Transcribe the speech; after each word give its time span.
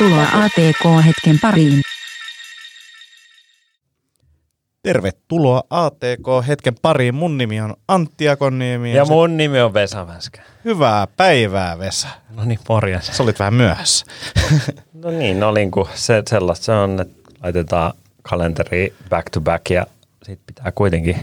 Tervetuloa 0.00 0.44
ATK-hetken 0.44 1.38
pariin. 1.42 1.82
Tervetuloa 4.82 5.62
ATK-hetken 5.70 6.74
pariin. 6.82 7.14
Mun 7.14 7.38
nimi 7.38 7.60
on 7.60 7.74
Antti 7.88 8.28
Akoniemi. 8.28 8.94
Ja 8.94 9.04
mun 9.04 9.36
nimi 9.36 9.60
on 9.60 9.74
Vesa 9.74 10.06
Väskä. 10.06 10.42
Hyvää 10.64 11.06
päivää, 11.06 11.78
Vesa. 11.78 12.08
No 12.30 12.44
niin, 12.44 12.58
morjens. 12.68 13.06
Sä 13.06 13.22
olit 13.22 13.38
vähän 13.38 13.54
myöhässä. 13.54 14.06
No 15.02 15.10
niin, 15.10 15.40
no 15.40 15.52
niin 15.52 15.70
kuin 15.70 15.88
se, 15.94 16.22
sellaista 16.28 16.64
se 16.64 16.72
on, 16.72 17.00
että 17.00 17.32
laitetaan 17.42 17.92
kalenteri 18.22 18.94
back 19.08 19.30
to 19.30 19.40
back 19.40 19.70
ja 19.70 19.86
sit 20.22 20.40
pitää 20.46 20.72
kuitenkin, 20.72 21.16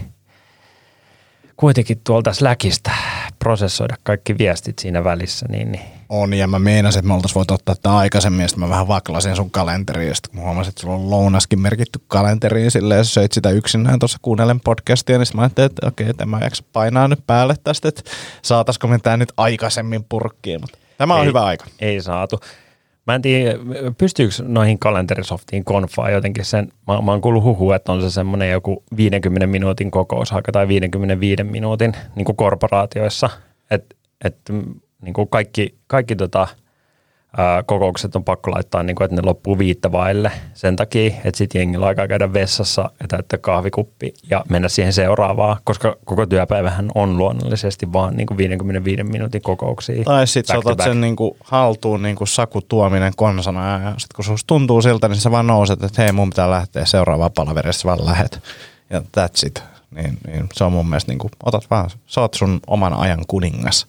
kuitenkin 1.56 2.00
tuolta 2.04 2.32
Slackista 2.32 2.90
prosessoida 3.38 3.96
kaikki 4.02 4.38
viestit 4.38 4.78
siinä 4.78 5.04
välissä, 5.04 5.46
niin, 5.48 5.72
niin 5.72 5.97
On, 6.08 6.34
ja 6.34 6.46
mä 6.46 6.58
meinasin, 6.58 6.98
että 6.98 7.08
me 7.08 7.14
oltais 7.14 7.34
voitu 7.34 7.54
ottaa 7.54 7.74
tämä 7.82 7.96
aikaisemmin, 7.96 8.40
ja 8.42 8.48
sitten 8.48 8.64
mä 8.64 8.70
vähän 8.70 8.88
vaklasin 8.88 9.36
sun 9.36 9.50
kalenteriin, 9.50 10.08
ja 10.08 10.14
sitten 10.14 10.30
kun 10.30 10.40
mä 10.40 10.46
huomasin, 10.46 10.68
että 10.68 10.80
sulla 10.80 10.94
on 10.94 11.10
lounaskin 11.10 11.60
merkitty 11.60 12.00
kalenteriin, 12.06 12.70
silleen, 12.70 12.98
jos 12.98 13.14
söit 13.14 13.32
sitä 13.32 13.50
yksinään 13.50 13.98
tuossa 13.98 14.18
kuunnellen 14.22 14.60
podcastia, 14.60 15.18
niin 15.18 15.26
sit 15.26 15.34
mä 15.34 15.42
ajattelin, 15.42 15.66
että 15.66 15.86
okei, 15.86 16.08
että 16.08 16.26
mä 16.26 16.38
jaksa 16.42 16.64
painaa 16.72 17.08
nyt 17.08 17.26
päälle 17.26 17.54
tästä, 17.64 17.88
että 17.88 18.02
saataisiko 18.42 18.86
me 18.86 18.98
tää 18.98 19.16
nyt 19.16 19.32
aikaisemmin 19.36 20.04
purkkiin, 20.08 20.60
mutta 20.60 20.78
tämä 20.98 21.14
on 21.14 21.20
Ei. 21.20 21.26
hyvä 21.26 21.44
aika. 21.44 21.64
ei 21.80 22.02
saatu. 22.02 22.40
Mä 23.06 23.14
en 23.14 23.22
tiedä, 23.22 23.58
pystyykö 23.98 24.34
noihin 24.42 24.78
kalenterisoftiin 24.78 25.64
konfaa 25.64 26.10
jotenkin 26.10 26.44
sen, 26.44 26.68
mä, 26.86 27.00
mä 27.02 27.10
oon 27.10 27.20
kuullut 27.20 27.44
huhua, 27.44 27.76
että 27.76 27.92
on 27.92 28.02
se 28.02 28.10
semmoinen 28.10 28.50
joku 28.50 28.84
50 28.96 29.46
minuutin 29.46 29.90
kokousaika 29.90 30.52
tai 30.52 30.68
55 30.68 31.44
minuutin 31.44 31.92
niin 32.16 32.24
kuin 32.24 32.36
korporaatioissa, 32.36 33.30
että 33.70 33.96
et, 34.24 34.36
niin 35.02 35.14
kuin 35.14 35.28
kaikki, 35.28 35.78
kaikki 35.86 36.16
tota, 36.16 36.48
ää, 37.36 37.62
kokoukset 37.62 38.16
on 38.16 38.24
pakko 38.24 38.50
laittaa, 38.50 38.82
niin 38.82 38.96
kuin, 38.96 39.04
että 39.04 39.16
ne 39.16 39.22
loppuu 39.22 39.58
viittä 39.58 39.92
vaille 39.92 40.32
sen 40.54 40.76
takia, 40.76 41.14
että 41.24 41.38
sitten 41.38 41.58
jengillä 41.58 41.84
on 41.84 41.88
aikaa 41.88 42.08
käydä 42.08 42.32
vessassa 42.32 42.90
ja 43.00 43.08
täyttää 43.08 43.38
kahvikuppi 43.38 44.14
ja 44.30 44.44
mennä 44.48 44.68
siihen 44.68 44.92
seuraavaan, 44.92 45.56
koska 45.64 45.96
koko 46.04 46.26
työpäivähän 46.26 46.90
on 46.94 47.18
luonnollisesti 47.18 47.92
vaan 47.92 48.16
niin 48.16 48.26
kuin 48.26 48.38
55 48.38 49.04
minuutin 49.04 49.42
kokouksia. 49.42 50.04
Tai 50.04 50.26
sitten 50.26 50.58
otat 50.58 50.80
sen 50.80 51.00
niinku 51.00 51.36
haltuun 51.44 52.02
niinku 52.02 52.26
Saku 52.26 52.62
Tuominen 52.62 53.12
konsana 53.16 53.72
ja 53.72 53.90
sitten 53.90 54.16
kun 54.16 54.24
susta 54.24 54.46
tuntuu 54.46 54.82
siltä, 54.82 55.08
niin 55.08 55.20
sä 55.20 55.30
vaan 55.30 55.46
nouset, 55.46 55.82
että 55.82 56.02
hei 56.02 56.12
mun 56.12 56.30
pitää 56.30 56.50
lähteä 56.50 56.84
seuraavaan 56.84 57.32
palaverissa, 57.34 57.88
vaan 57.88 58.06
lähet. 58.06 58.40
Ja 58.90 58.98
that's 59.00 59.46
it. 59.46 59.62
Niin, 59.90 60.18
niin 60.26 60.46
se 60.52 60.64
on 60.64 60.72
mun 60.72 60.88
mielestä 60.88 61.12
niinku, 61.12 61.30
otat 61.44 61.70
vaan, 61.70 61.90
sä 62.06 62.20
oot 62.20 62.34
sun 62.34 62.60
oman 62.66 62.94
ajan 62.94 63.24
kuningas. 63.28 63.86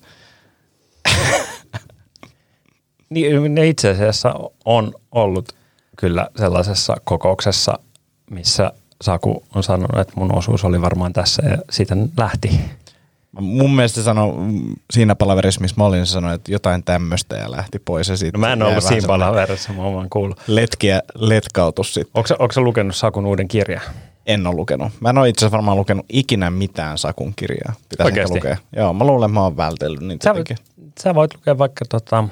Niin, 3.10 3.56
ne 3.56 3.68
itse 3.68 3.90
asiassa 3.90 4.34
on 4.66 4.94
ollut 5.12 5.52
kyllä 5.98 6.28
sellaisessa 6.36 6.96
kokouksessa, 7.04 7.80
missä 8.30 8.72
Saku 9.02 9.44
on 9.56 9.64
sanonut, 9.64 10.00
että 10.00 10.14
mun 10.16 10.36
osuus 10.36 10.66
oli 10.66 10.82
varmaan 10.82 11.14
tässä 11.14 11.44
ja 11.50 11.58
siitä 11.70 11.98
lähti. 12.18 12.60
Mun 13.40 13.76
mielestä 13.76 14.14
mm, 14.14 14.76
siinä 14.92 15.16
palaverissa, 15.16 15.62
missä 15.62 15.76
mä 15.78 15.86
olin, 15.86 16.06
se 16.06 16.12
sanoi, 16.12 16.36
että 16.36 16.52
jotain 16.52 16.84
tämmöistä 16.84 17.36
ja 17.36 17.52
lähti 17.52 17.80
pois. 17.80 18.10
Ja 18.10 18.18
siitä 18.18 18.38
No 18.38 18.40
mä 18.40 18.54
en 18.54 18.64
ollut 18.64 18.84
siinä 18.84 19.08
palaverissa, 19.08 19.74
mä 19.74 19.84
oon 19.84 19.96
vaan 19.96 20.10
kuullut. 20.10 20.40
Letkiä 20.48 21.02
letkautus 21.16 21.94
sitten. 21.94 22.12
Onko, 22.14 22.28
onko 22.40 22.52
sä 22.54 22.62
lukenut 22.62 22.96
Sakun 22.96 23.26
uuden 23.26 23.48
kirjan? 23.48 23.82
En 24.26 24.48
ole 24.48 24.56
lukenut. 24.56 24.92
Mä 25.00 25.10
en 25.10 25.18
ole 25.18 25.30
itse 25.30 25.40
asiassa 25.40 25.58
varmaan 25.58 25.78
lukenut 25.78 26.06
ikinä 26.10 26.50
mitään 26.50 26.98
Sakun 26.98 27.34
kirjaa. 27.36 27.74
Pitäisi 27.90 28.34
lukea. 28.34 28.58
Joo, 28.76 28.94
mä 28.94 29.04
luulen, 29.04 29.28
että 29.30 29.34
mä 29.34 29.44
oon 29.44 29.58
vältellyt 29.58 30.02
niitä 30.02 30.24
Sä, 30.24 30.30
jotenkin. 30.30 30.58
sä 31.00 31.16
voit 31.16 31.34
lukea 31.36 31.58
vaikka 31.58 31.86
tota, 31.90 32.24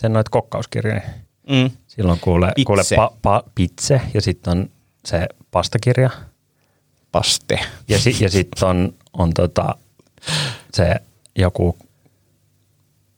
sen 0.00 0.12
noita 0.12 0.30
kokkauskirjoja. 0.30 1.00
Mm. 1.50 1.70
Silloin 1.86 2.20
kuulee, 2.20 2.52
Pitse. 2.56 2.66
kuule 2.66 2.82
pa, 2.96 3.12
pa, 3.22 3.42
pitse 3.54 4.00
ja 4.14 4.22
sitten 4.22 4.58
on 4.58 4.70
se 5.04 5.26
pastakirja. 5.50 6.10
Paste. 7.12 7.58
Ja, 7.88 7.98
si, 7.98 8.16
ja 8.20 8.30
sitten 8.30 8.68
on, 8.68 8.94
on 9.12 9.34
tota, 9.34 9.74
se 10.72 10.94
joku 11.38 11.76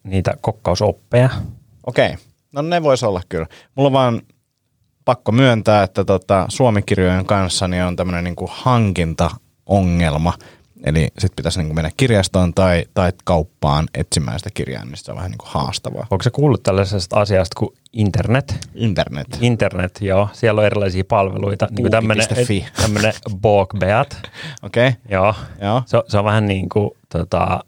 niitä 0.02 0.34
kokkausoppeja. 0.40 1.30
Okei, 1.86 2.16
no 2.52 2.62
ne 2.62 2.82
vois 2.82 3.02
olla 3.02 3.22
kyllä. 3.28 3.46
Mulla 3.74 3.86
on 3.86 3.92
vaan 3.92 4.22
pakko 5.04 5.32
myöntää, 5.32 5.82
että 5.82 6.04
tota, 6.04 6.46
suomikirjojen 6.48 7.26
kanssa 7.26 7.68
niin 7.68 7.82
on 7.82 7.96
tämmöinen 7.96 8.24
niinku 8.24 8.50
hankintaongelma. 8.52 10.32
Eli 10.84 11.08
sit 11.18 11.32
pitäisi 11.36 11.58
niinku 11.58 11.74
mennä 11.74 11.90
kirjastoon 11.96 12.54
tai, 12.54 12.84
tai 12.94 13.12
kauppaan 13.24 13.88
etsimään 13.94 14.38
sitä 14.38 14.50
kirjaa, 14.54 14.84
niin 14.84 14.96
se 14.96 15.10
on 15.10 15.16
vähän 15.16 15.30
niinku 15.30 15.46
haastavaa. 15.48 16.06
Onko 16.10 16.22
se 16.22 16.30
kuullut 16.30 16.62
tällaisesta 16.62 17.20
asiasta 17.20 17.54
kuin 17.58 17.74
internet? 17.92 18.68
Internet. 18.74 19.38
Internet, 19.40 19.98
joo. 20.00 20.28
Siellä 20.32 20.60
on 20.60 20.66
erilaisia 20.66 21.04
palveluita. 21.08 21.68
Niin 21.70 21.82
kuin 21.82 21.90
tämmönen 21.90 23.12
Bogbeat. 23.36 24.16
Okei, 24.62 24.88
okay. 24.88 25.00
Joo. 25.08 25.34
joo. 25.62 25.82
Se, 25.86 25.96
on- 25.96 26.02
se, 26.08 26.18
on 26.18 26.24
vähän 26.24 26.46
niin 26.46 26.68
kuin 26.68 26.90
tota, 27.08 27.64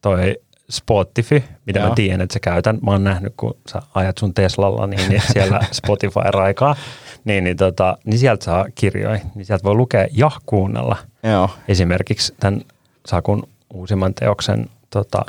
toi 0.00 0.36
Spotify, 0.70 1.42
mitä 1.66 1.78
Joo. 1.80 1.88
mä 1.88 1.94
tiedän, 1.94 2.20
että 2.20 2.32
sä 2.32 2.40
käytän. 2.40 2.78
Mä 2.82 2.90
oon 2.90 3.04
nähnyt, 3.04 3.34
kun 3.36 3.56
sä 3.68 3.82
ajat 3.94 4.18
sun 4.18 4.34
Teslalla, 4.34 4.86
niin, 4.86 5.08
niin 5.08 5.22
siellä 5.32 5.60
Spotify 5.72 6.20
raikaa. 6.24 6.76
Niin, 7.24 7.44
niin, 7.44 7.56
tota, 7.56 7.98
niin 8.04 8.18
sieltä 8.18 8.44
saa 8.44 8.66
kirjoja. 8.74 9.20
Niin 9.34 9.44
sieltä 9.46 9.64
voi 9.64 9.74
lukea 9.74 10.06
ja 10.12 10.30
kuunnella. 10.46 10.96
Joo. 11.22 11.50
Esimerkiksi 11.68 12.34
tämän 12.40 12.60
Sakun 13.06 13.48
uusimman 13.74 14.14
teoksen 14.14 14.66
tota, 14.90 15.24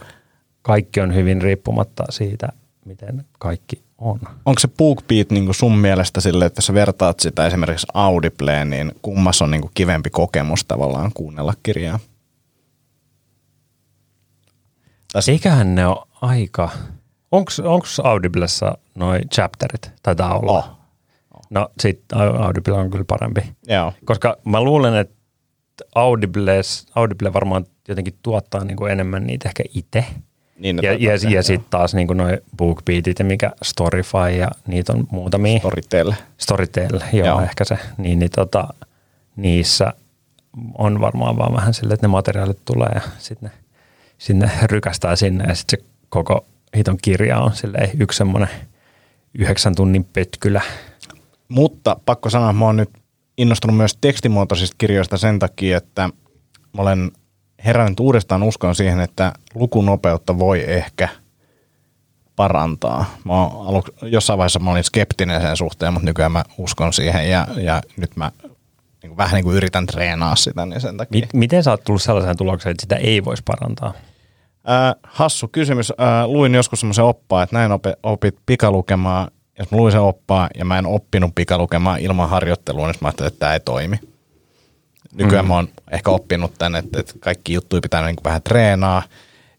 Kaikki 0.62 1.02
on 1.02 1.16
hyvin 1.16 1.42
riippumatta 1.42 2.04
siitä, 2.10 2.48
miten 2.86 3.26
kaikki 3.40 3.84
on. 3.98 4.20
Onko 4.46 4.60
se 4.60 4.68
BookBeat 4.68 5.30
niinku 5.30 5.54
sun 5.54 5.78
mielestä 5.78 6.22
sille, 6.22 6.46
että 6.46 6.58
jos 6.58 6.66
sä 6.66 6.74
vertaat 6.74 7.20
sitä 7.20 7.48
esimerkiksi 7.48 7.88
Audibleen, 7.94 8.70
niin 8.70 8.92
kummassa 9.02 9.46
on 9.46 9.52
niinku 9.52 9.72
kivempi 9.74 10.10
kokemus 10.10 10.66
tavallaan 10.66 11.12
kuunnella 11.14 11.54
kirjaa? 11.64 12.00
Tässä- 15.14 15.32
Eiköhän 15.32 15.76
ne 15.76 15.88
ole 15.88 16.08
aika... 16.22 16.70
Onko 17.32 17.86
Audiblessa 18.04 18.78
noi 18.96 19.20
chapterit? 19.34 19.92
Taitaa 20.04 20.40
olla. 20.40 20.52
Oh. 20.52 20.83
No 21.54 21.70
sit 21.80 22.02
Audible 22.40 22.74
on 22.74 22.90
kyllä 22.92 23.06
parempi. 23.08 23.42
Joo. 23.68 23.94
Koska 24.06 24.38
mä 24.46 24.62
luulen, 24.62 24.96
että 24.96 25.16
Audibles, 25.96 26.88
Audible 26.96 27.34
varmaan 27.34 27.66
jotenkin 27.88 28.14
tuottaa 28.24 28.64
niinku 28.64 28.86
enemmän 28.86 29.24
niitä 29.24 29.50
ehkä 29.50 29.64
itse. 29.74 30.06
Niin, 30.58 30.80
Ja, 30.82 30.94
ja, 30.94 31.12
ja 31.30 31.44
sitten 31.44 31.70
taas 31.70 31.94
niinku 31.94 32.14
noi 32.14 32.38
BookBeatit 32.58 33.20
ja 33.20 33.26
mikä 33.26 33.52
Storyfy 33.62 34.38
ja 34.38 34.48
niitä 34.68 34.94
on 34.94 35.08
muutamia. 35.12 35.60
Storytel. 35.60 36.14
Storytel, 36.38 37.00
joo, 37.14 37.28
Joo. 37.28 37.42
ehkä 37.42 37.66
se. 37.66 37.78
Niin, 37.98 38.20
niin 38.20 38.32
tota, 38.32 38.68
niissä 39.36 39.94
on 40.78 41.02
varmaan 41.02 41.38
vaan 41.38 41.54
vähän 41.54 41.74
silleen, 41.74 41.94
että 41.94 42.08
ne 42.08 42.12
materiaalit 42.12 42.66
tulee 42.66 42.90
ja 42.96 43.02
sitten 43.18 43.50
ne, 43.50 43.58
sit 44.18 44.38
ne 44.38 44.52
rykästää 44.64 45.16
sinne 45.16 45.44
ja 45.48 45.56
sitten 45.56 45.80
se 45.80 45.86
koko 46.10 46.46
hiton 46.78 46.98
kirja 47.02 47.40
on 47.40 47.56
silleen 47.56 47.90
yksi 48.00 48.18
semmoinen 48.18 48.50
yhdeksän 49.34 49.76
tunnin 49.76 50.04
pötkylä. 50.14 50.62
Mutta 51.54 51.98
pakko 52.06 52.30
sanoa, 52.30 52.50
että 52.50 52.60
mä 52.60 52.66
oon 52.66 52.78
nyt 52.78 52.90
innostunut 53.38 53.78
myös 53.78 53.98
tekstimuotoisista 54.02 54.76
kirjoista 54.78 55.18
sen 55.18 55.40
takia, 55.40 55.78
että 55.78 56.10
mä 56.74 56.82
olen 56.82 57.12
herännyt 57.66 58.00
uudestaan 58.00 58.44
uskon 58.44 58.76
siihen, 58.76 59.00
että 59.00 59.34
lukunopeutta 59.56 60.40
voi 60.40 60.64
ehkä 60.68 61.10
parantaa. 62.36 63.06
Mä 63.26 63.34
oon 63.34 63.68
aluksi, 63.68 63.94
jossain 64.02 64.38
vaiheessa 64.38 64.60
mä 64.60 64.72
olin 64.72 64.84
skeptinen 64.84 65.42
sen 65.42 65.58
suhteen, 65.58 65.94
mutta 65.94 66.06
nykyään 66.06 66.32
mä 66.32 66.44
uskon 66.58 66.94
siihen 66.94 67.30
ja, 67.30 67.48
ja 67.58 67.82
nyt 67.98 68.16
mä 68.16 68.32
niin 69.04 69.10
kuin, 69.10 69.18
vähän 69.18 69.34
niin 69.34 69.44
kuin 69.44 69.58
yritän 69.58 69.86
treenaa 69.86 70.36
sitä, 70.36 70.66
niin 70.66 70.82
sen 70.82 70.98
takia. 70.98 71.28
Miten 71.34 71.64
sä 71.64 71.72
oot 71.72 71.84
tullut 71.84 72.02
sellaiseen 72.02 72.38
tulokseen, 72.38 72.72
että 72.72 72.82
sitä 72.82 72.96
ei 72.96 73.26
voisi 73.26 73.44
parantaa? 73.46 73.94
Äh, 74.70 74.96
hassu 75.04 75.48
kysymys. 75.48 75.92
Äh, 75.92 76.26
luin 76.26 76.56
joskus 76.56 76.80
semmoisen 76.80 77.06
oppaa, 77.06 77.44
että 77.44 77.56
näin 77.56 77.72
opi, 77.72 77.90
opit 78.04 78.36
pikalukemaan. 78.46 79.32
Jos 79.64 79.72
mä 79.72 79.78
luin 79.78 79.92
sen 79.92 80.02
oppaa 80.02 80.50
ja 80.58 80.66
mä 80.66 80.78
en 80.78 80.86
oppinut 80.86 81.36
pikalukemaan 81.36 82.00
ilman 82.00 82.30
harjoittelua, 82.30 82.88
niin 82.88 82.96
mä 83.02 83.08
ajattelin, 83.08 83.28
että 83.28 83.40
tämä 83.40 83.54
ei 83.54 83.60
toimi. 83.60 84.00
Nykyään 85.14 85.46
mm. 85.46 85.50
mä 85.50 85.56
oon 85.56 85.70
ehkä 85.92 86.12
oppinut 86.12 86.54
tämän, 86.58 86.76
että, 86.76 87.00
että 87.00 87.14
kaikki 87.20 87.54
juttuja 87.54 87.82
pitää 87.82 88.06
niin 88.06 88.16
kuin 88.16 88.24
vähän 88.24 88.42
treenaa. 88.42 89.04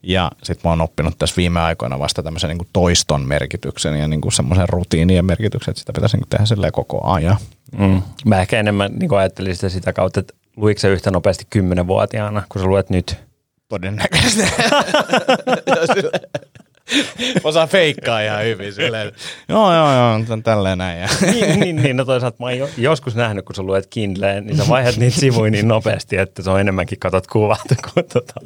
Ja 0.03 0.31
sitten 0.43 0.69
mä 0.69 0.73
oon 0.73 0.81
oppinut 0.81 1.19
tässä 1.19 1.37
viime 1.37 1.61
aikoina 1.61 1.99
vasta 1.99 2.23
tämmöisen 2.23 2.49
niin 2.49 2.59
kuin 2.59 2.69
toiston 2.73 3.29
merkityksen 3.29 4.01
ja 4.01 4.09
niin 4.09 4.21
kuin 4.21 4.33
semmoisen 4.33 4.69
rutiinien 4.69 5.25
merkityksen, 5.25 5.73
että 5.73 5.81
sitä 5.81 5.93
pitäisi 5.93 6.17
niin 6.17 6.23
kuin 6.23 6.31
tehdä 6.31 6.47
silleen 6.47 6.73
koko 6.73 7.11
ajan. 7.11 7.37
Mm. 7.79 8.03
Mä 8.25 8.41
ehkä 8.41 8.61
enemmän 8.61 8.93
niin 8.93 9.15
ajattelisin 9.15 9.57
sitä, 9.57 9.69
sitä 9.69 9.93
kautta, 9.93 10.21
että 10.21 10.35
luiko 10.57 10.81
se 10.81 10.89
yhtä 10.89 11.11
nopeasti 11.11 11.47
kymmenenvuotiaana, 11.51 12.43
kun 12.49 12.63
sä 12.63 12.69
luet 12.69 12.91
nyt? 12.91 13.17
Todennäköisesti. 13.69 14.43
Osaa 17.45 17.67
feikkaa 17.67 18.21
ihan 18.21 18.45
hyvin 18.45 18.73
silleen. 18.73 19.13
Joo, 19.49 19.75
joo, 19.75 19.93
joo, 19.93 20.21
on 20.31 20.43
tälleen 20.43 20.79
näin. 20.79 21.01
Ja. 21.01 21.09
niin, 21.33 21.61
niin, 21.61 21.77
niin, 21.77 21.97
no 21.97 22.05
toisaalta 22.05 22.37
mä 22.41 22.47
oon 22.47 22.59
jo, 22.59 22.69
joskus 22.79 23.15
nähnyt, 23.15 23.45
kun 23.45 23.55
sä 23.55 23.63
luet 23.63 23.87
Kindleen, 23.87 24.47
niin 24.47 24.57
sä 24.57 24.69
vaihdat 24.69 24.97
niitä 24.97 25.21
sivuja 25.21 25.51
niin 25.51 25.69
nopeasti, 25.69 26.17
että 26.17 26.43
se 26.43 26.51
on 26.51 26.61
enemmänkin 26.61 26.99
katot 26.99 27.27
kuvat 27.27 27.61
kuin 27.95 28.07
tota. 28.13 28.41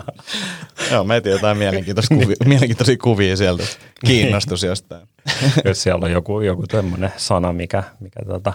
joo, 0.91 1.05
mä 1.05 1.17
etin 1.17 1.33
jotain 1.33 1.59
mielenkiintoisia 1.59 2.17
kuvia, 2.17 2.37
mielenkiintoisia 2.45 2.97
kuvia 3.03 3.37
sieltä. 3.37 3.65
Kiinnostus 4.07 4.63
jostain. 4.63 5.09
jos 5.65 5.83
siellä 5.83 6.05
on 6.05 6.13
joku, 6.13 6.41
joku 6.41 6.67
tämmöinen 6.67 7.13
sana, 7.17 7.53
mikä, 7.53 7.83
mikä 8.01 8.21
tota, 8.27 8.53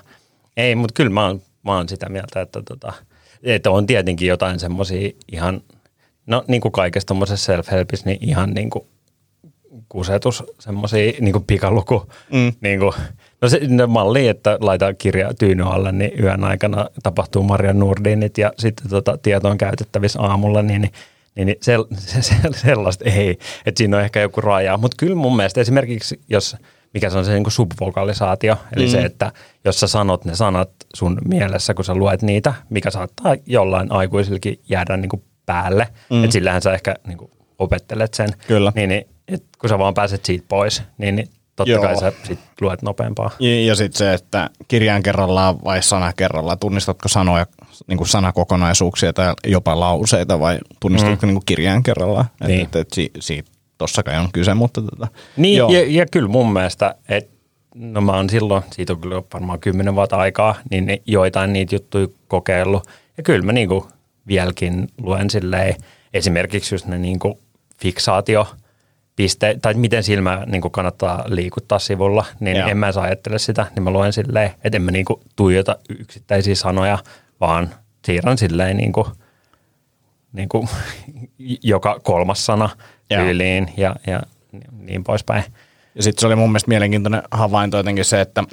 ei, 0.57 0.75
mutta 0.75 0.93
kyllä 0.93 1.09
mä 1.09 1.25
oon, 1.25 1.41
mä 1.63 1.75
oon 1.75 1.89
sitä 1.89 2.09
mieltä, 2.09 2.41
että, 2.41 2.61
tota, 2.61 2.93
että 3.43 3.71
on 3.71 3.85
tietenkin 3.85 4.27
jotain 4.27 4.59
semmoisia 4.59 5.09
ihan, 5.31 5.61
no 6.25 6.43
niin 6.47 6.61
kuin 6.61 6.71
kaikessa 6.71 7.07
tuommoisessa 7.07 7.53
self-helpissä, 7.53 8.05
niin 8.05 8.17
ihan 8.21 8.49
niin 8.49 8.69
kuin 8.69 8.85
kusetus, 9.93 10.43
semmoisia 10.59 11.13
niin 11.19 11.43
pikaluku, 11.47 12.11
mm. 12.31 12.53
niin 12.61 12.79
kuin, 12.79 12.93
no 13.41 13.49
se 13.49 13.59
no 13.67 13.87
malli, 13.87 14.27
että 14.27 14.57
laita 14.61 14.93
kirja 14.93 15.33
tyyny 15.33 15.63
alle, 15.63 15.91
niin 15.91 16.11
yön 16.23 16.43
aikana 16.43 16.89
tapahtuu 17.03 17.43
Maria 17.43 17.73
Nurdinit 17.73 18.37
ja 18.37 18.53
sitten 18.57 18.89
tota, 18.89 19.17
tieto 19.17 19.49
on 19.49 19.57
käytettävissä 19.57 20.21
aamulla, 20.21 20.61
niin, 20.61 20.81
niin 20.81 20.91
niin, 21.35 21.45
niin 21.45 21.57
se, 21.61 21.77
se, 21.97 22.21
se, 22.21 22.35
sellaista 22.51 23.05
ei, 23.05 23.29
että 23.65 23.77
siinä 23.77 23.97
on 23.97 24.03
ehkä 24.03 24.19
joku 24.19 24.41
raja. 24.41 24.77
Mutta 24.77 24.97
kyllä 24.99 25.15
mun 25.15 25.35
mielestä 25.35 25.61
esimerkiksi, 25.61 26.19
jos, 26.29 26.55
mikä 26.93 27.09
se 27.09 27.17
on 27.17 27.25
se 27.25 27.33
niin 27.33 27.43
kuin 27.43 27.51
subvokalisaatio, 27.51 28.57
eli 28.75 28.85
mm. 28.85 28.91
se, 28.91 29.01
että 29.01 29.31
jos 29.65 29.79
sä 29.79 29.87
sanot 29.87 30.25
ne 30.25 30.35
sanat 30.35 30.69
sun 30.93 31.17
mielessä, 31.25 31.73
kun 31.73 31.85
sä 31.85 31.95
luet 31.95 32.21
niitä, 32.21 32.53
mikä 32.69 32.91
saattaa 32.91 33.35
jollain 33.45 33.91
aikuisilläkin 33.91 34.59
jäädä 34.69 34.97
niin 34.97 35.09
kuin 35.09 35.23
päälle, 35.45 35.87
mm. 36.09 36.23
että 36.23 36.33
sillähän 36.33 36.61
sä 36.61 36.73
ehkä 36.73 36.95
niin 37.07 37.17
kuin 37.17 37.31
opettelet 37.59 38.13
sen, 38.13 38.29
Kyllä. 38.47 38.71
niin, 38.75 38.89
niin 38.89 39.12
et 39.27 39.43
kun 39.59 39.69
sä 39.69 39.79
vaan 39.79 39.93
pääset 39.93 40.25
siitä 40.25 40.45
pois, 40.47 40.83
niin, 40.97 41.29
totta 41.55 41.71
Joo. 41.71 41.81
kai 41.83 41.99
sä 41.99 42.13
sit 42.23 42.39
luet 42.61 42.81
nopeampaa. 42.81 43.31
Ja, 43.39 43.65
ja 43.65 43.75
sitten 43.75 43.97
se, 43.97 44.13
että 44.13 44.49
kirjan 44.67 45.03
kerrallaan 45.03 45.63
vai 45.63 45.83
sana 45.83 46.13
kerrallaan, 46.13 46.59
tunnistatko 46.59 47.09
sanoja, 47.09 47.45
niin 47.87 47.97
kuin 47.97 48.07
sanakokonaisuuksia 48.07 49.13
tai 49.13 49.33
jopa 49.47 49.79
lauseita 49.79 50.39
vai 50.39 50.59
tunnistatko 50.79 51.25
mm. 51.25 51.27
niin 51.27 51.35
kuin 51.35 51.45
kirjan 51.45 51.83
kerrallaan? 51.83 52.25
Niin. 52.47 52.61
Että 52.61 52.79
et, 52.79 52.87
et, 52.87 52.93
si, 52.93 53.11
siitä 53.19 53.51
tossa 53.77 54.03
kai 54.03 54.17
on 54.17 54.31
kyse, 54.33 54.53
mutta 54.53 54.81
tota, 54.81 55.07
Niin, 55.37 55.57
joo. 55.57 55.71
ja, 55.71 55.85
ja 55.87 56.05
kyllä 56.11 56.27
mun 56.27 56.53
mielestä, 56.53 56.95
että 57.09 57.33
no 57.75 58.01
mä 58.01 58.11
oon 58.11 58.29
silloin, 58.29 58.63
siitä 58.71 58.93
on 58.93 58.99
kyllä 58.99 59.23
varmaan 59.33 59.59
kymmenen 59.59 59.95
vuotta 59.95 60.17
aikaa, 60.17 60.55
niin 60.71 61.01
joitain 61.05 61.53
niitä 61.53 61.75
juttuja 61.75 62.07
kokeillut. 62.27 62.87
Ja 63.17 63.23
kyllä 63.23 63.45
mä 63.45 63.53
niinku 63.53 63.87
vieläkin 64.27 64.87
luen 65.01 65.29
silleen, 65.29 65.75
esimerkiksi 66.13 66.75
just 66.75 66.85
ne 66.85 66.97
niinku 66.97 67.39
fiksaatio, 67.77 68.47
piste, 69.15 69.57
tai 69.61 69.73
miten 69.73 70.03
silmä 70.03 70.43
niin 70.45 70.71
kannattaa 70.71 71.23
liikuttaa 71.27 71.79
sivulla, 71.79 72.25
niin 72.39 72.57
Joo. 72.57 72.69
en 72.69 72.77
mä 72.77 72.85
edes 72.85 72.97
ajattele 72.97 73.39
sitä, 73.39 73.65
niin 73.75 73.83
mä 73.83 73.91
luen 73.91 74.13
silleen, 74.13 74.51
että 74.63 74.75
en 74.77 74.81
mä 74.81 74.91
niin 74.91 75.05
tuijota 75.35 75.77
yksittäisiä 75.89 76.55
sanoja, 76.55 76.97
vaan 77.41 77.69
siirrän 78.05 78.37
silleen 78.37 78.77
niin 78.77 78.91
kuin, 78.93 79.07
niin 80.33 80.49
kuin 80.49 80.69
joka 81.63 81.99
kolmas 82.03 82.45
sana 82.45 82.69
tyyliin 83.07 83.73
ja, 83.77 83.95
ja 84.07 84.21
niin 84.71 85.03
poispäin. 85.03 85.43
Ja 85.95 86.03
sitten 86.03 86.21
se 86.21 86.27
oli 86.27 86.35
mun 86.35 86.49
mielestä 86.49 86.69
mielenkiintoinen 86.69 87.23
havainto 87.31 87.77
jotenkin 87.77 88.05
se, 88.05 88.21
että 88.21 88.43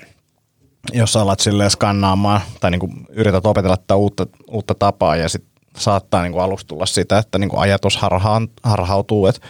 jos 0.92 1.16
alat 1.16 1.40
silleen 1.40 1.70
skannaamaan 1.70 2.40
tai 2.60 2.70
niin 2.70 2.80
kuin 2.80 2.92
yrität 3.08 3.46
opetella 3.46 3.76
tätä 3.76 3.96
uutta, 3.96 4.26
uutta 4.48 4.74
tapaa 4.74 5.16
ja 5.16 5.28
sitten 5.28 5.50
saattaa 5.76 6.22
niin 6.22 6.32
kuin 6.32 6.42
alusta 6.42 6.68
tulla 6.68 6.86
sitä, 6.86 7.18
että 7.18 7.38
niin 7.38 7.50
kuin 7.50 7.60
ajatus 7.60 7.96
harhaan, 7.96 8.48
harhautuu, 8.62 9.26
että 9.26 9.40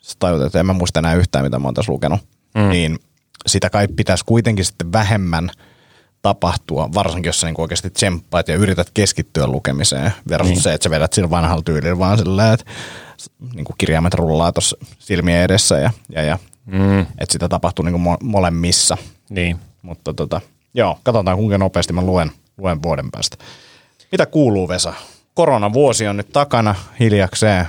sä 0.00 0.16
tajut, 0.18 0.42
että 0.42 0.60
en 0.60 0.66
mä 0.66 0.72
muista 0.72 0.98
enää 0.98 1.14
yhtään, 1.14 1.44
mitä 1.44 1.58
mä 1.58 1.68
oon 1.68 1.74
tässä 1.74 1.92
lukenut, 1.92 2.20
mm. 2.54 2.68
niin 2.68 2.98
sitä 3.46 3.70
kai 3.70 3.88
pitäisi 3.88 4.24
kuitenkin 4.24 4.64
sitten 4.64 4.92
vähemmän 4.92 5.50
tapahtua, 6.22 6.88
varsinkin 6.94 7.28
jos 7.28 7.40
sä 7.40 7.46
niin 7.46 7.60
oikeasti 7.60 7.90
tsemppaat 7.90 8.48
ja 8.48 8.54
yrität 8.54 8.90
keskittyä 8.94 9.46
lukemiseen 9.46 10.12
versus 10.28 10.50
niin. 10.50 10.62
se, 10.62 10.74
että 10.74 10.84
sä 10.84 10.90
vedät 10.90 11.12
sillä 11.12 11.30
vanhalla 11.30 11.62
tyylillä 11.62 11.98
vaan 11.98 12.18
sillä, 12.18 12.52
että 12.52 12.70
niin 13.54 13.64
kuin 13.64 13.76
kirjaimet 13.78 14.14
rullaa 14.14 14.52
tuossa 14.52 14.76
silmien 14.98 15.42
edessä 15.42 15.78
ja, 15.78 15.90
ja, 16.12 16.22
ja 16.22 16.38
mm. 16.66 17.00
että 17.00 17.32
sitä 17.32 17.48
tapahtuu 17.48 17.84
niin 17.84 17.92
kuin 17.92 18.04
mo- 18.04 18.24
molemmissa. 18.24 18.96
Niin. 19.30 19.56
Mutta 19.82 20.14
tota, 20.14 20.40
joo, 20.74 20.98
katsotaan 21.02 21.36
kuinka 21.36 21.58
nopeasti 21.58 21.92
mä 21.92 22.02
luen, 22.02 22.32
luen 22.58 22.82
vuoden 22.82 23.10
päästä. 23.10 23.36
Mitä 24.12 24.26
kuuluu 24.26 24.68
Vesa? 24.68 24.94
Koronavuosi 25.34 26.08
on 26.08 26.16
nyt 26.16 26.32
takana 26.32 26.74
hiljakseen. 27.00 27.66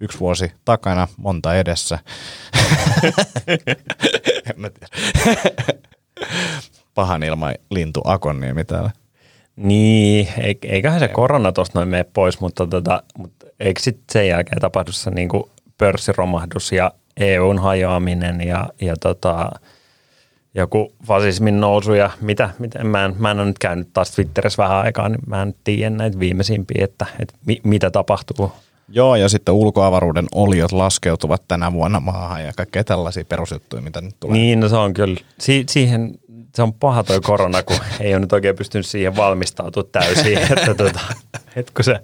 Yksi 0.00 0.20
vuosi 0.20 0.52
takana, 0.64 1.08
monta 1.16 1.54
edessä. 1.54 1.98
en 4.46 4.54
mä 4.56 4.70
tiedä. 4.70 4.88
Pahan 6.94 7.22
ilma 7.22 7.52
lintu 7.70 8.00
Akonniemi 8.04 8.64
täällä. 8.64 8.90
Niin, 9.56 10.28
eik- 10.38 10.68
eiköhän 10.68 11.00
se 11.00 11.08
korona 11.08 11.52
tuosta 11.52 11.78
noin 11.78 11.88
mene 11.88 12.04
pois, 12.04 12.40
mutta, 12.40 12.66
tota, 12.66 13.02
mutta 13.18 13.46
eikö 13.60 13.80
sitten 13.80 14.04
sen 14.12 14.28
jälkeen 14.28 14.60
tapahdu 14.60 14.92
se 14.92 15.10
niin 15.10 15.28
pörssiromahdus 15.78 16.72
ja 16.72 16.90
EUn 17.16 17.58
hajoaminen 17.58 18.40
ja, 18.40 18.68
ja 18.80 18.96
tota, 19.00 19.50
joku 20.54 20.94
fasismin 21.06 21.60
nousu 21.60 21.94
ja 21.94 22.10
mitä, 22.20 22.50
mitä 22.58 22.84
mä, 22.84 23.04
en, 23.04 23.14
mä 23.18 23.30
en 23.30 23.38
ole 23.38 23.46
nyt 23.46 23.58
käynyt 23.58 23.88
taas 23.92 24.10
Twitterissä 24.10 24.62
vähän 24.62 24.76
aikaa, 24.76 25.08
niin 25.08 25.20
mä 25.26 25.42
en 25.42 25.54
tiedä 25.64 25.90
näitä 25.90 26.18
viimeisimpiä, 26.18 26.84
että, 26.84 27.06
että 27.18 27.34
mi, 27.46 27.60
mitä 27.64 27.90
tapahtuu. 27.90 28.52
Joo, 28.90 29.16
ja 29.16 29.28
sitten 29.28 29.54
ulkoavaruuden 29.54 30.26
oliot 30.34 30.72
laskeutuvat 30.72 31.42
tänä 31.48 31.72
vuonna 31.72 32.00
maahan 32.00 32.44
ja 32.44 32.52
kaikkea 32.56 32.84
tällaisia 32.84 33.24
perusjuttuja, 33.24 33.82
mitä 33.82 34.00
nyt 34.00 34.16
tulee. 34.20 34.36
Niin, 34.36 34.60
no 34.60 34.68
se 34.68 34.76
on 34.76 34.94
kyllä, 34.94 35.20
si, 35.38 35.64
siihen, 35.68 36.18
se 36.54 36.62
on 36.62 36.72
paha 36.72 37.04
toi 37.04 37.20
korona, 37.20 37.62
kun 37.62 37.76
ei 38.00 38.14
ole 38.14 38.20
nyt 38.20 38.32
oikein 38.32 38.56
pystynyt 38.56 38.86
siihen 38.86 39.16
valmistautumaan 39.16 39.92
täysin, 39.92 40.38
että, 40.58 40.74
tota, 40.74 41.00
että 41.56 41.72
kun 41.76 41.84
se, 41.84 42.00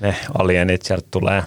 ne 0.00 0.16
alienit 0.38 0.82
sieltä 0.82 1.08
tulee. 1.10 1.42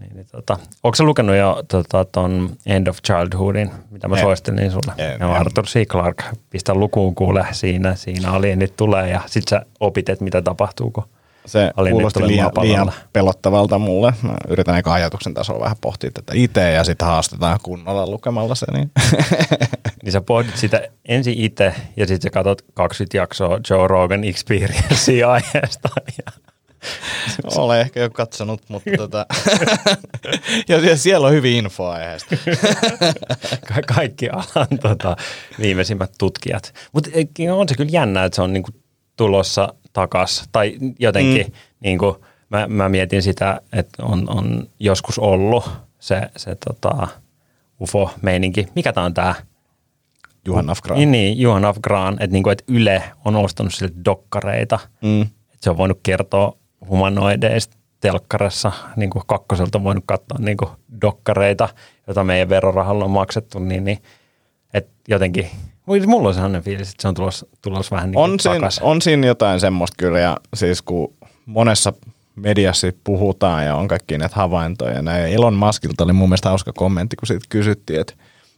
Niin, 0.00 0.16
niin, 0.16 0.26
tota, 0.32 0.58
onko 0.82 0.94
sä 0.94 1.04
lukenut 1.04 1.36
jo 1.36 1.62
tota, 1.68 2.04
ton 2.04 2.56
End 2.66 2.86
of 2.86 2.98
Childhoodin, 3.06 3.70
mitä 3.90 4.08
mä 4.08 4.16
En. 4.16 4.22
suosittelin 4.22 4.70
sulle? 4.70 4.92
En, 4.98 5.20
no, 5.20 5.34
en. 5.34 5.40
Arthur 5.40 5.64
C. 5.64 5.86
Clarke, 5.86 6.24
pistä 6.50 6.74
lukuun 6.74 7.14
kuule 7.14 7.46
siinä, 7.52 7.94
siinä 7.94 8.32
alienit 8.32 8.76
tulee 8.76 9.10
ja 9.10 9.20
sit 9.26 9.48
sä 9.48 9.66
opit, 9.80 10.08
että 10.08 10.24
mitä 10.24 10.42
tapahtuu, 10.42 10.90
kun 10.90 11.04
Se 11.46 11.70
kuulosti 11.90 12.26
liian, 12.26 12.50
liian 12.60 12.92
pelottavalta 13.12 13.78
mulle. 13.78 14.14
Mä 14.22 14.34
yritän 14.48 14.76
eikä 14.76 14.92
ajatuksen 14.92 15.34
tasolla 15.34 15.64
vähän 15.64 15.76
pohtia 15.80 16.10
tätä 16.14 16.32
itse 16.36 16.72
ja 16.72 16.84
sitten 16.84 17.08
haastetaan 17.08 17.58
kunnolla 17.62 18.06
lukemalla 18.06 18.54
se. 18.54 18.66
Niin. 18.72 18.90
Niin 20.02 20.12
sä 20.12 20.20
pohdit 20.20 20.56
sitä 20.56 20.88
ensin 21.08 21.34
itse 21.38 21.74
ja 21.96 22.06
sitten 22.06 22.22
sä 22.22 22.30
katsot 22.30 22.62
20 22.74 23.16
jaksoa 23.16 23.60
Joe 23.70 23.88
Rogan 23.88 24.24
Experience 24.24 25.24
aiheesta. 25.24 25.88
Ja 26.26 26.32
Olen 27.56 27.80
ehkä 27.80 28.00
jo 28.00 28.10
katsonut, 28.10 28.60
mutta 28.68 28.90
tota, 28.96 29.26
ja 30.68 30.80
sie- 30.80 30.96
siellä 30.96 31.26
on 31.26 31.32
hyvin 31.32 31.56
infoa 31.56 31.92
aiheesta. 31.92 32.36
ka- 33.68 33.94
kaikki 33.94 34.28
alan 34.28 34.78
tota, 34.82 35.16
viimeisimmät 35.60 36.10
tutkijat. 36.18 36.74
Mutta 36.92 37.10
on 37.52 37.68
se 37.68 37.74
kyllä 37.74 37.90
jännä, 37.92 38.24
että 38.24 38.36
se 38.36 38.42
on 38.42 38.52
niinku 38.52 38.70
tulossa 39.16 39.74
takas. 39.92 40.48
Tai 40.52 40.78
jotenkin 40.98 41.46
mm. 41.46 41.52
niinku, 41.80 42.24
mä, 42.48 42.66
mä 42.66 42.88
mietin 42.88 43.22
sitä, 43.22 43.60
että 43.72 44.02
on, 44.02 44.30
on 44.30 44.68
joskus 44.80 45.18
ollut 45.18 45.70
se, 45.98 46.22
se 46.36 46.56
tota, 46.66 47.08
UFO-meininki. 47.80 48.68
Mikä 48.74 48.92
tämä 48.92 49.06
on 49.06 49.14
tämä? 49.14 49.34
Juhan 50.46 50.70
Afgran. 50.70 50.98
Niin, 50.98 51.12
niin, 51.12 51.40
Juhan 51.40 51.64
Afgran, 51.64 52.14
että 52.14 52.32
niinku, 52.32 52.50
et 52.50 52.64
Yle 52.68 53.02
on 53.24 53.36
ostanut 53.36 53.74
sille 53.74 53.92
dokkareita. 54.04 54.78
Mm. 55.02 55.22
Et 55.22 55.60
se 55.60 55.70
on 55.70 55.76
voinut 55.76 56.00
kertoa 56.02 56.56
humanoideista 56.88 57.76
telkkarissa, 58.00 58.72
niin 58.96 59.10
kuin 59.10 59.22
kakkoselta 59.26 59.78
on 59.78 59.84
voinut 59.84 60.04
katsoa 60.06 60.38
niin 60.38 60.56
kuin 60.56 60.70
dokkareita, 61.00 61.68
joita 62.06 62.24
meidän 62.24 62.48
verorahalla 62.48 63.04
on 63.04 63.10
maksettu, 63.10 63.58
niin, 63.58 63.84
niin 63.84 63.98
et 64.74 64.88
jotenkin, 65.08 65.50
mulla 66.06 66.28
on 66.28 66.34
sellainen 66.34 66.62
fiilis, 66.62 66.90
että 66.90 67.02
se 67.02 67.08
on 67.08 67.14
tulossa, 67.14 67.46
tulossa 67.62 67.96
vähän 67.96 68.10
niin 68.10 68.18
On, 68.18 68.40
siinä, 68.40 68.68
on 68.80 69.02
siinä 69.02 69.26
jotain 69.26 69.60
semmoista 69.60 69.94
kyllä, 69.98 70.18
ja 70.20 70.36
siis 70.54 70.82
kun 70.82 71.14
monessa 71.46 71.92
mediassa 72.36 72.86
puhutaan 73.04 73.66
ja 73.66 73.76
on 73.76 73.88
kaikki 73.88 74.18
näitä 74.18 74.36
havaintoja. 74.36 74.94
ja 74.94 75.02
Näin. 75.02 75.32
Elon 75.34 75.54
Muskilta 75.54 76.04
oli 76.04 76.12
mun 76.12 76.28
mielestä 76.28 76.48
hauska 76.48 76.72
kommentti, 76.72 77.16
kun 77.16 77.26
siitä 77.26 77.46
kysyttiin, 77.48 78.00
että 78.00 78.14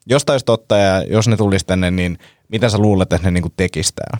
jos 0.06 0.24
taisi 0.24 0.44
totta 0.44 0.76
ja 0.76 1.02
jos 1.02 1.28
ne 1.28 1.36
tulisi 1.36 1.66
tänne, 1.66 1.90
niin 1.90 2.18
miten 2.48 2.70
sä 2.70 2.78
luulet, 2.78 3.12
että 3.12 3.26
ne 3.26 3.30
niinku 3.30 3.52
tekisi 3.56 3.92
täällä? 3.94 4.18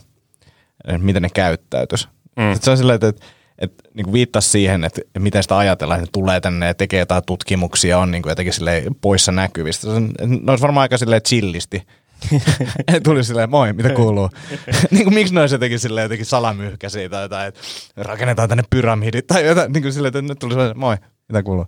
Miten 1.03 1.21
ne 1.21 1.29
käyttäytyisi? 1.33 2.07
Mm. 2.35 2.59
Se 2.61 2.71
on 2.71 2.77
silleen, 2.77 2.95
että, 2.95 3.07
että, 3.07 3.25
että 3.59 3.83
niin 3.93 4.13
viittasi 4.13 4.49
siihen, 4.49 4.83
että 4.83 5.01
miten 5.19 5.43
sitä 5.43 5.57
ajatellaan, 5.57 5.99
että 5.99 6.07
ne 6.07 6.11
tulee 6.13 6.41
tänne 6.41 6.65
ja 6.67 6.73
tekee 6.73 6.99
jotain 6.99 7.23
tutkimuksia, 7.25 7.99
on 7.99 8.11
niin 8.11 8.21
kuin 8.21 8.31
jotenkin 8.31 8.53
silleen 8.53 8.95
poissa 9.01 9.31
näkyvistä. 9.31 9.81
Se 9.81 9.89
on- 9.89 10.11
Ne 10.25 10.51
olisi 10.51 10.61
varmaan 10.61 10.81
aika 10.81 10.97
silleen 10.97 11.21
chillisti. 11.21 11.83
Tuli 13.03 13.23
silleen, 13.23 13.49
moi, 13.49 13.73
mitä 13.73 13.89
kuuluu? 13.89 14.29
niin 14.91 15.03
kuin, 15.03 15.13
miksi 15.13 15.33
ne 15.33 15.41
olisi 15.41 15.55
jotenkin 15.55 15.79
silleen 15.79 16.05
jotenkin 16.05 16.25
salamyhkäisiä 16.25 17.09
tai 17.09 17.21
jotain, 17.23 17.47
että 17.47 17.61
rakennetaan 17.97 18.49
tänne 18.49 18.63
pyramidit 18.69 19.27
tai 19.27 19.45
jotain, 19.45 19.73
niin 19.73 19.81
kuin 19.83 19.93
silleen, 19.93 20.09
että 20.09 20.21
ne 20.21 20.35
tuli 20.35 20.53
silleen, 20.53 20.79
moi, 20.79 20.95
mitä 21.29 21.43
kuuluu? 21.43 21.65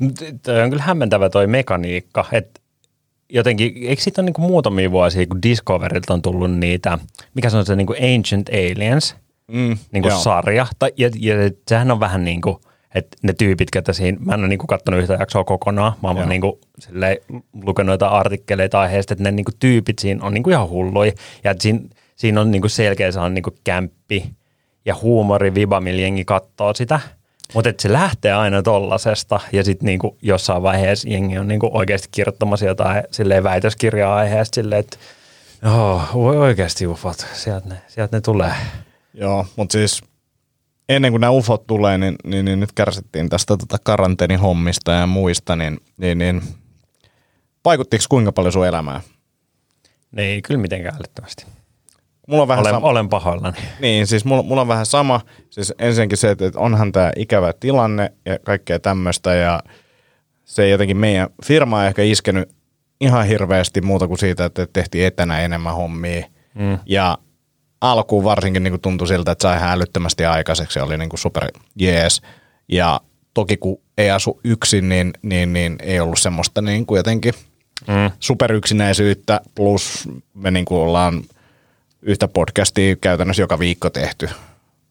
Mut 0.00 0.14
Toi 0.42 0.62
on 0.62 0.70
kyllä 0.70 0.82
hämmentävä 0.82 1.30
toi 1.30 1.46
mekaniikka, 1.46 2.24
että 2.32 2.60
jotenkin, 3.30 3.72
eikö 3.88 4.02
siitä 4.02 4.20
ole 4.22 4.26
niinku 4.26 4.40
muutamia 4.40 4.90
vuosia, 4.90 5.26
kun 5.26 5.42
Discoverilta 5.42 6.14
on 6.14 6.22
tullut 6.22 6.50
niitä, 6.50 6.98
mikä 7.34 7.50
se 7.50 7.56
on 7.56 7.66
se 7.66 7.76
niinku 7.76 7.94
Ancient 8.14 8.48
Aliens, 8.48 9.16
Mm, 9.52 9.78
niinku 9.92 10.08
joo. 10.08 10.18
sarja, 10.18 10.66
tai, 10.78 10.92
ja, 10.96 11.10
ja 11.18 11.34
sehän 11.68 11.90
on 11.90 12.00
vähän 12.00 12.24
niin 12.24 12.40
kuin, 12.40 12.56
että 12.96 13.16
ne 13.22 13.32
tyypit, 13.32 13.70
ketä 13.70 13.92
siinä, 13.92 14.18
mä 14.20 14.34
en 14.34 14.40
ole 14.40 14.48
niinku 14.48 14.66
katsonut 14.66 15.00
yhtä 15.00 15.14
jaksoa 15.14 15.44
kokonaan, 15.44 15.92
mä 16.02 16.08
oon 16.08 16.28
niinku, 16.28 16.60
silleen, 16.78 17.16
lukenut 17.62 17.92
jotain 17.92 18.12
artikkeleita 18.12 18.80
aiheesta, 18.80 19.14
että 19.14 19.24
ne 19.24 19.30
niinku 19.30 19.52
tyypit 19.58 19.98
siinä 19.98 20.24
on 20.24 20.34
niinku 20.34 20.50
ihan 20.50 20.68
hulluja, 20.68 21.12
ja 21.44 21.50
että 21.50 21.62
siinä, 21.62 21.80
siinä 22.16 22.40
on 22.40 22.50
niinku 22.50 22.68
selkeä 22.68 23.12
sellainen 23.12 23.34
niinku 23.34 23.54
kämppi 23.64 24.30
ja 24.84 24.94
huumori 25.02 25.54
viba, 25.54 25.80
millä 25.80 26.00
jengi 26.00 26.24
katsoo 26.24 26.74
sitä, 26.74 27.00
mutta 27.54 27.72
se 27.78 27.92
lähtee 27.92 28.32
aina 28.32 28.62
tollasesta, 28.62 29.40
ja 29.52 29.64
sitten 29.64 29.86
niinku 29.86 30.16
jossain 30.22 30.62
vaiheessa 30.62 31.08
jengi 31.08 31.38
on 31.38 31.48
niinku 31.48 31.70
oikeasti 31.72 32.08
kirjoittamassa 32.10 32.66
jotain 32.66 33.04
silleen 33.10 33.44
väitöskirjaa 33.44 34.16
aiheesta 34.16 34.54
silleen, 34.54 34.80
että 34.80 34.96
joo, 35.62 36.02
oikeasti 36.14 36.86
ufot, 36.86 37.26
sieltä 37.32 37.68
ne, 37.68 37.76
sieltä 37.88 38.16
ne 38.16 38.20
tulee. 38.20 38.52
Joo, 39.14 39.46
mutta 39.56 39.72
siis 39.72 40.02
ennen 40.88 41.12
kuin 41.12 41.20
nämä 41.20 41.30
ufot 41.30 41.66
tulee, 41.66 41.98
niin, 41.98 42.16
niin, 42.24 42.44
niin 42.44 42.60
nyt 42.60 42.72
kärsittiin 42.72 43.28
tästä 43.28 43.56
tota 43.56 43.76
karanteenihommista 43.84 44.92
ja 44.92 45.06
muista, 45.06 45.56
niin, 45.56 45.80
niin, 45.96 46.18
niin 46.18 46.42
vaikuttiko 47.64 48.04
kuinka 48.08 48.32
paljon 48.32 48.52
sun 48.52 48.66
elämään? 48.66 49.00
Ne 50.12 50.22
ei 50.22 50.42
kyllä 50.42 50.60
mitenkään 50.60 50.96
älyttömästi. 50.96 51.46
Mulla 52.28 52.42
on 52.42 52.48
vähän 52.48 52.62
Olen, 52.62 52.74
sama. 52.74 52.86
olen 52.88 53.08
pahoillani. 53.08 53.56
Niin, 53.80 54.06
siis 54.06 54.24
mulla, 54.24 54.42
mulla 54.42 54.60
on 54.60 54.68
vähän 54.68 54.86
sama. 54.86 55.20
Siis 55.50 55.74
ensinnäkin 55.78 56.18
se, 56.18 56.30
että 56.30 56.46
että 56.46 56.60
onhan 56.60 56.92
tämä 56.92 57.12
ikävä 57.16 57.52
tilanne 57.60 58.12
ja 58.24 58.38
kaikkea 58.38 58.78
tämmöistä 58.78 59.34
ja 59.34 59.60
se 60.44 60.64
ei 60.64 60.70
jotenkin 60.70 60.96
meidän 60.96 61.28
firma 61.44 61.82
ei 61.82 61.88
ehkä 61.88 62.02
iskenyt 62.02 62.48
ihan 63.00 63.26
hirveästi 63.26 63.80
muuta 63.80 64.08
kuin 64.08 64.18
siitä, 64.18 64.44
että 64.44 64.66
tehtiin 64.72 65.06
etänä 65.06 65.40
enemmän 65.40 65.74
hommia. 65.74 66.26
Mm. 66.54 66.78
Ja 66.86 67.18
alkuun 67.80 68.24
varsinkin 68.24 68.62
niin 68.62 68.72
kuin 68.72 68.80
tuntui 68.80 69.08
siltä, 69.08 69.32
että 69.32 69.42
sai 69.42 69.56
ihan 69.56 69.70
älyttömästi 69.70 70.24
aikaiseksi 70.24 70.78
ja 70.78 70.84
oli 70.84 70.98
niin 70.98 71.08
kuin 71.08 71.20
super 71.20 71.44
jees. 71.76 72.22
Ja 72.68 73.00
toki 73.34 73.56
kun 73.56 73.78
ei 73.98 74.10
asu 74.10 74.40
yksin, 74.44 74.88
niin, 74.88 75.12
niin, 75.22 75.52
niin 75.52 75.76
ei 75.82 76.00
ollut 76.00 76.18
semmoista 76.18 76.62
niin 76.62 76.86
kuin 76.86 76.98
jotenkin 76.98 77.34
Mm. 77.88 78.10
superyksinäisyyttä, 78.20 79.40
plus 79.54 80.08
me 80.34 80.50
niin 80.50 80.64
kuin 80.64 80.80
ollaan 80.80 81.22
yhtä 82.02 82.28
podcastia 82.28 82.96
käytännössä 82.96 83.42
joka 83.42 83.58
viikko 83.58 83.90
tehty. 83.90 84.28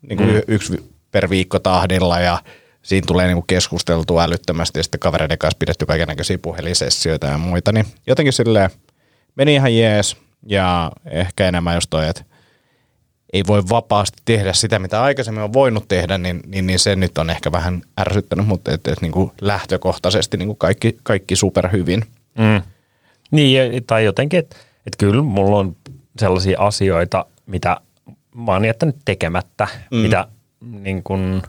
Niin 0.01 0.17
kuin 0.17 0.29
mm. 0.29 0.41
yksi 0.47 0.91
per 1.11 1.29
viikko 1.29 1.59
tahdilla 1.59 2.19
ja 2.19 2.41
siinä 2.81 3.05
tulee 3.05 3.25
niin 3.25 3.35
kuin 3.35 3.47
keskusteltua 3.47 4.23
älyttömästi 4.23 4.79
ja 4.79 4.83
sitten 4.83 4.99
kavereiden 4.99 5.37
kanssa 5.37 5.57
pidetty 5.57 5.85
kaikenlaisia 5.85 6.37
puhelisessioita 6.41 7.27
ja 7.27 7.37
muita. 7.37 7.71
Niin 7.71 7.85
jotenkin 8.07 8.33
silleen 8.33 8.69
meni 9.35 9.53
ihan 9.53 9.75
jees 9.75 10.17
ja 10.45 10.91
ehkä 11.05 11.47
enemmän 11.47 11.75
just 11.75 11.89
toi, 11.89 12.07
että 12.09 12.23
ei 13.35 13.43
voi 13.47 13.63
vapaasti 13.69 14.17
tehdä 14.25 14.53
sitä, 14.53 14.79
mitä 14.79 15.03
aikaisemmin 15.03 15.43
on 15.43 15.53
voinut 15.53 15.87
tehdä, 15.87 16.17
niin, 16.17 16.39
niin, 16.47 16.67
niin 16.67 16.79
se 16.79 16.95
nyt 16.95 17.17
on 17.17 17.29
ehkä 17.29 17.51
vähän 17.51 17.81
ärsyttänyt, 17.99 18.47
mutta 18.47 18.71
et, 18.71 18.87
et 18.87 19.01
niin 19.01 19.11
kuin 19.11 19.31
lähtökohtaisesti 19.41 20.37
niin 20.37 20.47
kuin 20.47 20.57
kaikki, 20.57 20.97
kaikki 21.03 21.35
superhyvin. 21.35 22.03
Mm. 22.37 22.61
Niin, 23.31 23.83
tai 23.87 24.05
jotenkin, 24.05 24.39
että 24.39 24.55
et 24.87 24.95
kyllä 24.99 25.21
mulla 25.21 25.57
on 25.57 25.75
sellaisia 26.19 26.59
asioita, 26.59 27.25
mitä 27.45 27.77
mä 28.35 28.51
oon 28.51 28.65
jättänyt 28.65 28.95
tekemättä, 29.05 29.67
mm. 29.91 29.97
mitä 29.97 30.27
niin 30.61 31.03
kun, 31.03 31.41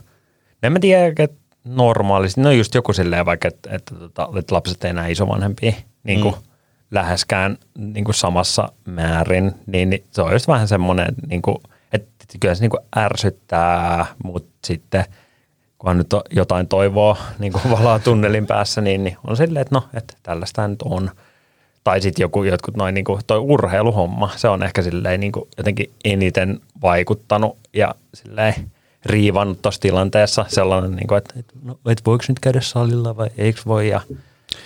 en 0.63 0.71
mä 0.71 0.79
tiedä, 0.79 1.23
että 1.23 1.37
normaalisti, 1.65 2.41
no 2.41 2.51
just 2.51 2.75
joku 2.75 2.93
silleen 2.93 3.25
vaikka, 3.25 3.47
että, 3.47 3.69
että, 3.75 3.95
että, 4.05 4.27
että 4.39 4.55
lapset 4.55 4.83
ei 4.83 4.89
enää 4.89 5.07
isovanhempia 5.07 5.73
niin 6.03 6.21
kuin 6.21 6.35
mm. 6.35 6.41
läheskään 6.91 7.57
niin 7.77 8.05
kuin 8.05 8.15
samassa 8.15 8.71
määrin, 8.85 9.51
niin, 9.65 9.89
niin 9.89 10.03
se 10.11 10.21
on 10.21 10.33
just 10.33 10.47
vähän 10.47 10.67
semmoinen, 10.67 11.15
niin 11.27 11.41
kuin, 11.41 11.57
että 12.27 12.37
kyllä 12.39 12.55
se 12.55 12.61
niin 12.61 12.69
kuin 12.69 12.83
ärsyttää, 12.97 14.05
mutta 14.23 14.49
sitten 14.65 15.05
kunhan 15.77 15.97
nyt 15.97 16.07
jotain 16.31 16.67
toivoa 16.67 17.17
niin 17.39 17.53
kuin 17.53 17.71
valaa 17.79 17.99
tunnelin 17.99 18.47
päässä, 18.47 18.81
niin, 18.81 19.03
niin 19.03 19.17
on 19.27 19.37
silleen, 19.37 19.61
että 19.61 19.75
no, 19.75 19.83
että 19.93 20.13
tällaista 20.23 20.67
nyt 20.67 20.81
on. 20.81 21.11
Tai 21.83 22.01
sitten 22.01 22.23
joku, 22.23 22.43
jotkut 22.43 22.77
noin 22.77 22.93
niin 22.93 23.05
kuin 23.05 23.21
toi 23.27 23.37
urheiluhomma, 23.37 24.31
se 24.35 24.47
on 24.47 24.63
ehkä 24.63 24.81
silleen 24.81 25.19
niin 25.19 25.31
kuin 25.31 25.49
jotenkin 25.57 25.91
eniten 26.05 26.59
vaikuttanut 26.81 27.57
ja 27.73 27.95
silleen 28.13 28.53
riivannut 29.05 29.61
tuossa 29.61 29.81
tilanteessa 29.81 30.45
sellainen, 30.47 30.91
niin 30.91 31.07
kuin, 31.07 31.17
että, 31.17 31.33
että 31.39 31.53
no, 31.63 31.79
et 31.89 32.01
voiko 32.05 32.23
nyt 32.27 32.39
käydä 32.39 32.61
salilla 32.61 33.17
vai 33.17 33.29
eikö 33.37 33.61
voi 33.65 33.89
ja, 33.89 34.01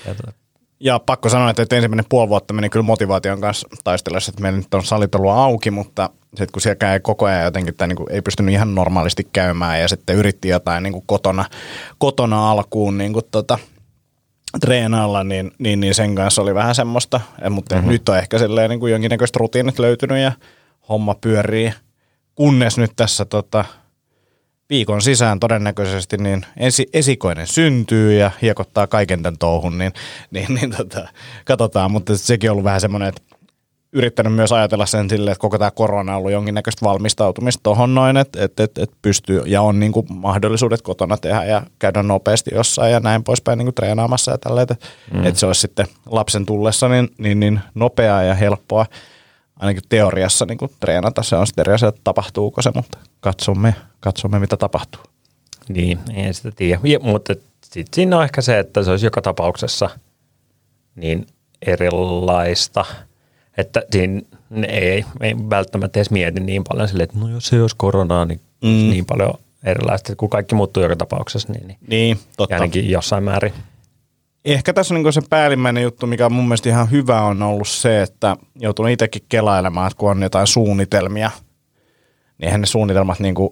ja 0.06 0.16
to- 0.16 0.32
Ja 0.80 1.00
pakko 1.00 1.30
sanoa, 1.30 1.50
että 1.50 1.62
että 1.64 1.76
ensimmäinen 1.76 2.06
puoli 2.10 2.30
vuotta 2.30 2.54
meni 2.54 2.70
kyllä 2.70 2.84
motivaation 2.84 3.42
kanssa 3.42 3.68
taistellessa, 3.84 4.30
että 4.30 4.42
meillä 4.42 4.58
nyt 4.58 4.74
on 4.74 4.86
salit 4.86 5.16
ollut 5.16 5.32
auki, 5.32 5.72
mutta 5.72 6.10
sitten 6.36 6.52
kun 6.52 6.62
siellä 6.62 6.76
käy 6.76 7.00
koko 7.00 7.26
ajan 7.26 7.44
jotenkin, 7.44 7.76
tai 7.76 7.88
niin 7.88 7.98
kuin 7.98 8.12
ei 8.12 8.22
pystynyt 8.22 8.54
ihan 8.54 8.76
normaalisti 8.76 9.28
käymään 9.34 9.82
ja 9.82 9.88
sitten 9.88 10.16
yritti 10.16 10.48
jotain 10.48 10.84
niin 10.84 10.94
kuin 10.94 11.04
kotona, 11.06 11.46
kotona 11.98 12.52
alkuun 12.52 12.98
niin 12.98 13.14
kuin 13.14 13.26
tota, 13.32 13.60
treenailla, 14.60 15.24
niin, 15.24 15.52
niin, 15.60 15.80
niin, 15.80 15.96
sen 15.96 16.16
kanssa 16.16 16.42
oli 16.42 16.56
vähän 16.56 16.76
semmoista, 16.76 17.22
Ja, 17.42 17.50
mutta 17.50 17.76
mm-hmm. 17.76 17.90
nyt 17.92 18.10
on 18.10 18.18
ehkä 18.18 18.40
silleen 18.40 18.70
niin 18.70 18.80
kuin 18.80 18.92
jonkinnäköiset 18.92 19.36
rutiinit 19.36 19.80
löytynyt 19.80 20.18
ja 20.18 20.32
homma 20.90 21.16
pyörii, 21.22 21.74
kunnes 22.36 22.78
nyt 22.78 22.92
tässä 22.96 23.26
tota, 23.26 23.66
viikon 24.70 25.02
sisään 25.02 25.40
todennäköisesti 25.40 26.18
niin 26.18 26.46
ensi, 26.58 26.88
esikoinen 26.94 27.48
syntyy 27.48 28.14
ja 28.14 28.32
hiekottaa 28.42 28.88
kaiken 28.88 29.24
tämän 29.24 29.38
touhun, 29.38 29.78
niin, 29.78 29.94
niin, 30.32 30.54
niin 30.56 30.72
tota, 30.78 31.08
katsotaan, 31.46 31.92
mutta 31.92 32.18
sekin 32.18 32.50
on 32.50 32.52
ollut 32.52 32.64
vähän 32.64 32.82
semmoinen, 32.82 33.10
että 33.10 33.22
yrittänyt 33.94 34.34
myös 34.34 34.52
ajatella 34.52 34.86
sen 34.86 35.10
silleen, 35.10 35.32
että 35.32 35.42
koko 35.42 35.58
tämä 35.58 35.72
korona 35.72 36.12
on 36.12 36.18
ollut 36.18 36.32
jonkinnäköistä 36.32 36.86
valmistautumista 36.86 37.64
tohon 37.64 37.96
noin, 37.96 38.18
että 38.18 38.44
et, 38.44 38.60
et, 38.60 38.78
et 38.78 38.92
pystyy 39.02 39.42
ja 39.46 39.62
on 39.62 39.80
niinku 39.80 40.06
mahdollisuudet 40.10 40.82
kotona 40.82 41.18
tehdä 41.18 41.44
ja 41.44 41.64
käydä 41.80 42.04
nopeasti 42.04 42.52
jossain 42.54 42.92
ja 42.92 43.00
näin 43.00 43.24
poispäin 43.24 43.58
niinku 43.58 43.72
treenaamassa 43.72 44.32
ja 44.32 44.38
tälleen, 44.38 44.68
että 44.72 44.88
mm. 45.14 45.26
et 45.26 45.38
se 45.38 45.46
olisi 45.46 45.62
sitten 45.62 45.88
lapsen 46.06 46.46
tullessa 46.46 46.90
niin, 46.90 47.10
niin, 47.18 47.40
niin 47.40 47.60
nopeaa 47.76 48.24
ja 48.24 48.34
helppoa 48.34 48.86
ainakin 49.60 49.84
teoriassa 49.90 50.46
niin 50.46 50.58
kuin 50.58 50.72
treenata. 50.80 51.24
Se 51.24 51.36
on 51.36 51.48
sitten 51.48 51.64
eri 51.64 51.74
asia, 51.74 51.90
että 51.90 52.02
tapahtuuko 52.04 52.62
se, 52.62 52.72
mutta 52.76 52.98
katsomme, 53.20 53.76
katsomme 54.00 54.40
mitä 54.40 54.58
tapahtuu. 54.58 55.02
Niin, 55.70 56.00
ei 56.14 56.34
sitä 56.34 56.52
tiedä. 56.52 56.82
Ja, 56.84 57.00
mutta 57.00 57.34
sitten 57.64 57.94
siinä 57.94 58.18
on 58.18 58.24
ehkä 58.24 58.42
se, 58.42 58.60
että 58.60 58.84
se 58.84 58.92
olisi 58.92 59.06
joka 59.06 59.22
tapauksessa 59.22 59.90
niin 60.96 61.28
erilaista, 61.62 62.86
että 63.58 63.84
siinä 63.92 64.22
ei, 64.68 65.06
ei 65.22 65.36
välttämättä 65.50 66.00
edes 66.00 66.12
mieti 66.12 66.40
niin 66.40 66.64
paljon 66.70 66.88
silleen, 66.88 67.04
että 67.04 67.20
no 67.20 67.30
jos 67.30 67.46
se 67.46 67.62
olisi 67.62 67.76
koronaa, 67.76 68.26
niin 68.26 68.42
mm. 68.64 68.70
niin 68.70 69.06
paljon 69.06 69.34
erilaista, 69.64 70.16
kun 70.16 70.30
kaikki 70.30 70.56
muuttuu 70.56 70.84
joka 70.84 70.96
tapauksessa, 70.96 71.54
niin, 71.54 71.68
niin 71.68 71.78
Niin, 71.88 72.20
totta. 72.38 72.56
ainakin 72.56 72.90
jossain 72.90 73.24
määrin. 73.24 73.54
Ehkä 74.46 74.74
tässä 74.74 74.94
niin 74.94 75.14
se 75.14 75.22
päällimmäinen 75.30 75.84
juttu, 75.84 76.08
mikä 76.08 76.26
on 76.26 76.34
mun 76.34 76.48
mielestä 76.48 76.70
ihan 76.70 76.92
hyvä, 76.92 77.22
on 77.22 77.42
ollut 77.42 77.68
se, 77.68 78.02
että 78.02 78.38
joutunut 78.60 78.92
itsekin 78.92 79.22
kelailemaan, 79.30 79.88
että 79.88 79.98
kun 79.98 80.12
on 80.12 80.22
jotain 80.22 80.48
suunnitelmia, 80.48 81.32
niin 82.38 82.46
eihän 82.46 82.62
ne 82.62 82.68
suunnitelmat 82.68 83.20
niin 83.20 83.36
kuin, 83.36 83.50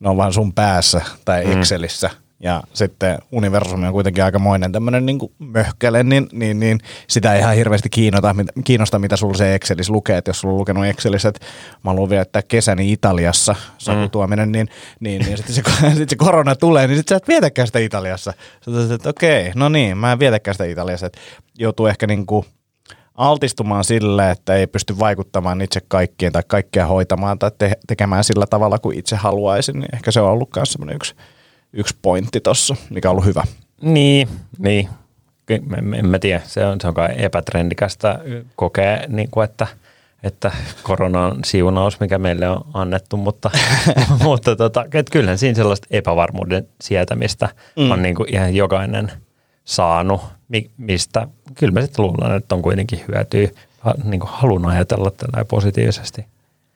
ne 0.00 0.08
on 0.08 0.16
vaan 0.16 0.32
sun 0.32 0.52
päässä 0.52 1.00
tai 1.24 1.52
Excelissä. 1.52 2.10
Ja 2.42 2.62
sitten 2.72 3.18
universumi 3.32 3.86
on 3.86 3.92
kuitenkin 3.92 4.24
aikamoinen 4.24 4.72
tämmöinen 4.72 5.06
niin 5.06 5.18
möhkäle, 5.38 6.02
niin, 6.02 6.28
niin, 6.32 6.60
niin, 6.60 6.78
sitä 7.08 7.34
ei 7.34 7.40
ihan 7.40 7.54
hirveästi 7.54 7.88
kiinnosta, 7.88 8.34
kiinnosta, 8.64 8.98
mitä 8.98 9.16
sulla 9.16 9.34
se 9.34 9.54
Excelissä 9.54 9.92
lukee. 9.92 10.16
Että 10.16 10.28
jos 10.28 10.40
sulla 10.40 10.54
on 10.54 10.60
lukenut 10.60 10.86
Excelissä, 10.86 11.28
että 11.28 11.46
mä 11.84 11.90
haluan 11.90 12.10
viettää 12.10 12.42
kesäni 12.42 12.92
Italiassa, 12.92 13.54
sakutuominen, 13.78 14.52
niin, 14.52 14.68
niin, 15.00 15.22
niin 15.22 15.36
sitten 15.36 15.54
se, 15.54 15.62
sit 15.96 16.08
se 16.08 16.16
korona 16.16 16.56
tulee, 16.56 16.86
niin 16.86 16.96
sitten 16.96 17.14
sä 17.14 17.16
et 17.16 17.28
vietäkään 17.28 17.66
sitä 17.66 17.78
Italiassa. 17.78 18.32
Sä 18.60 18.94
että 18.94 19.08
okei, 19.08 19.52
no 19.54 19.68
niin, 19.68 19.98
mä 19.98 20.12
en 20.12 20.18
vietäkään 20.18 20.54
sitä 20.54 20.64
Italiassa. 20.64 21.06
Että 21.06 21.18
joutuu 21.58 21.86
ehkä 21.86 22.06
niin 22.06 22.26
kuin 22.26 22.46
altistumaan 23.14 23.84
sille, 23.84 24.30
että 24.30 24.54
ei 24.54 24.66
pysty 24.66 24.98
vaikuttamaan 24.98 25.60
itse 25.60 25.80
kaikkiin 25.88 26.32
tai 26.32 26.42
kaikkea 26.46 26.86
hoitamaan 26.86 27.38
tai 27.38 27.50
te- 27.58 27.78
tekemään 27.86 28.24
sillä 28.24 28.46
tavalla 28.50 28.78
kuin 28.78 28.98
itse 28.98 29.16
haluaisin, 29.16 29.80
niin 29.80 29.94
ehkä 29.94 30.10
se 30.10 30.20
on 30.20 30.30
ollut 30.30 30.50
myös 30.56 30.72
semmoinen 30.72 30.96
yksi, 30.96 31.14
yksi 31.72 31.96
pointti 32.02 32.40
tuossa, 32.40 32.76
mikä 32.90 33.08
on 33.08 33.10
ollut 33.10 33.24
hyvä. 33.24 33.44
Niin, 33.82 34.28
niin. 34.58 34.88
En, 35.48 35.94
en 35.94 36.06
mä 36.06 36.18
tiedä, 36.18 36.40
se 36.44 36.66
on, 36.66 36.80
se 36.80 36.88
on 36.88 36.94
kai 36.94 37.08
epätrendikästä 37.16 38.18
kokea, 38.56 38.98
niin 39.08 39.28
kuin 39.30 39.44
että, 39.44 39.66
että 40.22 40.52
korona 40.82 41.26
on 41.26 41.40
siunaus, 41.44 42.00
mikä 42.00 42.18
meille 42.18 42.48
on 42.48 42.64
annettu, 42.74 43.16
mutta, 43.16 43.50
mutta 44.24 44.56
tota, 44.56 44.84
et 44.94 45.10
kyllähän 45.10 45.38
siinä 45.38 45.54
sellaista 45.54 45.86
epävarmuuden 45.90 46.68
sietämistä 46.80 47.48
mm. 47.76 47.90
on 47.90 48.02
niin 48.02 48.14
kuin 48.14 48.34
ihan 48.34 48.54
jokainen 48.54 49.12
saanut, 49.64 50.20
mi- 50.48 50.70
mistä 50.76 51.28
kyllä 51.54 51.72
mä 51.72 51.80
sitten 51.80 52.04
luulen, 52.04 52.36
että 52.36 52.54
on 52.54 52.62
kuitenkin 52.62 53.04
hyötyä, 53.08 53.48
niin 54.04 54.20
kuin 54.20 54.30
halun 54.32 54.66
ajatella 54.66 55.10
tällä 55.10 55.44
positiivisesti. 55.44 56.26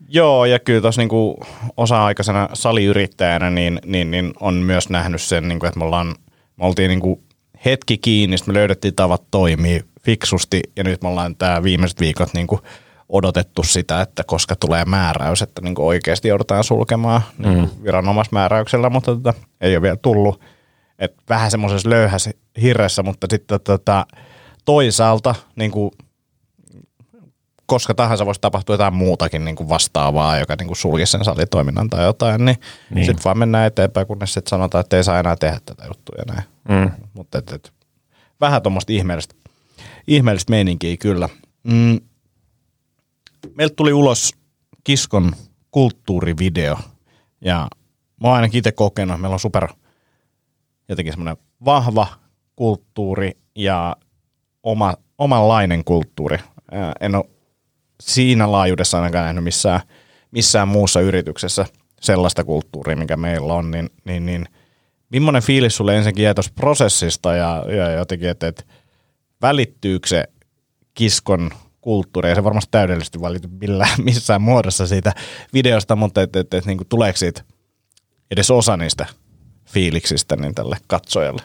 Joo, 0.08 0.44
ja 0.44 0.58
kyllä 0.58 0.80
tuossa 0.80 1.00
niinku 1.00 1.40
osa-aikaisena 1.76 2.48
saliyrittäjänä 2.52 3.50
niin, 3.50 3.80
niin, 3.84 4.10
niin 4.10 4.32
on 4.40 4.54
myös 4.54 4.88
nähnyt 4.88 5.22
sen, 5.22 5.48
niinku, 5.48 5.66
että 5.66 5.78
me, 5.78 5.84
ollaan, 5.84 6.14
me 6.56 6.66
oltiin 6.66 6.88
niinku 6.88 7.22
hetki 7.64 7.98
kiinni, 7.98 8.36
me 8.46 8.54
löydettiin 8.54 8.94
tavat 8.94 9.22
toimia 9.30 9.80
fiksusti, 10.02 10.62
ja 10.76 10.84
nyt 10.84 11.02
me 11.02 11.08
ollaan 11.08 11.36
tämä 11.36 11.62
viimeiset 11.62 12.00
viikot 12.00 12.34
niinku 12.34 12.60
odotettu 13.08 13.62
sitä, 13.62 14.00
että 14.00 14.24
koska 14.24 14.56
tulee 14.56 14.84
määräys, 14.84 15.42
että 15.42 15.62
niin 15.62 15.74
kuin 15.74 15.86
oikeasti 15.86 16.28
joudutaan 16.28 16.64
sulkemaan 16.64 17.22
niin 17.38 17.54
kuin 17.54 17.84
viranomaismääräyksellä, 17.84 18.90
mutta 18.90 19.14
tota, 19.14 19.34
ei 19.60 19.76
ole 19.76 19.82
vielä 19.82 19.96
tullut. 19.96 20.40
Et 20.98 21.14
vähän 21.28 21.50
semmoisessa 21.50 21.90
löyhässä 21.90 22.30
hirressä, 22.62 23.02
mutta 23.02 23.26
sitten 23.30 23.60
tota, 23.60 24.06
toisaalta 24.64 25.34
niin 25.56 25.70
kuin 25.70 25.90
koska 27.66 27.94
tahansa 27.94 28.26
voisi 28.26 28.40
tapahtua 28.40 28.74
jotain 28.74 28.94
muutakin 28.94 29.44
niin 29.44 29.56
kuin 29.56 29.68
vastaavaa, 29.68 30.38
joka 30.38 30.56
niin 30.58 30.66
kuin 30.66 30.76
sulkisi 30.76 31.12
sen 31.12 31.24
salitoiminnan 31.24 31.90
tai 31.90 32.04
jotain, 32.04 32.44
niin, 32.44 32.56
Niin. 32.90 33.06
sitten 33.06 33.24
vaan 33.24 33.38
mennään 33.38 33.66
eteenpäin, 33.66 34.06
kunnes 34.06 34.34
sitten 34.34 34.50
sanotaan, 34.50 34.80
että 34.80 34.96
ei 34.96 35.04
saa 35.04 35.18
enää 35.18 35.36
tehdä 35.36 35.60
tätä 35.64 35.84
juttua 35.86 36.16
ja 36.18 36.34
näin. 36.34 36.48
Mm. 36.68 36.90
Mutta 37.14 37.38
et, 37.38 37.52
et, 37.52 37.72
vähän 38.40 38.62
tuommoista 38.62 38.92
ihmeellistä, 38.92 39.34
ihmeellistä 40.06 40.50
meininkiä 40.50 40.96
kyllä. 40.96 41.28
Mm. 41.62 42.00
Meiltä 43.54 43.74
tuli 43.76 43.92
ulos 43.92 44.34
Kiskon 44.84 45.32
kulttuurivideo 45.70 46.78
ja 47.40 47.68
mä 48.20 48.28
oon 48.28 48.36
ainakin 48.36 48.58
itse 48.58 48.72
kokenut, 48.72 49.20
meillä 49.20 49.34
on 49.34 49.40
super 49.40 49.68
jotenkin 50.88 51.12
semmoinen 51.12 51.36
vahva 51.64 52.06
kulttuuri 52.56 53.30
ja 53.54 53.96
oma, 54.62 54.94
omanlainen 55.18 55.84
kulttuuri. 55.84 56.38
En 57.00 57.14
ole 57.14 57.24
siinä 58.00 58.52
laajuudessa 58.52 58.98
ainakaan 58.98 59.24
nähnyt 59.24 59.44
missään, 59.44 59.80
missään 60.30 60.68
muussa 60.68 61.00
yrityksessä 61.00 61.66
sellaista 62.00 62.44
kulttuuria, 62.44 62.96
mikä 62.96 63.16
meillä 63.16 63.54
on, 63.54 63.70
niin, 63.70 63.90
niin, 64.04 64.26
niin 64.26 64.48
millainen 65.10 65.42
fiilis 65.42 65.76
sulle 65.76 65.96
ensinnäkin 65.96 66.24
jäi 66.24 66.34
tuosta 66.34 66.52
prosessista 66.54 67.36
ja, 67.36 67.64
ja 67.76 67.90
jotenkin, 67.90 68.28
että, 68.28 68.46
että 68.46 68.64
välittyykö 69.42 70.08
se 70.08 70.24
kiskon 70.94 71.50
kulttuuri, 71.80 72.28
ja 72.28 72.34
se 72.34 72.44
varmasti 72.44 72.68
täydellisesti 72.70 73.20
välity 73.20 73.48
millään, 73.60 74.02
missään 74.04 74.42
muodossa 74.42 74.86
siitä 74.86 75.12
videosta, 75.52 75.96
mutta 75.96 76.22
että, 76.22 76.40
että, 76.40 76.56
että, 76.56 76.70
niin 76.70 76.80
tuleeko 76.88 77.16
siitä 77.16 77.42
edes 78.30 78.50
osa 78.50 78.76
niistä 78.76 79.06
fiiliksistä 79.66 80.36
niin 80.36 80.54
tälle 80.54 80.76
katsojalle? 80.86 81.42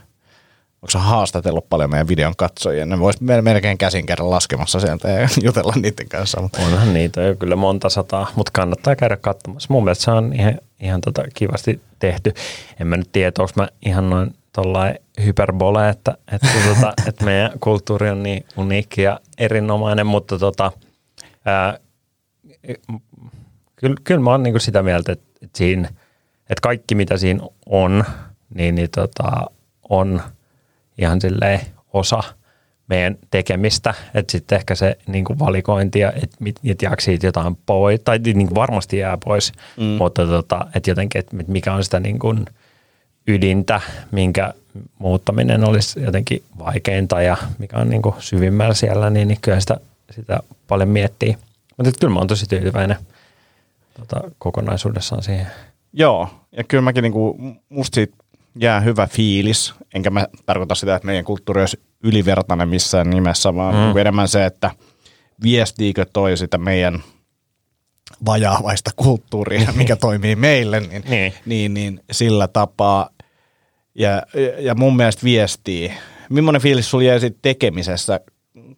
Onko 0.81 0.89
se 0.89 0.97
haastatellut 0.97 1.69
paljon 1.69 1.89
meidän 1.89 2.07
videon 2.07 2.35
katsojia? 2.35 2.85
Ne 2.85 2.99
vois 2.99 3.21
mel- 3.21 3.41
melkein 3.41 3.77
käsin 3.77 4.05
käydä 4.05 4.29
laskemassa 4.29 4.79
sieltä 4.79 5.09
ja 5.09 5.29
jutella 5.45 5.73
niiden 5.75 6.09
kanssa. 6.09 6.41
Mutta 6.41 6.61
Onhan 6.61 6.93
niitä 6.93 7.21
jo 7.21 7.35
kyllä 7.35 7.55
monta 7.55 7.89
sataa, 7.89 8.31
mutta 8.35 8.51
kannattaa 8.53 8.95
käydä 8.95 9.17
katsomassa. 9.17 9.67
Mun 9.73 9.83
mielestä 9.83 10.03
se 10.03 10.11
on 10.11 10.33
ihan, 10.33 10.59
ihan 10.79 11.01
tota 11.01 11.23
kivasti 11.33 11.81
tehty. 11.99 12.33
En 12.79 12.87
mä 12.87 12.97
nyt 12.97 13.11
tiedä, 13.11 13.31
onko 13.39 13.51
mä 13.55 13.67
ihan 13.85 14.09
noin 14.09 14.35
tollain 14.53 14.95
hyperbole, 15.25 15.89
että, 15.89 16.17
että, 16.31 16.47
tota, 16.67 16.93
että 17.07 17.25
meidän 17.25 17.51
kulttuuri 17.59 18.09
on 18.09 18.23
niin 18.23 18.45
uniikki 18.57 19.01
ja 19.01 19.19
erinomainen, 19.37 20.07
mutta 20.07 20.39
tota, 20.39 20.71
ää, 21.45 21.79
kyllä, 23.75 23.95
kyllä 24.03 24.21
mä 24.21 24.31
oon 24.31 24.43
niinku 24.43 24.59
sitä 24.59 24.83
mieltä, 24.83 25.11
että, 25.11 25.25
että, 25.41 25.57
siinä, 25.57 25.87
että 26.39 26.61
kaikki 26.61 26.95
mitä 26.95 27.17
siinä 27.17 27.43
on, 27.65 28.03
niin, 28.53 28.75
niin 28.75 28.89
tota, 28.95 29.31
on 29.89 30.21
ihan 30.99 31.21
silleen 31.21 31.59
osa 31.93 32.23
meidän 32.87 33.17
tekemistä, 33.31 33.93
että 34.13 34.31
sitten 34.31 34.55
ehkä 34.55 34.75
se 34.75 34.97
niin 35.07 35.25
kuin 35.25 35.39
valikointi 35.39 35.99
ja 35.99 36.11
että 36.11 36.37
et 36.65 36.81
jääkö 36.81 37.01
siitä 37.01 37.27
jotain 37.27 37.57
pois, 37.65 38.01
tai 38.03 38.19
niin 38.19 38.47
kuin 38.47 38.55
varmasti 38.55 38.97
jää 38.97 39.17
pois, 39.25 39.51
mm. 39.77 39.83
mutta 39.83 40.25
tota, 40.25 40.65
että 40.75 40.91
jotenkin, 40.91 41.19
että 41.19 41.35
mikä 41.47 41.73
on 41.73 41.83
sitä 41.83 41.99
niin 41.99 42.19
kuin 42.19 42.45
ydintä, 43.27 43.81
minkä 44.11 44.53
muuttaminen 44.99 45.63
olisi 45.63 46.01
jotenkin 46.01 46.43
vaikeinta 46.59 47.21
ja 47.21 47.37
mikä 47.57 47.77
on 47.77 47.89
niin 47.89 48.01
kuin 48.01 48.15
syvimmällä 48.19 48.73
siellä, 48.73 49.09
niin, 49.09 49.27
niin 49.27 49.37
kyllä 49.41 49.59
sitä, 49.59 49.77
sitä 50.11 50.39
paljon 50.67 50.89
miettii. 50.89 51.37
Mutta 51.77 51.91
kyllä 51.99 52.13
mä 52.13 52.19
oon 52.19 52.27
tosi 52.27 52.45
tyytyväinen 52.45 52.97
tota, 53.99 54.31
kokonaisuudessaan 54.37 55.23
siihen. 55.23 55.47
Joo, 55.93 56.29
ja 56.51 56.63
kyllä 56.63 56.81
mäkin 56.81 57.01
niinku, 57.01 57.37
musta 57.69 57.95
siitä 57.95 58.15
jää 58.61 58.79
hyvä 58.79 59.07
fiilis, 59.07 59.73
enkä 59.95 60.09
mä 60.09 60.27
tarkoita 60.45 60.75
sitä, 60.75 60.95
että 60.95 61.05
meidän 61.05 61.25
kulttuuri 61.25 61.61
olisi 61.61 61.79
ylivertainen 62.03 62.69
missään 62.69 63.09
nimessä, 63.09 63.55
vaan 63.55 63.75
mm. 63.93 63.97
enemmän 63.97 64.27
se, 64.27 64.45
että 64.45 64.71
viestiikö 65.43 66.05
toi 66.13 66.37
sitä 66.37 66.57
meidän 66.57 67.03
vajaavaista 68.25 68.91
kulttuuria, 68.95 69.73
mikä 69.75 69.95
toimii 69.95 70.35
meille, 70.35 70.79
niin, 70.79 71.03
Niin. 71.09 71.33
niin. 71.45 71.73
Niin, 71.73 71.99
sillä 72.11 72.47
tapaa. 72.47 73.09
Ja, 73.95 74.23
ja- 74.59 74.75
mun 74.75 74.95
mielestä 74.95 75.23
viestii. 75.23 75.93
Millainen 76.29 76.61
fiilis 76.61 76.89
sulla 76.89 77.03
jäi 77.03 77.19
siitä 77.19 77.39
tekemisessä, 77.41 78.19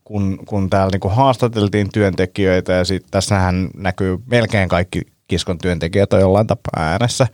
kun, 0.04 0.40
kun 0.46 0.70
täällä 0.70 0.92
niinku 0.92 1.10
haastateltiin 1.10 1.90
työntekijöitä 1.94 2.74
ja 2.74 2.86
sit 2.86 3.06
tässähän 3.12 3.70
näkyy 3.76 4.18
melkein 4.26 4.70
kaikki 4.70 5.02
kiskon 5.28 5.58
työntekijät 5.58 6.14
on 6.14 6.20
jollain 6.20 6.48
tapaa 6.48 6.84
äänessä. 6.84 7.28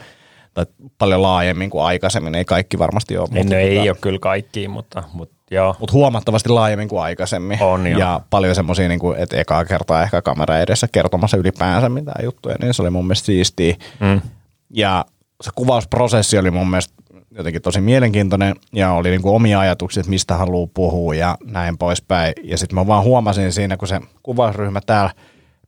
Tai 0.58 0.66
paljon 0.98 1.22
laajemmin 1.22 1.70
kuin 1.70 1.84
aikaisemmin, 1.84 2.36
ei 2.36 2.46
kaikki 2.46 2.80
varmasti 2.80 3.18
ole. 3.18 3.28
Ei, 3.36 3.44
no, 3.44 3.56
ei 3.56 3.90
ole 3.90 3.98
kyllä 4.02 4.20
kaikki, 4.20 4.68
mutta, 4.68 5.04
mutta 5.14 5.36
joo. 5.52 5.76
Mutta 5.80 5.94
huomattavasti 5.94 6.50
laajemmin 6.50 6.88
kuin 6.88 7.02
aikaisemmin. 7.02 7.58
On, 7.62 7.88
joo. 7.88 8.00
ja 8.00 8.22
paljon 8.30 8.56
semmoisia, 8.56 8.88
niin 8.88 9.00
että 9.18 9.38
ekaa 9.38 9.66
kertaa 9.66 10.04
ehkä 10.04 10.22
kamera 10.22 10.60
edessä 10.60 10.88
kertomassa 10.92 11.38
ylipäänsä 11.38 11.90
mitään 11.90 12.26
juttuja, 12.26 12.56
niin 12.62 12.74
se 12.74 12.82
oli 12.82 12.90
mun 12.90 13.06
mielestä 13.06 13.26
siistiä. 13.26 13.76
Mm. 14.00 14.22
Ja 14.74 15.06
se 15.44 15.52
kuvausprosessi 15.56 16.38
oli 16.38 16.52
mun 16.52 16.70
mielestä 16.70 16.94
jotenkin 17.32 17.62
tosi 17.62 17.82
mielenkiintoinen 17.82 18.56
ja 18.74 18.92
oli 18.92 19.10
niin 19.10 19.22
kuin 19.22 19.36
omia 19.36 19.60
ajatuksia, 19.60 20.02
että 20.02 20.10
mistä 20.10 20.38
haluaa 20.38 20.68
puhua 20.74 21.16
ja 21.16 21.38
näin 21.46 21.78
poispäin. 21.78 22.34
Ja 22.44 22.58
sitten 22.58 22.76
mä 22.76 22.88
vaan 22.88 23.04
huomasin 23.04 23.52
siinä, 23.52 23.78
kun 23.78 23.88
se 23.88 24.02
kuvausryhmä 24.24 24.82
täällä 24.86 25.12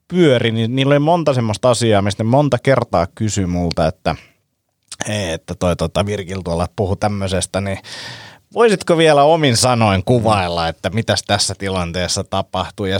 pyöri, 0.08 0.52
niin 0.52 0.76
niillä 0.76 0.94
oli 0.94 1.00
monta 1.00 1.34
semmoista 1.34 1.70
asiaa, 1.70 2.02
mistä 2.02 2.24
monta 2.24 2.58
kertaa 2.64 3.08
kysyi 3.16 3.46
multa, 3.46 3.88
että, 3.88 4.16
että 5.08 5.56
toi 5.56 5.76
tota 5.76 6.06
Virkil 6.06 6.42
tuolla 6.42 6.68
puhu 6.76 6.96
tämmöisestä, 6.96 7.62
niin 7.62 7.78
voisitko 8.54 8.98
vielä 8.98 9.24
omin 9.24 9.58
sanoin 9.58 10.04
kuvailla, 10.06 10.68
että 10.68 10.90
mitäs 10.90 11.24
tässä 11.24 11.56
tilanteessa 11.58 12.24
tapahtuu 12.24 12.86
ja 12.86 13.00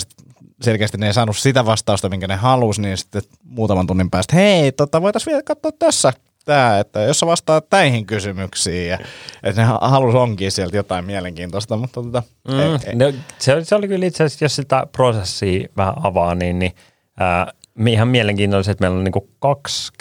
selkeästi 0.62 0.98
ne 0.98 1.08
ei 1.08 1.14
saanut 1.14 1.38
sitä 1.38 1.66
vastausta, 1.66 2.10
minkä 2.10 2.28
ne 2.28 2.36
halusi, 2.36 2.82
niin 2.82 2.98
sitten 2.98 3.22
muutaman 3.44 3.88
tunnin 3.88 4.10
päästä, 4.10 4.36
hei, 4.36 4.72
tota, 4.72 5.02
voitaisiin 5.02 5.32
vielä 5.32 5.44
katsoa 5.44 5.72
tässä 5.80 6.14
tämä, 6.46 6.80
että 6.80 7.02
jos 7.02 7.20
sä 7.20 7.26
vastaat 7.26 7.66
näihin 7.72 8.06
kysymyksiin, 8.06 8.90
ja, 8.90 9.00
että 9.44 9.62
ne 9.62 9.68
halusi 9.82 10.18
onkin 10.18 10.52
sieltä 10.52 10.78
jotain 10.78 11.06
mielenkiintoista, 11.06 11.78
mutta 11.78 12.04
tota, 12.04 12.24
Mm, 12.48 12.60
ei, 12.60 12.70
ei. 12.88 12.96
no, 12.96 13.14
se, 13.40 13.64
se 13.64 13.76
oli 13.76 13.88
kyllä 13.88 14.06
itse 14.06 14.24
asiassa, 14.24 14.46
jos 14.46 14.56
sitä 14.56 14.88
prosessia 14.92 15.68
vähän 15.78 15.94
avaa, 16.04 16.36
niin, 16.36 16.60
niin 16.60 16.72
ää, 17.20 17.52
me 17.76 17.92
ihan 17.92 18.08
mielenkiintoista, 18.08 18.72
että 18.72 18.82
meillä 18.84 18.98
on 18.98 19.04
niin 19.04 19.28
kaksi 19.40 19.92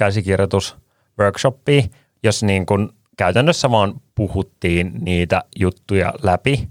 käsikirjoitusworkshoppia, 1.18 1.82
jos 2.22 2.42
niin 2.42 2.66
kuin 2.66 2.88
käytännössä 3.16 3.70
vaan 3.70 4.00
puhuttiin 4.14 4.92
niitä 5.00 5.42
juttuja 5.56 6.12
läpi, 6.22 6.68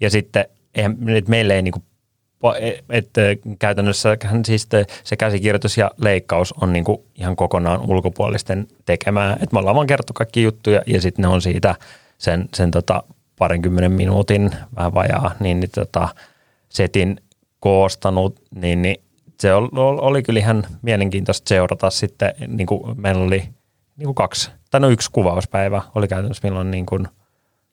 ja 0.00 0.10
sitten 0.10 0.44
eihän, 0.74 0.96
että 1.08 1.30
meille 1.30 1.54
ei 1.54 1.62
niin 1.62 1.72
kuin 1.72 1.84
että 2.90 3.20
käytännössä 3.58 4.16
siis 4.46 4.68
se 5.04 5.16
käsikirjoitus 5.16 5.78
ja 5.78 5.90
leikkaus 5.96 6.54
on 6.60 6.72
niin 6.72 6.84
kuin 6.84 6.98
ihan 7.14 7.36
kokonaan 7.36 7.90
ulkopuolisten 7.90 8.68
tekemää. 8.84 9.32
Että 9.32 9.48
me 9.52 9.58
ollaan 9.58 9.76
vaan 9.76 9.86
kerrottu 9.86 10.12
kaikki 10.12 10.42
juttuja 10.42 10.82
ja 10.86 11.00
sitten 11.00 11.22
ne 11.22 11.28
on 11.28 11.42
siitä 11.42 11.74
sen, 12.18 12.48
sen 12.54 12.70
tota 12.70 13.02
parinkymmenen 13.38 13.92
minuutin 13.92 14.50
vähän 14.76 14.94
vajaa, 14.94 15.34
niin, 15.40 15.60
niin 15.60 15.70
tota, 15.74 16.08
setin 16.68 17.20
koostanut, 17.60 18.40
niin, 18.54 18.82
niin 18.82 18.96
se 19.40 19.54
oli, 19.54 19.68
oli 20.00 20.22
kyllä 20.22 20.40
ihan 20.40 20.66
mielenkiintoista 20.82 21.48
seurata 21.48 21.90
sitten, 21.90 22.34
niin 22.48 22.66
kuin 22.66 23.00
meillä 23.00 23.24
oli 23.24 23.48
niin 23.98 24.04
kuin 24.04 24.14
kaksi, 24.14 24.50
tai 24.70 24.80
no 24.80 24.88
yksi 24.88 25.10
kuvauspäivä 25.12 25.82
oli 25.94 26.08
käytännössä 26.08 26.48
milloin 26.48 26.70
niin 26.70 26.86
kuin, 26.86 27.08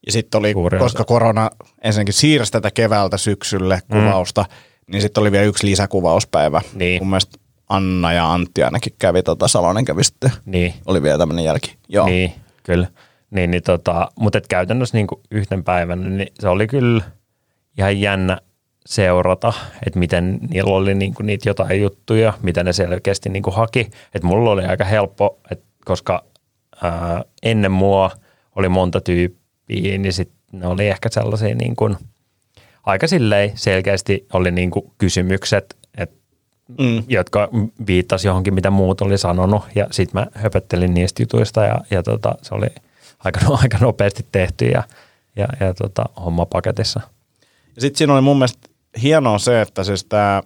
Ja 0.06 0.12
sitten 0.12 0.40
oli, 0.40 0.54
koska 0.54 0.86
osa. 1.00 1.06
korona 1.06 1.50
ensinnäkin 1.84 2.14
siirsi 2.14 2.52
tätä 2.52 2.72
keväältä 2.72 3.18
syksylle 3.18 3.80
kuvausta, 3.92 4.42
mm. 4.42 4.92
niin 4.92 5.02
sitten 5.02 5.22
oli 5.22 5.32
vielä 5.32 5.46
yksi 5.46 5.68
lisäkuvauspäivä. 5.68 6.62
Niin. 6.74 7.02
Mun 7.02 7.10
mielestä 7.10 7.38
Anna 7.70 8.14
ja 8.14 8.34
Antti 8.34 8.64
ainakin 8.64 8.94
kävi, 9.00 9.24
tota, 9.24 9.48
Salonen 9.48 9.86
kävi 9.86 10.04
sitten, 10.04 10.32
niin, 10.46 10.74
oli 10.86 11.04
vielä 11.04 11.18
tämmöinen 11.18 11.46
jälki. 11.46 11.76
Joo. 11.90 12.06
Niin, 12.06 12.34
kyllä. 12.64 12.88
Niin, 13.30 13.52
niin 13.52 13.64
tota, 13.64 14.12
mutta 14.20 14.38
et 14.38 14.48
käytännössä 14.48 14.98
niin 14.98 15.08
yhten 15.32 15.64
päivän, 15.64 16.18
niin 16.18 16.32
se 16.40 16.48
oli 16.50 16.68
kyllä 16.68 17.04
ihan 17.78 18.02
jännä 18.02 18.38
seurata, 18.86 19.54
että 19.86 20.00
miten 20.00 20.40
niillä 20.50 20.76
oli 20.76 20.96
niin 20.96 21.14
kuin 21.14 21.28
niitä 21.28 21.50
jotain 21.50 21.82
juttuja, 21.82 22.34
mitä 22.42 22.64
ne 22.64 22.74
selkeästi 22.74 23.30
niin 23.30 23.44
kuin 23.44 23.56
haki. 23.56 23.80
Että 24.16 24.28
mulla 24.28 24.52
oli 24.52 24.66
aika 24.66 24.84
helppo, 24.84 25.40
että 25.52 25.66
koska 25.86 26.24
ää, 26.84 27.24
ennen 27.44 27.72
mua 27.72 28.12
oli 28.56 28.70
monta 28.70 29.02
tyyppiä, 29.02 29.98
niin 29.98 30.14
sitten 30.14 30.38
ne 30.52 30.68
oli 30.68 30.88
ehkä 30.88 31.10
sellaisia 31.10 31.56
niin 31.56 31.76
kuin, 31.76 31.98
aika 32.84 33.08
silleen 33.08 33.52
selkeästi 33.56 34.28
oli 34.34 34.52
niin 34.52 34.72
kuin 34.72 34.92
kysymykset, 34.98 35.78
että 35.98 36.16
Mm. 36.68 37.04
jotka 37.08 37.50
viittasi 37.88 38.28
johonkin, 38.28 38.54
mitä 38.54 38.70
muut 38.72 39.02
oli 39.02 39.18
sanonut, 39.18 39.64
ja 39.76 39.88
sitten 39.92 40.22
mä 40.22 40.28
höpöttelin 40.34 40.94
niistä 40.94 41.24
jutuista, 41.24 41.64
ja, 41.64 41.82
ja 41.92 42.04
tota, 42.04 42.36
se 42.42 42.56
oli 42.56 42.68
aika, 43.20 43.40
no- 43.44 43.58
aika 43.64 43.78
nopeasti 43.78 44.26
tehty, 44.32 44.66
ja, 44.66 44.84
ja, 45.36 45.48
ja 45.60 45.74
tota, 45.74 46.04
homma 46.26 46.46
paketissa. 46.46 47.02
Ja 47.76 47.82
sitten 47.82 47.98
siinä 47.98 48.14
oli 48.14 48.22
mun 48.22 48.38
mielestä 48.38 48.70
hienoa 49.02 49.40
se, 49.40 49.62
että 49.62 49.84
siis 49.84 50.04
tämä 50.04 50.44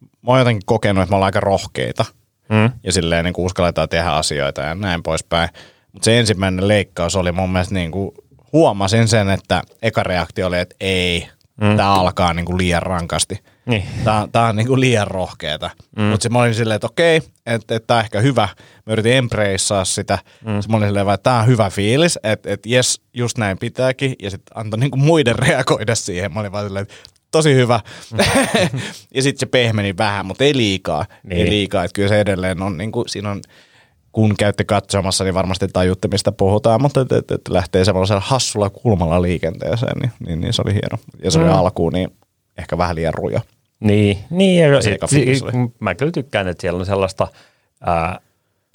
mä 0.00 0.30
oon 0.32 0.38
jotenkin 0.38 0.66
kokenut, 0.66 1.02
että 1.02 1.10
me 1.10 1.16
ollaan 1.16 1.28
aika 1.28 1.40
rohkeita. 1.40 2.04
Mm. 2.50 2.70
Ja 2.84 2.92
silleen 2.92 3.24
niin 3.24 3.34
kuin 3.34 3.46
uskalletaan 3.46 3.88
tehdä 3.88 4.10
asioita 4.10 4.60
ja 4.60 4.74
näin 4.74 5.02
poispäin. 5.02 5.48
Mutta 5.92 6.04
se 6.04 6.18
ensimmäinen 6.18 6.68
leikkaus 6.68 7.16
oli 7.16 7.32
mun 7.32 7.50
mielestä 7.50 7.74
niin 7.74 7.90
kuin, 7.90 8.10
huomasin 8.52 9.08
sen, 9.08 9.30
että 9.30 9.62
eka 9.82 10.02
reaktio 10.02 10.46
oli, 10.46 10.58
että 10.58 10.76
ei, 10.80 11.28
mm. 11.60 11.76
tämä 11.76 11.94
alkaa 11.94 12.34
niin 12.34 12.46
kuin 12.46 12.58
liian 12.58 12.82
rankasti. 12.82 13.38
Niin. 13.66 13.82
Tämä, 14.04 14.28
tämä 14.32 14.46
on 14.46 14.56
niin 14.56 14.66
kuin 14.66 14.80
liian 14.80 15.06
rohkeata. 15.06 15.70
Mm. 15.96 16.02
Mutta 16.02 16.28
mä 16.28 16.38
olin 16.38 16.54
silleen, 16.54 16.76
että 16.76 16.86
okei, 16.86 17.16
että, 17.16 17.74
että 17.74 17.86
tämä 17.86 17.98
on 17.98 18.04
ehkä 18.04 18.20
hyvä. 18.20 18.48
Mä 18.86 18.92
yritin 18.92 19.12
embraceaa 19.12 19.84
sitä. 19.84 20.18
Mm. 20.44 20.60
Sitten 20.60 20.70
mä 20.70 20.76
olin 20.76 20.88
silleen, 20.88 21.08
että 21.08 21.22
tämä 21.22 21.40
on 21.40 21.46
hyvä 21.46 21.70
fiilis, 21.70 22.18
että, 22.22 22.52
että 22.52 22.68
jes, 22.68 23.00
just 23.14 23.38
näin 23.38 23.58
pitääkin. 23.58 24.14
Ja 24.22 24.30
sitten 24.30 24.58
antoi 24.58 24.80
niin 24.80 24.90
kuin 24.90 25.04
muiden 25.04 25.38
reagoida 25.48 25.94
siihen. 25.94 26.34
Mä 26.34 26.40
olin 26.40 26.52
vaan 26.52 26.66
silleen, 26.66 26.82
että 26.82 26.94
tosi 27.30 27.54
hyvä. 27.54 27.80
Mm. 28.12 28.18
ja 29.14 29.22
sitten 29.22 29.40
se 29.40 29.46
pehmeni 29.46 29.96
vähän, 29.98 30.26
mutta 30.26 30.44
ei 30.44 30.56
liikaa. 30.56 31.06
Niin. 31.22 31.40
Ei 31.40 31.50
liikaa, 31.50 31.84
että 31.84 31.94
kyllä 31.94 32.08
se 32.08 32.20
edelleen 32.20 32.62
on, 32.62 32.78
niin 32.78 32.92
kuin, 32.92 33.08
siinä 33.08 33.30
on 33.30 33.40
kun 34.12 34.34
käytte 34.38 34.64
katsomassa, 34.64 35.24
niin 35.24 35.34
varmasti 35.34 35.68
tajutte, 35.68 36.08
mistä 36.08 36.32
puhutaan, 36.32 36.82
mutta 36.82 37.00
että 37.00 37.16
et, 37.16 37.30
et 37.30 37.48
lähtee 37.48 37.84
semmoisella 37.84 38.22
hassulla 38.26 38.70
kulmalla 38.70 39.22
liikenteeseen, 39.22 39.98
niin, 40.00 40.12
niin, 40.26 40.40
niin 40.40 40.52
se 40.52 40.62
oli 40.66 40.72
hieno. 40.72 40.98
Ja 41.24 41.30
se 41.30 41.38
oli 41.38 41.48
Mm. 41.48 41.54
alkuun 41.54 41.92
niin 41.92 42.10
ehkä 42.58 42.78
vähän 42.78 42.96
liian 42.96 43.14
rujo. 43.14 43.40
Niin, 43.80 44.18
niin 44.30 44.62
ja 44.72 44.82
Se 44.82 44.98
si- 45.06 45.40
oli. 45.44 45.52
mä 45.80 45.94
kyllä 45.94 46.12
tykkään, 46.12 46.48
että 46.48 46.60
siellä 46.60 46.80
on 46.80 46.86
sellaista 46.86 47.28
ää, 47.86 48.20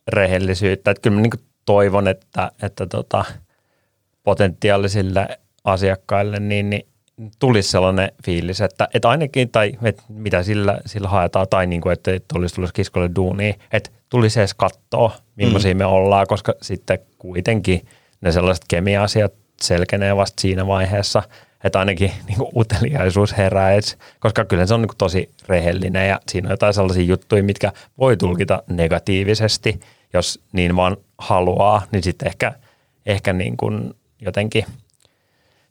rehellisyyttä, 0.07 0.91
että 0.91 1.01
kyllä 1.01 1.15
mä 1.15 1.21
niin 1.21 1.31
toivon, 1.65 2.07
että, 2.07 2.51
että 2.61 2.85
tota, 2.85 3.25
potentiaalisille 4.23 5.27
asiakkaille 5.63 6.39
niin, 6.39 6.69
niin 6.69 6.87
tulisi 7.39 7.71
sellainen 7.71 8.11
fiilis, 8.25 8.61
että, 8.61 8.87
että 8.93 9.09
ainakin, 9.09 9.49
tai 9.49 9.73
että 9.83 10.03
mitä 10.09 10.43
sillä, 10.43 10.79
sillä 10.85 11.07
haetaan, 11.07 11.47
tai 11.49 11.67
niin 11.67 11.81
kuin, 11.81 11.93
että 11.93 12.11
tulisi 12.33 12.55
tulisi 12.55 12.73
kiskolle 12.73 13.09
duunia, 13.15 13.53
että 13.71 13.89
tulisi 14.09 14.39
edes 14.39 14.53
katsoa, 14.53 15.15
millaisia 15.35 15.73
mm. 15.73 15.77
me 15.77 15.85
ollaan, 15.85 16.27
koska 16.27 16.53
sitten 16.61 16.99
kuitenkin 17.17 17.87
ne 18.21 18.31
sellaiset 18.31 18.65
kemia-asiat 18.67 19.33
selkenee 19.61 20.15
vasta 20.15 20.41
siinä 20.41 20.67
vaiheessa, 20.67 21.23
että 21.63 21.79
ainakin 21.79 22.11
niin 22.27 22.37
kuin 22.37 22.49
uteliaisuus 22.55 23.37
herää, 23.37 23.73
et, 23.73 23.99
koska 24.19 24.45
kyllä 24.45 24.65
se 24.65 24.73
on 24.73 24.81
niin 24.81 24.87
kuin 24.87 24.97
tosi 24.97 25.29
rehellinen 25.47 26.09
ja 26.09 26.19
siinä 26.31 26.47
on 26.47 26.53
jotain 26.53 26.73
sellaisia 26.73 27.03
juttuja, 27.03 27.43
mitkä 27.43 27.71
voi 27.97 28.17
tulkita 28.17 28.63
negatiivisesti, 28.67 29.79
jos 30.13 30.39
niin 30.51 30.75
vaan 30.75 30.97
haluaa, 31.17 31.81
niin 31.91 32.03
sitten 32.03 32.27
ehkä, 32.27 32.53
ehkä 33.05 33.33
niin 33.33 33.57
kuin 33.57 33.93
jotenkin 34.21 34.65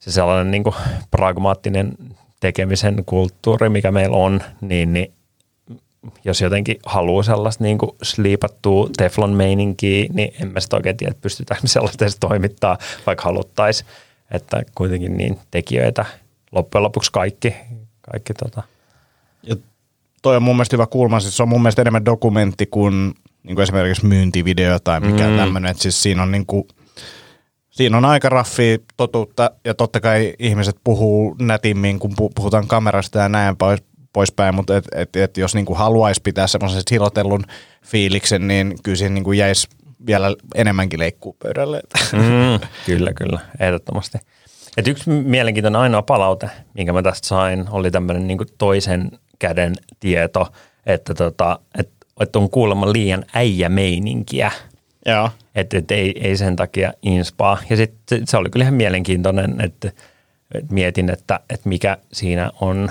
se 0.02 0.12
sellainen 0.12 0.50
niin 0.50 0.64
kuin 0.64 0.74
pragmaattinen 1.10 1.92
tekemisen 2.40 3.04
kulttuuri, 3.06 3.68
mikä 3.68 3.90
meillä 3.90 4.16
on, 4.16 4.40
niin, 4.60 4.92
niin 4.92 5.12
jos 6.24 6.40
jotenkin 6.40 6.76
haluaa 6.86 7.22
sellaista 7.22 7.64
niin 7.64 7.78
kuin 7.78 7.90
sliipattua 8.02 8.88
teflon 8.96 9.30
meininkiä, 9.30 10.06
niin 10.12 10.34
en 10.40 10.52
mä 10.52 10.60
sitä 10.60 10.76
oikein 10.76 10.96
tiedä, 10.96 11.10
että 11.10 11.22
pystytäänkö 11.22 11.66
sellaista 11.66 12.04
edes 12.04 12.16
toimittaa, 12.20 12.78
vaikka 13.06 13.24
haluttaisiin. 13.24 13.88
Että 14.30 14.62
kuitenkin 14.74 15.16
niin 15.16 15.38
tekijöitä 15.50 16.04
loppujen 16.52 16.82
lopuksi 16.82 17.12
kaikki, 17.12 17.54
kaikki 18.00 18.34
tota. 18.34 18.62
Ja 19.42 19.56
toi 20.22 20.36
on 20.36 20.42
mun 20.42 20.56
mielestä 20.56 20.76
hyvä 20.76 20.86
kulma, 20.86 21.20
siis 21.20 21.36
se 21.36 21.42
on 21.42 21.48
mun 21.48 21.62
mielestä 21.62 21.82
enemmän 21.82 22.04
dokumentti 22.04 22.66
kuin, 22.66 23.14
niin 23.42 23.54
kuin 23.54 23.62
esimerkiksi 23.62 24.06
myyntivideo 24.06 24.78
tai 24.78 25.00
mikä 25.00 25.28
mm. 25.28 25.36
tämmöinen, 25.36 25.74
siis 25.74 26.02
siinä 26.02 26.22
on 26.22 26.32
niin 26.32 26.46
kuin, 26.46 26.64
Siinä 27.72 27.96
on 27.96 28.04
aika 28.04 28.28
raffi 28.28 28.84
totuutta 28.96 29.50
ja 29.64 29.74
totta 29.74 30.00
kai 30.00 30.34
ihmiset 30.38 30.76
puhuu 30.84 31.36
nätimmin, 31.40 31.98
kun 31.98 32.10
pu- 32.10 32.32
puhutaan 32.34 32.66
kamerasta 32.66 33.18
ja 33.18 33.28
näin 33.28 33.56
pois, 33.56 33.82
poispäin, 34.12 34.54
mutta 34.54 34.76
et, 34.76 34.84
et, 34.94 35.16
et 35.16 35.36
jos 35.36 35.54
niinku 35.54 35.74
haluaisi 35.74 36.20
pitää 36.24 36.46
semmoisen 36.46 36.82
silotellun 36.90 37.44
fiiliksen, 37.84 38.48
niin 38.48 38.74
kyllä 38.82 38.96
siinä 38.96 39.14
niinku 39.14 39.32
jäisi 39.32 39.68
vielä 40.06 40.36
enemmänkin 40.54 40.98
leikkuu 40.98 41.36
pöydälle. 41.42 41.80
Mm, 42.12 42.68
kyllä, 42.86 43.12
kyllä, 43.12 43.40
ehdottomasti. 43.60 44.18
Et 44.76 44.88
yksi 44.88 45.10
mielenkiintoinen 45.10 45.80
ainoa 45.80 46.02
palaute, 46.02 46.50
minkä 46.74 46.92
mä 46.92 47.02
tästä 47.02 47.28
sain, 47.28 47.64
oli 47.70 47.90
tämmöinen 47.90 48.26
niin 48.26 48.38
toisen 48.58 49.10
käden 49.38 49.74
tieto, 50.00 50.48
että 50.86 51.14
tota, 51.14 51.58
et, 51.78 51.90
et 52.20 52.36
on 52.36 52.50
kuulemma 52.50 52.92
liian 52.92 53.24
äijämeininkiä, 53.32 54.52
Joo. 55.06 55.30
että 55.54 55.78
et 55.78 55.90
ei, 55.90 56.28
ei 56.28 56.36
sen 56.36 56.56
takia 56.56 56.92
inspaa. 57.02 57.58
Ja 57.70 57.76
sitten 57.76 58.26
se, 58.26 58.36
oli 58.36 58.50
kyllä 58.50 58.64
ihan 58.64 58.74
mielenkiintoinen, 58.74 59.60
että, 59.60 59.92
että 60.54 60.74
mietin, 60.74 61.10
että, 61.10 61.40
että 61.50 61.68
mikä 61.68 61.96
siinä 62.12 62.50
on 62.60 62.90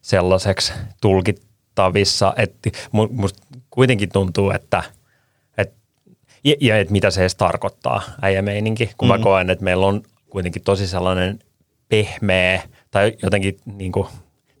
sellaiseksi 0.00 0.72
tulkittavissa, 1.00 2.34
että 2.36 2.70
mu- 2.70 3.12
musta 3.12 3.42
kuitenkin 3.70 4.08
tuntuu, 4.12 4.50
että, 4.50 4.82
että 5.58 5.76
ja, 6.44 6.54
ja 6.60 6.78
että 6.78 6.92
mitä 6.92 7.10
se 7.10 7.20
edes 7.20 7.34
tarkoittaa 7.34 8.02
äijämeininki, 8.22 8.90
kun 8.96 9.08
mm. 9.08 9.14
mä 9.14 9.18
koen, 9.18 9.50
että 9.50 9.64
meillä 9.64 9.86
on 9.86 10.02
kuitenkin 10.30 10.62
tosi 10.62 10.86
sellainen 10.86 11.38
pehmeä 11.88 12.62
tai 12.90 13.12
jotenkin 13.22 13.56
niin 13.64 13.92
kuin 13.92 14.08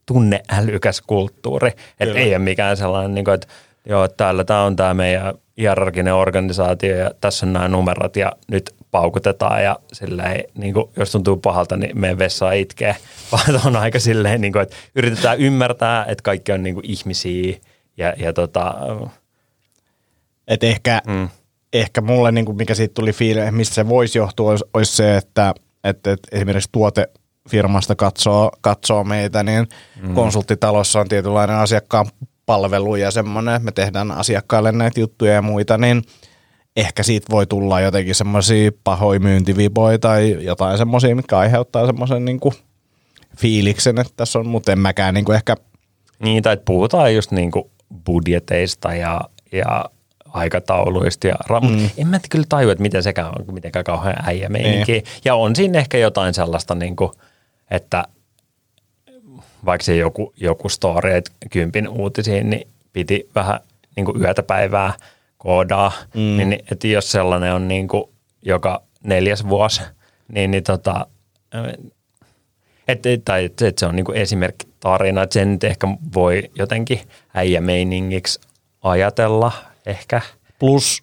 tunneälykäs 0.06 1.00
kulttuuri, 1.00 1.72
että 2.00 2.18
ei 2.18 2.30
ole 2.30 2.38
mikään 2.38 2.76
sellainen, 2.76 3.14
niin 3.14 3.24
kuin, 3.24 3.34
että 3.34 3.46
joo, 3.88 4.08
täällä 4.08 4.44
tämä 4.44 4.62
on 4.62 4.76
tämä 4.76 4.94
meidän 4.94 5.34
hierarkinen 5.58 6.14
organisaatio 6.14 6.96
ja 6.96 7.10
tässä 7.20 7.46
on 7.46 7.52
nämä 7.52 7.68
numerot 7.68 8.16
ja 8.16 8.32
nyt 8.50 8.74
paukutetaan 8.90 9.64
ja 9.64 9.76
silleen, 9.92 10.44
niin 10.54 10.74
kuin, 10.74 10.90
jos 10.96 11.12
tuntuu 11.12 11.36
pahalta, 11.36 11.76
niin 11.76 12.00
meidän 12.00 12.18
vessaa 12.18 12.52
itkee, 12.52 12.96
vaan 13.32 13.60
on 13.66 13.76
aika 13.76 13.98
silleen, 13.98 14.40
niin 14.40 14.52
kuin, 14.52 14.62
että 14.62 14.76
yritetään 14.94 15.38
ymmärtää, 15.38 16.04
että 16.04 16.22
kaikki 16.22 16.52
on 16.52 16.62
niin 16.62 16.74
kuin 16.74 16.86
ihmisiä 16.90 17.56
ja, 17.96 18.14
ja 18.16 18.32
tota, 18.32 18.74
Et 20.48 20.64
ehkä, 20.64 21.02
mm. 21.06 21.28
ehkä 21.72 22.00
mulle, 22.00 22.32
niin 22.32 22.44
kuin 22.44 22.56
mikä 22.56 22.74
siitä 22.74 22.94
tuli 22.94 23.12
fiilis, 23.12 23.50
mistä 23.50 23.74
se 23.74 23.88
voisi 23.88 24.18
johtua, 24.18 24.50
olisi, 24.50 24.64
olisi 24.74 24.96
se, 24.96 25.16
että, 25.16 25.54
että, 25.84 26.12
että 26.12 26.28
esimerkiksi 26.32 26.68
tuotefirmasta 26.72 27.96
katsoo, 27.96 28.50
katsoo 28.60 29.04
meitä, 29.04 29.42
niin 29.42 29.68
mm. 30.02 30.14
konsulttitalossa 30.14 31.00
on 31.00 31.08
tietynlainen 31.08 31.56
asiakkaan 31.56 32.06
palvelu 32.48 32.96
ja 32.96 33.10
semmoinen, 33.10 33.54
että 33.54 33.64
me 33.64 33.72
tehdään 33.72 34.10
asiakkaille 34.10 34.72
näitä 34.72 35.00
juttuja 35.00 35.32
ja 35.32 35.42
muita, 35.42 35.78
niin 35.78 36.02
ehkä 36.76 37.02
siitä 37.02 37.26
voi 37.30 37.46
tulla 37.46 37.80
jotenkin 37.80 38.14
semmoisia 38.14 38.70
pahoja 38.84 39.20
myyntivipoja 39.20 39.98
tai 39.98 40.38
jotain 40.40 40.78
semmoisia, 40.78 41.16
mitkä 41.16 41.38
aiheuttaa 41.38 41.86
semmoisen 41.86 42.24
niin 42.24 42.40
kuin 42.40 42.54
fiiliksen, 43.36 43.98
että 43.98 44.12
tässä 44.16 44.38
on, 44.38 44.46
mutta 44.46 44.72
en 44.72 44.78
mäkään 44.78 45.14
niin 45.14 45.24
kuin 45.24 45.36
ehkä 45.36 45.56
Niin, 46.22 46.42
tai 46.42 46.56
puhutaan 46.64 47.14
just 47.14 47.30
niin 47.30 47.50
kuin 47.50 47.64
budjeteista 48.06 48.94
ja, 48.94 49.20
ja 49.52 49.84
aikatauluista. 50.28 51.26
Ja 51.26 51.34
ra- 51.50 51.68
mm. 51.68 51.90
En 51.96 52.08
mä 52.08 52.20
kyllä 52.30 52.46
tajua, 52.48 52.72
että 52.72 52.82
miten 52.82 53.02
sekään 53.02 53.28
on 53.28 53.54
mitenkään 53.54 53.84
kauhean 53.84 54.16
äijä 54.26 54.48
meininki. 54.48 55.02
Ja 55.24 55.34
on 55.34 55.56
siinä 55.56 55.78
ehkä 55.78 55.98
jotain 55.98 56.34
sellaista, 56.34 56.74
niin 56.74 56.96
kuin, 56.96 57.10
että 57.70 58.04
vaikka 59.64 59.84
se 59.84 59.96
joku, 59.96 60.32
joku 60.36 60.68
story, 60.68 61.12
että 61.12 61.30
kympin 61.50 61.88
uutisiin, 61.88 62.50
niin 62.50 62.68
piti 62.92 63.28
vähän 63.34 63.60
niin 63.96 64.06
kuin 64.06 64.22
yötä 64.22 64.42
päivää 64.42 64.92
koodaa. 65.38 65.92
Mm. 66.14 66.20
Niin, 66.20 66.58
että 66.70 66.86
jos 66.86 67.12
sellainen 67.12 67.54
on 67.54 67.68
niin 67.68 67.88
kuin 67.88 68.04
joka 68.42 68.82
neljäs 69.04 69.48
vuosi, 69.48 69.82
niin, 70.32 70.50
niin 70.50 70.62
tota, 70.62 71.06
et, 72.88 73.06
et, 73.06 73.24
tai 73.24 73.44
et, 73.44 73.62
et 73.62 73.78
se 73.78 73.86
on 73.86 73.96
niinku 73.96 74.12
esimerkki 74.12 74.66
tarina, 74.80 75.22
että 75.22 75.34
sen 75.34 75.52
nyt 75.52 75.64
ehkä 75.64 75.86
voi 76.14 76.42
jotenkin 76.54 77.00
äijämeiningiksi 77.34 78.40
ajatella 78.82 79.52
ehkä. 79.86 80.20
Plus 80.58 81.02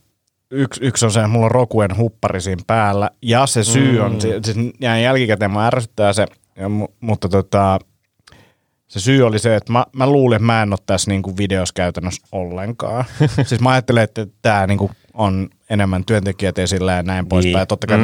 yksi, 0.52 0.84
yksi 0.84 1.06
on 1.06 1.12
se, 1.12 1.20
että 1.20 1.28
mulla 1.28 1.46
on 1.46 1.52
Rokuen 1.52 1.98
huppari 1.98 2.42
siinä 2.42 2.64
päällä. 2.68 3.10
Ja 3.22 3.46
se 3.46 3.64
syy 3.64 4.00
on, 4.00 4.14
mm. 4.14 4.20
siis 4.20 4.58
jäin 4.82 5.04
jälkikäteen 5.04 5.52
mä 5.52 5.68
ärsyttää 5.68 6.14
se, 6.14 6.26
ja, 6.56 6.68
mu- 6.68 6.94
mutta 7.00 7.30
tota, 7.30 7.80
se 8.96 9.04
syy 9.04 9.24
oli 9.24 9.40
se, 9.40 9.56
että 9.56 9.74
mä, 9.74 9.86
mä 9.96 10.08
luulin, 10.10 10.36
että 10.36 10.46
mä 10.46 10.62
en 10.62 10.74
ole 10.74 10.80
tässä 10.86 11.12
niinku 11.12 11.38
videossa 11.38 11.74
käytännössä 11.74 12.28
ollenkaan. 12.32 13.06
siis 13.48 13.62
mä 13.62 13.70
ajattelen, 13.70 14.04
että 14.04 14.28
tämä 14.42 14.68
niinku 14.68 14.92
on 15.14 15.50
enemmän 15.70 16.06
työntekijät 16.06 16.60
esillä 16.60 16.94
ja 16.94 17.04
näin 17.04 17.28
poispäin. 17.28 17.58
Ja 17.60 17.66
Totta 17.66 17.88
kai 17.88 17.98
Mm. 17.98 18.04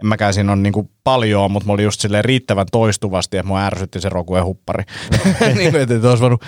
en 0.00 0.06
mäkään 0.06 0.34
siinä 0.34 0.52
on 0.52 0.62
niinku 0.62 0.90
paljon, 1.04 1.50
mutta 1.50 1.66
mä 1.66 1.72
olin 1.72 1.84
just 1.84 2.00
silleen 2.00 2.24
riittävän 2.24 2.66
toistuvasti, 2.72 3.36
että 3.36 3.48
mua 3.48 3.64
ärsytti 3.66 4.00
se 4.00 4.08
Rokuen 4.08 4.44
huppari. 4.44 4.84
niin 5.56 5.70
kuin, 5.72 5.82
että 5.82 6.08
olisi 6.08 6.22
voinut 6.22 6.44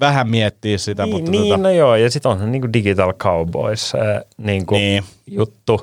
vähän 0.00 0.28
miettiä 0.28 0.78
sitä, 0.78 1.02
Niin, 1.04 1.14
mutta 1.16 1.30
niin 1.30 1.42
tota, 1.42 1.56
no 1.56 1.70
joo, 1.70 1.96
ja 1.96 2.10
sitten 2.10 2.30
onhan 2.32 2.52
niinku 2.52 2.72
Digital 2.72 3.12
Cowboys 3.12 3.92
äh, 3.94 4.22
niinku 4.38 4.74
Niin. 4.74 5.04
juttu. 5.26 5.80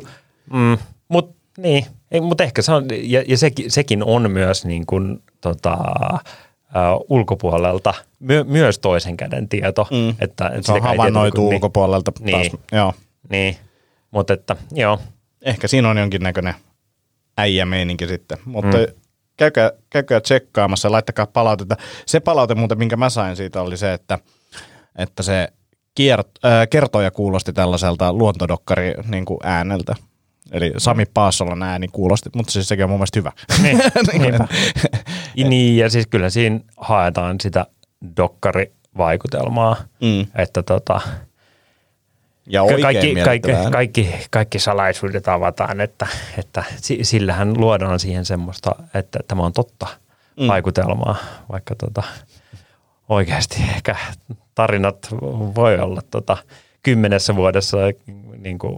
Mm, 0.54 0.78
Mutta 1.08 1.36
niin, 1.58 1.86
mut 2.22 2.42
ehkä 2.42 2.62
se 2.62 2.72
on, 2.72 2.86
ja, 3.02 3.24
ja 3.28 3.38
sekin, 3.38 3.72
sekin 3.72 4.04
on 4.04 4.32
myös 4.32 4.66
niin 4.66 4.86
kuin, 4.86 5.24
tota, 5.42 5.78
uh, 6.14 6.20
ulkopuolelta 7.10 7.94
my, 8.20 8.44
myös 8.44 8.80
toisen 8.80 9.18
käden 9.18 9.50
tieto. 9.50 9.88
Mm. 9.92 10.10
Että, 10.10 10.48
että 10.48 10.62
se 10.62 10.72
on 10.72 10.82
havainnoitu 10.82 11.42
niin- 11.42 11.54
ulkopuolelta 11.56 12.12
taas. 12.12 12.26
Niin. 12.26 12.52
Joo. 12.72 12.94
Niin, 13.30 13.58
mutta 14.12 14.34
että 14.34 14.56
joo. 14.72 15.00
ehkä 15.42 15.68
siinä 15.68 15.90
on 15.90 15.98
jonkinnäköinen 15.98 16.54
äijämeininki 17.38 18.08
sitten. 18.08 18.38
Mutta 18.46 18.78
Mm. 18.78 18.84
mm. 18.84 18.94
käykää, 19.38 19.72
käykää 19.90 20.22
tsekkaamassa 20.22 20.88
ja 20.88 20.92
laittakaa 20.92 21.28
palautetta. 21.28 21.78
Se 22.06 22.20
palaute 22.20 22.56
muuten, 22.56 22.78
minkä 22.78 22.98
mä 22.98 23.10
sain 23.10 23.36
siitä, 23.36 23.62
oli 23.62 23.78
se, 23.78 23.94
että 23.94 24.20
että 24.98 25.24
se 25.24 25.48
kiert- 26.00 26.46
äh, 26.50 26.68
kertoja 26.70 27.12
kuulosti 27.12 27.54
tällaiselta 27.54 28.14
luontodokkari 28.14 28.94
niin 29.08 29.26
kuin 29.26 29.40
ääneltä. 29.44 29.96
Eli 30.52 30.74
Sami 30.78 31.06
Paassolan 31.14 31.64
ääni 31.64 31.88
kuulosti, 31.88 32.30
mutta 32.36 32.52
siis 32.52 32.68
sekin 32.68 32.84
on 32.84 32.90
mun 32.90 33.00
mielestä 33.00 33.20
hyvä. 33.20 33.32
Niin, 33.62 33.78
Niin. 34.22 34.34
Niin, 35.36 35.78
ja 35.78 35.90
siis 35.90 36.08
kyllä 36.08 36.30
siinä 36.30 36.60
haetaan 36.78 37.36
sitä 37.42 37.66
dokkarivaikutelmaa, 38.18 39.76
Mm. 40.02 40.28
että 40.36 40.64
tota, 40.64 41.02
Ja 42.48 42.64
oikein 42.64 42.82
kaikki, 42.82 43.16
kaikki, 43.24 43.52
kaikki, 43.72 44.10
kaikki 44.32 44.60
salaisuudet 44.60 45.28
avataan, 45.28 45.82
että, 45.82 46.08
että 46.38 46.64
si- 46.76 47.00
sillähän 47.04 47.54
luodaan 47.58 48.00
siihen 48.00 48.26
semmoista, 48.26 48.76
että 48.94 49.20
tämä 49.28 49.42
on 49.44 49.54
totta 49.54 49.88
Mm. 50.38 50.44
mm. 50.44 50.48
vaikutelmaa, 50.48 51.16
vaikka 51.52 51.76
tota, 51.76 52.04
oikeasti 53.10 53.62
ehkä 53.76 53.96
tarinat 54.56 54.98
voi 55.56 55.80
olla 55.80 56.02
tota, 56.12 56.38
kymmenessä 56.84 57.36
vuodessa 57.36 57.78
niin 58.38 58.60
kuin, 58.60 58.78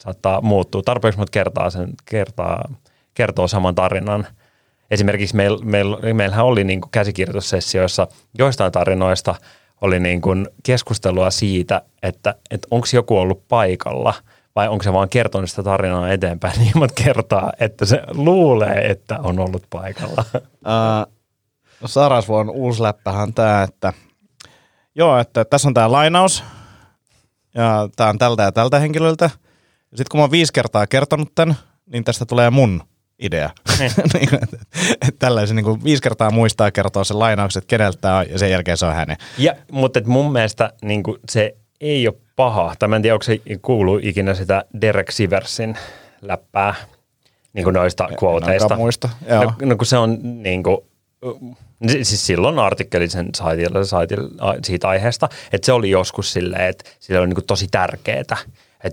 saattaa 0.00 0.40
muuttua. 0.40 0.82
Tarpeeksi 0.82 1.18
monta 1.18 1.30
kertaa 1.30 1.70
sen 1.70 1.90
kertaa, 2.04 2.68
kertoo 3.14 3.48
saman 3.48 3.74
tarinan. 3.74 4.26
Esimerkiksi 4.90 5.36
meil, 5.36 5.58
meil, 5.64 5.96
meillähän 6.12 6.44
oli 6.44 6.64
niin 6.64 6.80
kuin 6.80 6.90
käsikirjoitussessioissa 6.90 8.06
joistain 8.38 8.72
tarinoista 8.72 9.34
oli 9.80 10.00
niin 10.00 10.20
kuin 10.20 10.48
keskustelua 10.62 11.30
siitä, 11.30 11.82
että, 12.02 12.34
että 12.50 12.68
onko 12.70 12.86
joku 12.92 13.18
ollut 13.18 13.48
paikalla 13.48 14.14
vai 14.56 14.68
onko 14.68 14.82
se 14.82 14.92
vaan 14.92 15.08
kertonut 15.08 15.50
sitä 15.50 15.62
tarinaa 15.62 16.12
eteenpäin 16.12 16.58
niin 16.60 16.72
monta 16.74 17.02
kertaa, 17.04 17.52
että 17.60 17.84
se 17.84 18.02
luulee, 18.14 18.90
että 18.90 19.18
on 19.22 19.38
ollut 19.38 19.62
paikalla. 19.70 20.24
Uh, 20.34 21.14
Sarasvuon 21.86 22.50
uusi 22.50 22.82
läppähän 22.82 23.34
tämä, 23.34 23.62
että 23.62 23.92
joo, 24.94 25.18
että 25.18 25.44
tässä 25.44 25.68
on 25.68 25.74
tämä 25.74 25.92
lainaus 25.92 26.44
ja 27.54 27.88
tämä 27.96 28.10
on 28.10 28.18
tältä 28.18 28.42
ja 28.42 28.52
tältä 28.52 28.78
henkilöltä. 28.78 29.30
Sitten 29.80 30.06
kun 30.10 30.18
mä 30.18 30.22
oon 30.22 30.30
viisi 30.30 30.52
kertaa 30.52 30.86
kertonut 30.86 31.34
tämän, 31.34 31.56
niin 31.86 32.04
tästä 32.04 32.26
tulee 32.26 32.50
mun 32.50 32.82
idea. 33.20 33.50
Niin, 33.78 34.34
että- 34.34 34.56
että 34.92 35.12
Tällaisen 35.18 35.56
niin 35.56 35.64
kuin 35.64 35.84
viisi 35.84 36.02
kertaa 36.02 36.30
muistaa 36.30 36.70
kertoa 36.70 37.04
sen 37.04 37.18
lainaukset, 37.18 37.64
keneltä 37.66 37.98
tää 38.00 38.16
on, 38.16 38.30
ja 38.30 38.38
sen 38.38 38.50
jälkeen 38.50 38.76
se 38.76 38.86
on 38.86 38.94
hänen. 38.94 39.16
Ja, 39.38 39.54
mutta 39.72 39.98
et 39.98 40.06
mun 40.06 40.32
mielestä 40.32 40.72
niin 40.82 41.02
kuin, 41.02 41.18
se 41.30 41.56
ei 41.80 42.08
ole 42.08 42.16
paha. 42.36 42.74
Tai 42.78 42.88
mä 42.88 42.96
en 42.96 43.02
tiedä, 43.02 43.14
onko 43.14 43.22
se 43.24 43.40
kuuluu 43.62 44.00
ikinä 44.02 44.34
sitä 44.34 44.64
Derek 44.80 45.10
Siversin 45.10 45.78
läppää 46.22 46.74
niin 47.52 47.64
kuin 47.64 47.74
noista 47.74 48.08
quoteista. 48.24 48.76
muista, 48.76 49.08
joo. 49.28 49.44
No, 49.44 49.52
no, 49.62 49.76
kun 49.76 49.86
se 49.86 49.96
on 49.98 50.18
niin 50.22 50.62
kuin, 50.62 50.78
siis 52.02 52.26
silloin 52.26 52.58
artikkeli 52.58 53.08
sen 53.08 53.28
saitilla, 53.36 53.84
saitilla 53.84 54.54
siitä 54.64 54.88
aiheesta, 54.88 55.28
että 55.52 55.66
se 55.66 55.72
oli 55.72 55.90
joskus 55.90 56.32
silleen, 56.32 56.68
että 56.68 56.90
sillä 57.00 57.20
oli 57.20 57.26
niin 57.28 57.34
kuin 57.34 57.46
tosi 57.46 57.68
tärkeää, 57.70 58.20
että, 58.20 58.36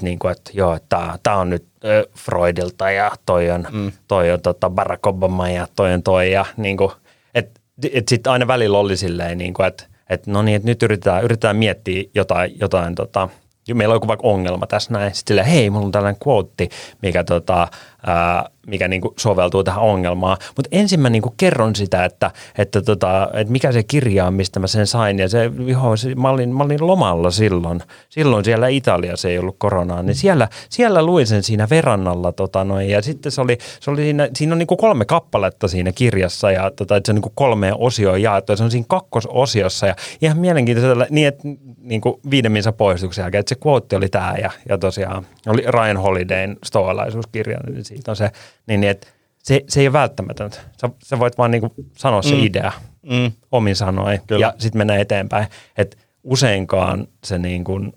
niin 0.02 0.20
kuin, 0.20 0.32
että 0.32 0.52
joo, 0.54 0.74
että 0.76 1.20
tämä 1.24 1.36
on 1.38 1.50
nyt 1.50 1.67
Freudilta 2.16 2.92
ja 2.92 3.12
toi 3.26 3.50
on, 3.50 3.68
mm. 3.72 3.92
toi 4.08 4.32
on 4.32 4.42
tota 4.42 4.70
Barack 4.70 5.08
Obama 5.08 5.50
ja 5.50 5.68
toi 5.76 5.94
on 5.94 6.04
toi 6.04 6.32
ja 6.32 6.46
niin 6.58 6.78
kuin, 6.78 6.92
että 7.36 7.60
et 7.94 8.08
sitten 8.08 8.32
aina 8.32 8.48
välillä 8.48 8.78
oli 8.78 8.98
silleen, 8.98 9.38
niin 9.38 9.54
kuin, 9.54 9.68
että, 9.68 9.84
että 10.10 10.32
no 10.32 10.42
niin, 10.42 10.56
että 10.56 10.68
nyt 10.68 10.84
yritetään, 10.84 11.24
yritetään 11.24 11.56
miettiä 11.56 12.04
jotain, 12.16 12.60
jotain 12.60 12.96
tota, 12.96 13.30
meillä 13.74 13.92
on 13.92 13.96
joku 13.96 14.08
vaikka 14.08 14.28
ongelma 14.28 14.68
tässä 14.68 14.94
näin. 14.94 15.16
Sitten 15.16 15.34
silleen, 15.34 15.48
hei, 15.48 15.70
mulla 15.70 15.86
on 15.86 15.92
tällainen 15.92 16.22
quote, 16.28 16.70
mikä, 17.02 17.24
tota, 17.24 17.68
ää, 18.06 18.50
mikä 18.68 18.88
niinku 18.88 19.14
soveltuu 19.20 19.64
tähän 19.64 19.82
ongelmaan. 19.82 20.38
Mutta 20.56 20.70
ensin 20.72 21.00
mä 21.00 21.10
niinku 21.10 21.34
kerron 21.38 21.76
sitä, 21.76 22.06
että, 22.06 22.32
että, 22.58 22.82
tota, 22.82 23.30
että 23.34 23.52
mikä 23.52 23.72
se 23.72 23.84
kirja 23.84 24.26
on, 24.26 24.34
mistä 24.34 24.60
mä 24.60 24.68
sen 24.68 24.88
sain. 24.88 25.20
Ja 25.20 25.30
se, 25.30 25.52
joo, 25.66 25.98
se, 25.98 26.16
mä, 26.16 26.30
olin, 26.30 26.56
mä 26.56 26.64
olin 26.64 26.88
lomalla 26.88 27.32
silloin. 27.32 27.82
Silloin 28.10 28.46
siellä 28.46 28.68
Italiassa 28.68 29.30
ei 29.30 29.40
ollut 29.40 29.56
koronaa. 29.58 30.04
Niin 30.04 30.16
siellä, 30.16 30.48
siellä 30.70 31.04
luin 31.04 31.28
sen 31.28 31.44
siinä 31.44 31.68
verannalla. 31.70 32.32
Tota, 32.32 32.64
noin, 32.64 32.90
ja 32.90 33.02
sitten 33.02 33.32
se 33.32 33.42
oli, 33.42 33.58
se 33.80 33.92
oli 33.92 34.02
siinä, 34.02 34.30
siinä 34.36 34.54
on 34.54 34.60
niinku 34.60 34.78
kolme 34.78 35.06
kappaletta 35.06 35.68
siinä 35.68 35.92
kirjassa. 35.92 36.52
Ja 36.52 36.72
tota, 36.72 36.96
että 36.96 37.08
se 37.08 37.12
on 37.12 37.16
niinku 37.16 37.32
kolmeen 37.36 37.76
osioon 37.78 38.22
jaettu. 38.22 38.52
Ja 38.52 38.56
se 38.56 38.64
on 38.64 38.72
siinä 38.72 38.86
kakkososiossa. 38.90 39.88
Ja 39.88 39.96
ihan 40.22 40.38
mielenkiintoisella, 40.38 41.06
niin 41.10 41.28
että 41.28 41.44
niin 41.82 42.02
kuin 42.02 42.16
viiden 42.30 42.52
minsa 42.52 42.72
poistuksen 42.72 43.24
jälkeen, 43.24 43.40
että 43.40 43.56
se 43.56 43.68
quote 43.68 43.96
oli 43.96 44.10
tämä 44.10 44.36
ja, 44.42 44.52
ja 44.70 44.78
tosiaan 44.78 45.26
oli 45.48 45.64
Ryan 45.68 45.98
Holidayn 45.98 46.58
stoalaisuuskirja, 46.66 47.60
niin 47.70 47.86
siitä 47.88 48.12
on 48.12 48.16
se, 48.16 48.32
niin, 48.68 48.80
niin 48.82 48.90
että 48.92 49.08
se, 49.44 49.64
se 49.68 49.80
ei 49.80 49.88
ole 49.88 49.94
välttämätöntä. 49.94 50.58
Sä, 50.82 50.90
sä 51.04 51.20
voit 51.20 51.38
vaan 51.38 51.52
niin 51.52 51.62
kuin 51.62 51.74
sanoa 51.98 52.22
se 52.22 52.36
Mm. 52.36 52.44
idea 52.44 52.72
Mm. 53.10 53.32
omin 53.52 53.76
sanoin 53.76 54.20
Kyllä. 54.28 54.46
ja 54.46 54.54
sitten 54.58 54.80
mennä 54.80 54.98
eteenpäin. 54.98 55.48
Et 55.78 55.98
useinkaan 56.24 57.08
se, 57.24 57.38
niin 57.38 57.64
kuin, 57.64 57.94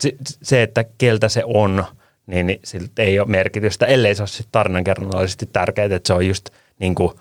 se, 0.00 0.12
se, 0.42 0.62
että 0.62 0.84
keltä 0.98 1.28
se 1.28 1.42
on, 1.44 1.84
niin, 2.26 2.46
niin 2.46 2.60
siltä 2.64 3.02
ei 3.02 3.18
ole 3.20 3.28
merkitystä, 3.28 3.86
ellei 3.86 4.14
se 4.14 4.22
ole 4.22 4.28
sit 4.28 4.48
tarinankerronnallisesti 4.52 5.46
tärkeää, 5.52 5.84
että 5.94 6.06
se 6.06 6.12
on 6.12 6.26
just 6.26 6.50
niin 6.78 6.94
kuin, 6.94 7.12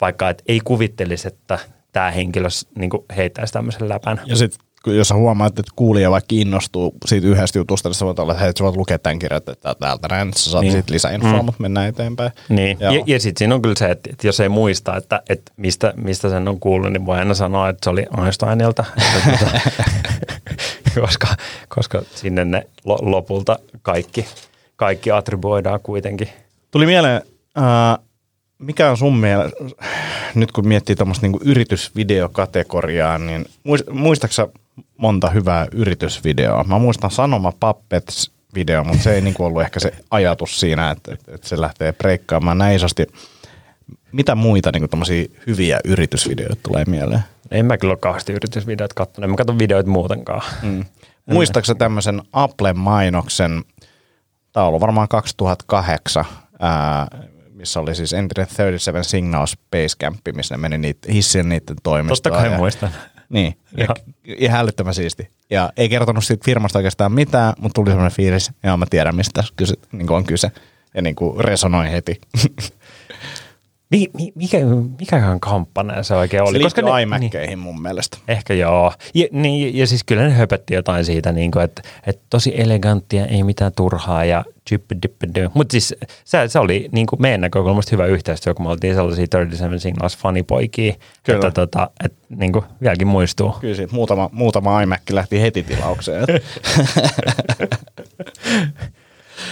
vaikka, 0.00 0.30
että 0.30 0.44
ei 0.48 0.60
kuvittelisi, 0.64 1.28
että 1.28 1.58
tämä 1.92 2.10
henkilö 2.10 2.48
niin 2.78 2.90
kuin 2.90 3.04
heittäisi 3.16 3.52
tämmöisen 3.52 3.88
läpän. 3.88 4.20
Ja 4.26 4.36
sitten 4.36 4.66
jos 4.86 5.08
sä 5.08 5.14
huomaat, 5.14 5.58
että 5.58 5.72
kuulija 5.76 6.10
vaikka 6.10 6.28
innostuu 6.32 6.94
siitä 7.06 7.26
yhdestä 7.26 7.58
jutusta, 7.58 7.88
niin 7.88 7.94
sä 7.94 8.06
voit 8.06 8.18
olla, 8.18 8.32
että 8.32 8.44
hei, 8.44 8.52
sä 8.58 8.64
voit 8.64 8.76
lukea 8.76 8.98
tämän 8.98 9.18
kirjan, 9.18 9.36
että 9.38 9.74
täältä 9.80 10.08
näin, 10.10 10.30
sä 10.36 10.50
saat 10.50 10.62
Niin. 10.62 10.72
siitä 10.72 10.92
lisäinfoa, 10.92 11.32
Mm. 11.38 11.44
mutta 11.44 11.62
mennään 11.62 11.88
eteenpäin. 11.88 12.32
Niin, 12.48 12.76
Joo. 12.80 12.92
ja, 12.92 13.02
ja 13.06 13.20
sitten 13.20 13.38
siinä 13.38 13.54
on 13.54 13.62
kyllä 13.62 13.74
se, 13.78 13.90
että, 13.90 14.10
että 14.12 14.26
jos 14.26 14.40
ei 14.40 14.48
muista, 14.48 14.96
että, 14.96 15.22
että 15.28 15.52
mistä, 15.56 15.94
mistä 15.96 16.28
sen 16.30 16.48
on 16.48 16.60
kuullut, 16.60 16.92
niin 16.92 17.06
voi 17.06 17.18
aina 17.18 17.34
sanoa, 17.34 17.68
että 17.68 17.80
se 17.84 17.90
oli 17.90 18.06
Einsteinilta, 18.24 18.84
että, 19.16 19.38
tota, 19.38 19.60
koska, 21.00 21.26
koska 21.68 22.02
sinne 22.14 22.44
ne 22.44 22.66
lo, 22.84 22.98
lopulta 23.02 23.58
kaikki, 23.82 24.26
kaikki 24.76 25.10
attribuoidaan 25.10 25.80
kuitenkin. 25.82 26.28
Tuli 26.70 26.86
mieleen, 26.86 27.22
äh, 27.58 27.98
mikä 28.58 28.90
on 28.90 28.96
sun 28.96 29.16
mielestä, 29.16 29.56
nyt 30.34 30.52
kun 30.52 30.68
miettii 30.68 30.96
tuommoista 30.96 31.26
niinku 31.26 31.40
yritysvideokategoriaa, 31.44 33.18
niin 33.18 33.44
muist- 33.68 33.92
muistaaksä 33.92 34.48
monta 34.96 35.30
hyvää 35.30 35.66
yritysvideoa? 35.72 36.64
Mä 36.64 36.78
muistan 36.78 37.10
Sanoma 37.10 37.52
Puppets 37.60 38.32
video, 38.54 38.84
mutta 38.84 39.02
se 39.02 39.14
ei 39.14 39.20
niinku 39.20 39.44
ollut 39.44 39.62
ehkä 39.62 39.80
se 39.80 39.92
ajatus 40.10 40.60
siinä, 40.60 40.90
että, 40.90 41.12
että, 41.12 41.48
se 41.48 41.60
lähtee 41.60 41.92
breikkaamaan 41.92 42.58
näin 42.58 42.76
isosti. 42.76 43.06
Mitä 44.12 44.34
muita 44.34 44.70
niinku 44.72 44.96
hyviä 45.46 45.80
yritysvideoita 45.84 46.56
tulee 46.62 46.84
mieleen? 46.84 47.22
En 47.50 47.66
mä 47.66 47.78
kyllä 47.78 47.92
ole 47.92 47.98
kauheasti 47.98 48.32
yritysvideot 48.32 48.92
katsonut, 48.94 49.24
en 49.24 49.30
mä 49.30 49.36
katso 49.36 49.58
videoita 49.58 49.90
muutenkaan. 49.90 50.42
Mm. 50.62 50.84
Muistaaksä 51.26 51.74
tämmöisen 51.74 52.22
Apple-mainoksen, 52.32 53.64
tämä 54.52 54.64
on 54.64 54.68
ollut 54.68 54.80
varmaan 54.80 55.08
2008, 55.08 56.24
ää, 56.60 57.06
missä 57.54 57.80
oli 57.80 57.94
siis 57.94 58.12
entinen 58.12 58.46
37 58.46 59.04
Signals 59.04 59.58
Basecamp, 59.70 60.20
missä 60.34 60.54
ne 60.54 60.58
meni 60.60 60.78
niitä, 60.78 61.12
hissien 61.12 61.48
niiden 61.48 61.66
Totta 61.66 61.82
toimistoon. 61.82 62.36
kai 62.36 62.50
ja, 62.50 62.56
muistan. 62.56 62.90
Niin, 63.32 63.54
ja, 63.76 63.84
Joo. 63.84 64.14
ihan 64.24 64.60
älyttömän 64.60 64.94
siisti. 64.94 65.28
Ja 65.50 65.72
ei 65.76 65.88
kertonut 65.88 66.24
siitä 66.24 66.44
firmasta 66.44 66.78
oikeastaan 66.78 67.12
mitään, 67.12 67.54
mutta 67.58 67.74
tuli 67.74 67.90
semmoinen 67.90 68.16
fiilis, 68.16 68.50
ja 68.62 68.76
mä 68.76 68.86
tiedän 68.90 69.16
mistä 69.16 69.32
tässä 69.34 69.54
kyse, 69.56 69.74
niin 69.92 70.10
on 70.10 70.24
kyse. 70.24 70.52
Ja 70.94 71.02
niin 71.02 71.14
kuin 71.14 71.44
resonoi 71.44 71.90
heti. 71.90 72.20
Mi, 73.92 74.08
mi, 74.14 74.32
mikä, 74.34 74.58
mikähän 75.00 75.40
kampanja 75.40 76.02
se 76.02 76.14
oikein 76.14 76.42
oli? 76.42 76.58
Se 76.58 76.58
liittyy 76.58 76.84
ne- 76.84 77.46
niin. 77.46 77.58
mun 77.58 77.82
mielestä. 77.82 78.18
Ehkä 78.28 78.54
joo. 78.54 78.92
Ja, 79.14 79.26
niin, 79.32 79.76
ja 79.76 79.86
siis 79.86 80.04
kyllä 80.04 80.22
ne 80.22 80.30
höpötti 80.30 80.74
jotain 80.74 81.04
siitä, 81.04 81.32
niin 81.32 81.50
kuin, 81.50 81.64
että, 81.64 81.82
että 82.06 82.22
tosi 82.30 82.60
eleganttia, 82.60 83.26
ei 83.26 83.42
mitään 83.42 83.72
turhaa 83.76 84.24
ja 84.24 84.44
Mutta 85.54 85.72
siis 85.72 85.94
se, 86.24 86.48
se 86.48 86.58
oli 86.58 86.88
niin 86.92 87.06
kuin 87.06 87.22
meidän 87.22 87.40
näkökulmasta 87.40 87.90
hyvä 87.90 88.06
yhteistyö, 88.06 88.54
kun 88.54 88.66
me 88.66 88.70
oltiin 88.70 88.94
sellaisia 88.94 89.26
37 89.30 89.80
Signals 89.80 90.18
fanipoikia, 90.18 90.94
Kyllä. 91.22 91.36
että, 91.36 91.50
tota, 91.50 91.90
että 92.04 92.18
niin 92.36 92.52
kuin 92.52 92.64
vieläkin 92.80 93.06
muistuu. 93.06 93.56
Kyllä 93.60 93.76
siitä 93.76 93.94
muutama, 93.94 94.30
muutama 94.32 94.82
iMac 94.82 95.00
lähti 95.10 95.40
heti 95.40 95.62
tilaukseen. 95.62 96.26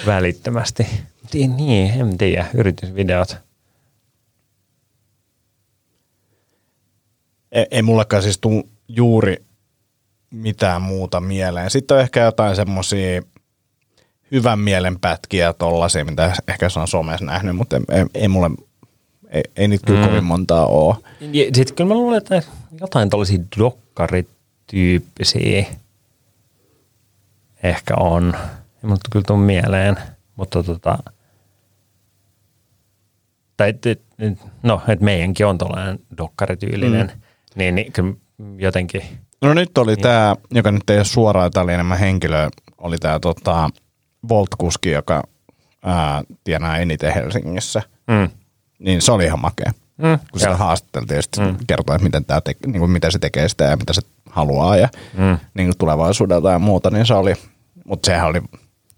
välittömästi. 0.06 0.86
Niin, 1.34 2.00
en 2.00 2.18
tiedä, 2.18 2.46
yritysvideot. 2.54 3.49
Ei, 7.52 7.66
ei 7.70 7.82
mullekaan 7.82 8.22
siis 8.22 8.38
tuu 8.38 8.68
juuri 8.88 9.36
mitään 10.30 10.82
muuta 10.82 11.20
mieleen. 11.20 11.70
Sitten 11.70 11.94
on 11.96 12.00
ehkä 12.00 12.20
jotain 12.20 12.56
semmoisia 12.56 13.22
hyvän 14.32 14.58
mielen 14.58 15.00
pätkiä 15.00 15.52
tollasia, 15.52 16.04
mitä 16.04 16.32
ehkä 16.48 16.68
se 16.68 16.80
on 16.80 16.88
somessa 16.88 17.24
nähnyt, 17.24 17.56
mutta 17.56 17.76
ei, 17.76 17.82
ei, 18.14 18.28
mulle, 18.28 18.50
ei, 19.28 19.42
ei 19.56 19.68
niitä 19.68 19.86
kyllä 19.86 20.00
Mm. 20.00 20.06
kovin 20.08 20.24
montaa 20.24 20.66
ole. 20.66 20.94
Sitten 21.54 21.76
kyllä 21.76 21.88
mä 21.88 21.94
luulen, 21.94 22.18
että 22.18 22.42
jotain 22.80 23.10
tällaisia 23.10 23.38
dokkarityyppisiä 23.58 25.64
ehkä 27.62 27.94
on. 27.96 28.34
Ei 28.36 28.40
mulle 28.82 28.98
kyllä 29.12 29.24
tule 29.26 29.38
mieleen, 29.38 29.96
mutta 30.36 30.62
tota, 30.62 30.98
tai 33.56 33.68
et, 33.68 33.86
et, 33.86 34.00
no, 34.62 34.82
että 34.88 35.04
meidänkin 35.04 35.46
on 35.46 35.58
tällainen 35.58 35.98
dokkarityylinen, 36.18 37.12
mm. 37.14 37.20
Niin, 37.54 37.74
niin 37.74 37.92
kyllä 37.92 38.14
jotenkin. 38.58 39.02
No 39.42 39.54
nyt 39.54 39.78
oli 39.78 39.94
niin. 39.94 40.02
tämä, 40.02 40.36
joka 40.50 40.72
nyt 40.72 40.90
ei 40.90 40.96
ole 40.96 41.04
suoraan, 41.04 41.50
tämä 41.50 41.64
oli 41.64 41.72
enemmän 41.72 41.98
henkilö, 41.98 42.48
oli 42.78 42.98
tämä 42.98 43.18
tota, 43.20 43.70
Volt-kuski, 44.28 44.90
joka 44.90 45.22
ää, 45.84 46.22
tienaa 46.44 46.76
eniten 46.78 47.14
Helsingissä. 47.14 47.82
Mm. 48.06 48.28
Niin 48.78 49.02
se 49.02 49.12
oli 49.12 49.24
ihan 49.24 49.40
makea. 49.40 49.72
Mm. 49.98 50.18
Kun 50.30 50.40
sitä 50.40 50.56
haastateltiin 50.56 51.16
ja 51.16 51.22
sitten 51.22 51.46
mm. 51.46 51.56
kertoi, 51.66 51.94
että 51.96 52.04
miten, 52.04 52.24
tää 52.24 52.40
te, 52.40 52.54
niin 52.66 52.78
kuin 52.78 52.90
miten 52.90 53.12
se 53.12 53.18
tekee 53.18 53.48
sitä 53.48 53.64
ja 53.64 53.76
mitä 53.76 53.92
se 53.92 54.02
haluaa 54.30 54.76
ja 54.76 54.88
Mm. 55.18 55.38
niin 55.54 55.66
kuin 55.68 55.78
tulevaisuudelta 55.78 56.50
ja 56.50 56.58
muuta, 56.58 56.90
niin 56.90 57.06
se 57.06 57.14
oli, 57.14 57.34
mutta 57.84 58.06
sehän 58.06 58.28
oli, 58.28 58.42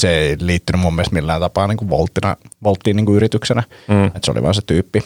se 0.00 0.10
ei 0.18 0.36
liittynyt 0.40 0.80
mun 0.82 0.94
mielestä 0.94 1.14
millään 1.14 1.40
tapaa 1.40 1.66
niin 1.66 1.76
kuin 1.76 1.88
Volttina, 1.88 2.36
Volttiin 2.64 2.96
niin 2.96 3.06
kuin 3.06 3.16
yrityksenä, 3.16 3.62
Mm. 3.88 4.04
että 4.04 4.20
se 4.22 4.30
oli 4.30 4.42
vaan 4.42 4.54
se 4.54 4.62
tyyppi. 4.66 5.02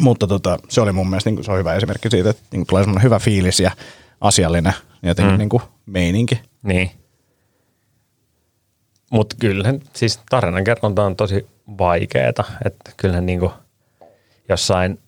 Mutta 0.00 0.26
tota, 0.26 0.58
se 0.68 0.80
oli 0.80 0.92
mun 0.92 1.10
mielestä 1.10 1.30
niin 1.30 1.36
kuin, 1.36 1.44
se 1.44 1.52
on 1.52 1.58
hyvä 1.58 1.74
esimerkki 1.74 2.10
siitä, 2.10 2.30
että 2.30 2.42
niin 2.52 2.60
kuin 2.60 2.66
tulee 2.66 2.82
semmoinen 2.82 3.02
hyvä 3.04 3.18
fiilis 3.18 3.60
ja 3.60 3.70
asiallinen 4.20 4.72
jotenkin 5.02 5.34
Mm. 5.34 5.38
niin 5.38 5.48
kuin 5.48 5.62
meininki. 5.86 6.40
Niin. 6.62 6.90
Mutta 9.10 9.36
kyllähän 9.40 9.80
siis 9.96 10.20
tarinankerronta 10.30 11.04
on 11.04 11.16
tosi 11.16 11.46
vaikeeta, 11.78 12.44
että 12.64 12.90
kyllähän 12.96 13.26
niinku 13.26 13.52
jossain, 14.48 14.98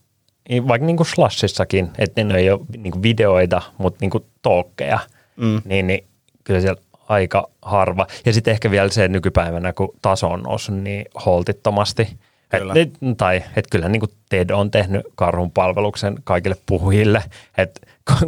vaikka 0.67 0.85
niinku 0.85 1.03
Slashissakin, 1.03 1.89
että 1.97 2.23
ne 2.23 2.37
ei 2.37 2.49
ole 2.51 2.59
niinku 2.77 3.01
videoita, 3.03 3.61
mutta 3.77 3.97
niinku 4.01 4.25
talkkeja, 4.41 4.99
Mm. 5.37 5.61
niin, 5.65 5.87
niin 5.87 6.07
kyllä 6.43 6.61
siellä 6.61 6.81
aika 7.09 7.49
harva. 7.61 8.07
Ja 8.25 8.33
sitten 8.33 8.51
ehkä 8.51 8.71
vielä 8.71 8.89
se 8.89 9.07
nykypäivänä, 9.07 9.73
kun 9.73 9.89
taso 10.01 10.27
on 10.27 10.41
noussut 10.43 10.75
niin 10.75 11.05
holtittomasti. 11.25 12.17
Kyllä. 12.59 12.73
Et, 12.75 13.01
nyt- 13.01 13.17
tai 13.17 13.35
että 13.37 13.69
kyllähän 13.71 13.91
niin 13.91 14.01
TED 14.29 14.49
on 14.49 14.71
tehnyt 14.71 15.05
karhun 15.15 15.51
palveluksen 15.51 16.15
kaikille 16.23 16.55
puhujille. 16.65 17.23
Että 17.57 17.81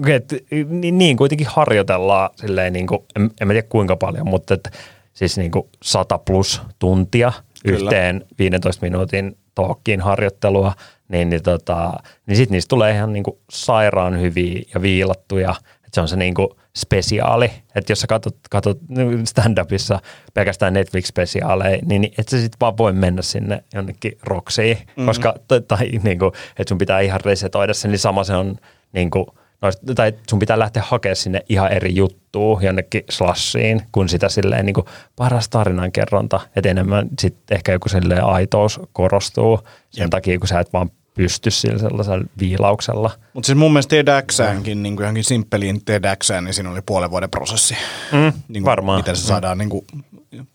et, 0.07 0.33
niin, 0.69 0.97
niin 0.97 1.17
kuitenkin 1.17 1.47
harjoitellaan 1.49 2.29
silleen, 2.35 2.73
niin 2.73 2.87
kuin, 2.87 2.99
en, 3.15 3.31
en 3.41 3.47
tiedä 3.47 3.61
kuinka 3.61 3.95
paljon, 3.95 4.27
mutta 4.27 4.53
et, 4.53 4.69
siis 5.13 5.37
niin 5.37 5.51
kuin 5.51 5.67
100 5.83 6.17
plus 6.17 6.61
tuntia 6.79 7.31
Kyllä. 7.63 7.77
yhteen 7.77 8.25
15 8.39 8.85
minuutin 8.85 9.37
talkkiin 9.55 10.01
harjoittelua, 10.01 10.73
niin, 11.07 11.29
niin, 11.29 11.43
tota, 11.43 11.93
niin 12.27 12.37
sitten 12.37 12.55
niistä 12.55 12.69
tulee 12.69 12.93
ihan 12.93 13.13
niin 13.13 13.23
kuin 13.23 13.37
sairaan 13.49 14.21
hyviä 14.21 14.61
ja 14.73 14.81
viilattuja. 14.81 15.55
Se 15.95 16.01
on 16.01 16.07
se 16.07 16.15
niin 16.15 16.33
kuin 16.33 16.47
spesiaali, 16.77 17.51
että 17.75 17.91
jos 17.91 18.01
sä 18.01 18.07
katsot, 18.07 18.35
katsot 18.49 18.79
stand-upissa 19.25 19.99
pelkästään 20.33 20.73
Netflix-spesiaaleja, 20.73 21.79
niin 21.85 22.01
niin 22.01 22.13
et 22.17 22.29
sä 22.29 22.41
sit 22.41 22.55
vaan 22.61 22.77
voi 22.77 22.93
mennä 22.93 23.21
sinne 23.21 23.63
jonnekin 23.73 24.17
roksiin, 24.23 24.77
mm-hmm. 24.77 25.05
koska, 25.05 25.35
tai, 25.47 25.61
tai 25.61 25.91
niin 26.03 26.19
kuin, 26.19 26.31
että 26.49 26.69
sun 26.69 26.77
pitää 26.77 26.99
ihan 26.99 27.21
resetoida 27.25 27.73
se, 27.73 27.87
niin 27.87 27.99
sama 27.99 28.23
se 28.23 28.35
on 28.35 28.55
niin 28.93 29.09
kuin, 29.09 29.25
noista, 29.61 29.95
tai 29.95 30.13
sun 30.29 30.39
pitää 30.39 30.59
lähteä 30.59 30.83
hakemaan 30.85 31.15
sinne 31.15 31.41
ihan 31.49 31.71
eri 31.71 31.95
juttua 31.95 32.59
jonnekin 32.61 33.03
slashiin, 33.09 33.81
kun 33.91 34.09
sitä 34.09 34.29
silleen 34.29 34.65
niin 34.65 34.73
kuin 34.73 34.85
paras 35.15 35.49
tarinankerronta, 35.49 36.39
että 36.55 36.69
enemmän 36.69 37.07
sitten 37.19 37.55
ehkä 37.55 37.71
joku 37.71 37.89
silleen 37.89 38.23
aitous 38.23 38.79
korostuu 38.93 39.59
sen 39.89 40.03
Jep. 40.03 40.09
takia, 40.09 40.39
kun 40.39 40.47
sä 40.47 40.59
et 40.59 40.73
vaan 40.73 40.91
pysty 41.15 41.51
sillä 41.51 41.79
sellaisella 41.79 42.25
viilauksella. 42.39 43.11
Mutta 43.33 43.45
siis 43.45 43.57
mun 43.57 43.73
mielestä 43.73 43.89
TEDxäänkin, 43.89 44.83
niin 44.83 44.95
kuin 44.95 45.03
johonkin 45.03 45.23
simppeliin 45.23 45.81
TEDxään, 45.85 46.43
niin 46.43 46.53
siinä 46.53 46.71
oli 46.71 46.81
puolen 46.85 47.11
vuoden 47.11 47.29
prosessi. 47.29 47.73
Mm, 48.11 48.19
niin 48.19 48.33
kuin, 48.47 48.65
varmaan. 48.65 48.99
Miten 48.99 49.15
se 49.15 49.21
saadaan 49.27 49.57
niin 49.57 49.69
kuin, 49.69 49.85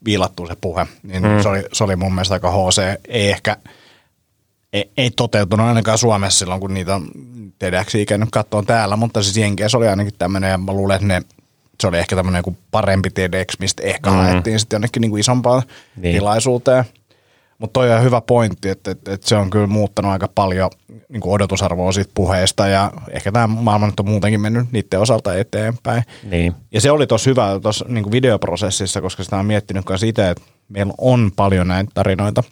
viilattua 0.04 0.46
se 0.46 0.56
puhe. 0.60 0.86
Niin 1.02 1.22
mm. 1.22 1.42
se, 1.42 1.48
oli, 1.48 1.64
se 1.72 1.84
oli 1.84 1.96
mun 1.96 2.14
mielestä 2.14 2.34
aika 2.34 2.50
HC. 2.50 3.00
Ei 3.08 3.30
ehkä, 3.30 3.56
ei, 4.72 4.90
ei 4.96 5.10
toteutunut 5.10 5.66
ainakaan 5.66 5.98
Suomessa 5.98 6.38
silloin, 6.38 6.60
kun 6.60 6.74
niitä 6.74 6.94
on 6.94 7.08
TEDxiä 7.58 8.04
käynyt 8.04 8.28
kattoon 8.32 8.66
täällä, 8.66 8.96
mutta 8.96 9.22
siis 9.22 9.36
Jenkeissä 9.36 9.78
oli 9.78 9.88
ainakin 9.88 10.14
tämmöinen, 10.18 10.50
ja 10.50 10.58
mä 10.58 10.72
luulen, 10.72 10.94
että 10.94 11.06
ne, 11.06 11.22
se 11.80 11.86
oli 11.86 11.98
ehkä 11.98 12.16
tämmöinen 12.16 12.38
joku 12.38 12.56
parempi 12.70 13.10
TEDx, 13.10 13.58
mistä 13.58 13.82
ehkä 13.82 14.10
Mm. 14.10 14.16
mm. 14.16 14.22
haettiin 14.22 14.60
sitten 14.60 14.76
jonnekin 14.76 15.00
niin 15.00 15.10
kuin 15.10 15.20
isompaan 15.20 15.62
niin. 15.96 16.14
tilaisuuteen. 16.14 16.84
Mutta 17.60 17.80
toi 17.80 17.92
on 17.92 18.02
hyvä 18.02 18.20
pointti, 18.20 18.68
että, 18.68 18.90
että, 18.90 19.12
että 19.12 19.28
se 19.28 19.36
on 19.36 19.50
kyllä 19.50 19.66
muuttanut 19.66 20.12
aika 20.12 20.28
paljon 20.34 20.70
niin 21.08 21.20
kuin 21.20 21.32
odotusarvoa 21.32 21.92
siitä 21.92 22.10
puheesta 22.14 22.68
ja 22.68 22.92
ehkä 23.10 23.32
tämä 23.32 23.46
maailma 23.46 23.86
nyt 23.86 24.00
on 24.00 24.08
muutenkin 24.08 24.40
mennyt 24.40 24.72
niiden 24.72 25.00
osalta 25.00 25.36
eteenpäin. 25.36 26.02
Niin. 26.30 26.54
Ja 26.72 26.80
se 26.80 26.90
oli 26.90 27.06
tosi 27.06 27.30
hyvä 27.30 27.60
tuossa 27.62 27.84
niin 27.88 28.12
videoprosessissa, 28.12 29.00
koska 29.00 29.24
sitä 29.24 29.36
on 29.36 29.46
miettinyt 29.46 29.84
myös 29.88 30.02
itse, 30.02 30.30
että 30.30 30.44
meillä 30.68 30.94
on 30.98 31.30
paljon 31.36 31.68
näitä 31.68 31.90
tarinoita, 31.94 32.42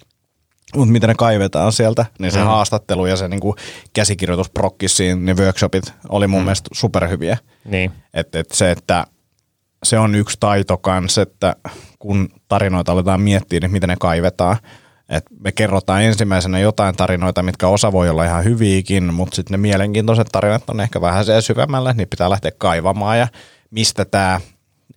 mutta 0.77 0.93
miten 0.93 1.09
ne 1.09 1.15
kaivetaan 1.15 1.73
sieltä, 1.73 2.07
niin 2.19 2.33
se 2.33 2.39
Mm. 2.39 2.45
haastattelu 2.45 3.07
ja 3.07 3.17
se 3.17 3.29
niin 3.29 3.41
kuin 3.41 3.55
käsikirjoitusprokkissiin, 3.93 5.25
ne 5.25 5.35
workshopit 5.37 5.93
oli 6.09 6.27
mun 6.27 6.41
mm. 6.41 6.45
mielestä 6.45 6.69
superhyviä. 6.73 7.39
Niin. 7.65 7.93
Että 8.15 8.39
et 8.39 8.51
se, 8.53 8.71
että 8.71 9.07
se 9.85 9.99
on 9.99 10.15
yksi 10.15 10.37
taito 10.41 10.79
kans, 10.79 11.19
että 11.19 11.57
kun 11.99 12.29
tarinoita 12.49 12.93
aletaan 12.93 13.21
miettiä, 13.21 13.61
niin 13.61 13.71
miten 13.73 13.89
ne 13.89 13.97
kaivetaan. 14.01 14.57
Et 15.09 15.25
me 15.41 15.53
kerrotaan 15.53 16.03
ensimmäisenä 16.03 16.59
jotain 16.59 16.97
tarinoita, 16.97 17.43
mitkä 17.43 17.69
osa 17.69 17.93
voi 17.93 18.09
olla 18.09 18.25
ihan 18.25 18.45
hyviäkin, 18.45 19.15
mutta 19.15 19.37
sitten 19.37 19.53
ne 19.53 19.59
mielenkiintoiset 19.59 20.29
tarinat 20.33 20.71
on 20.71 20.81
ehkä 20.81 21.01
vähän 21.01 21.25
siellä 21.25 21.41
syvemmällä, 21.41 21.93
niin 21.93 22.09
pitää 22.09 22.31
lähteä 22.31 22.51
kaivamaan 22.59 23.19
ja 23.19 23.29
mistä 23.71 24.05
tämä 24.05 24.41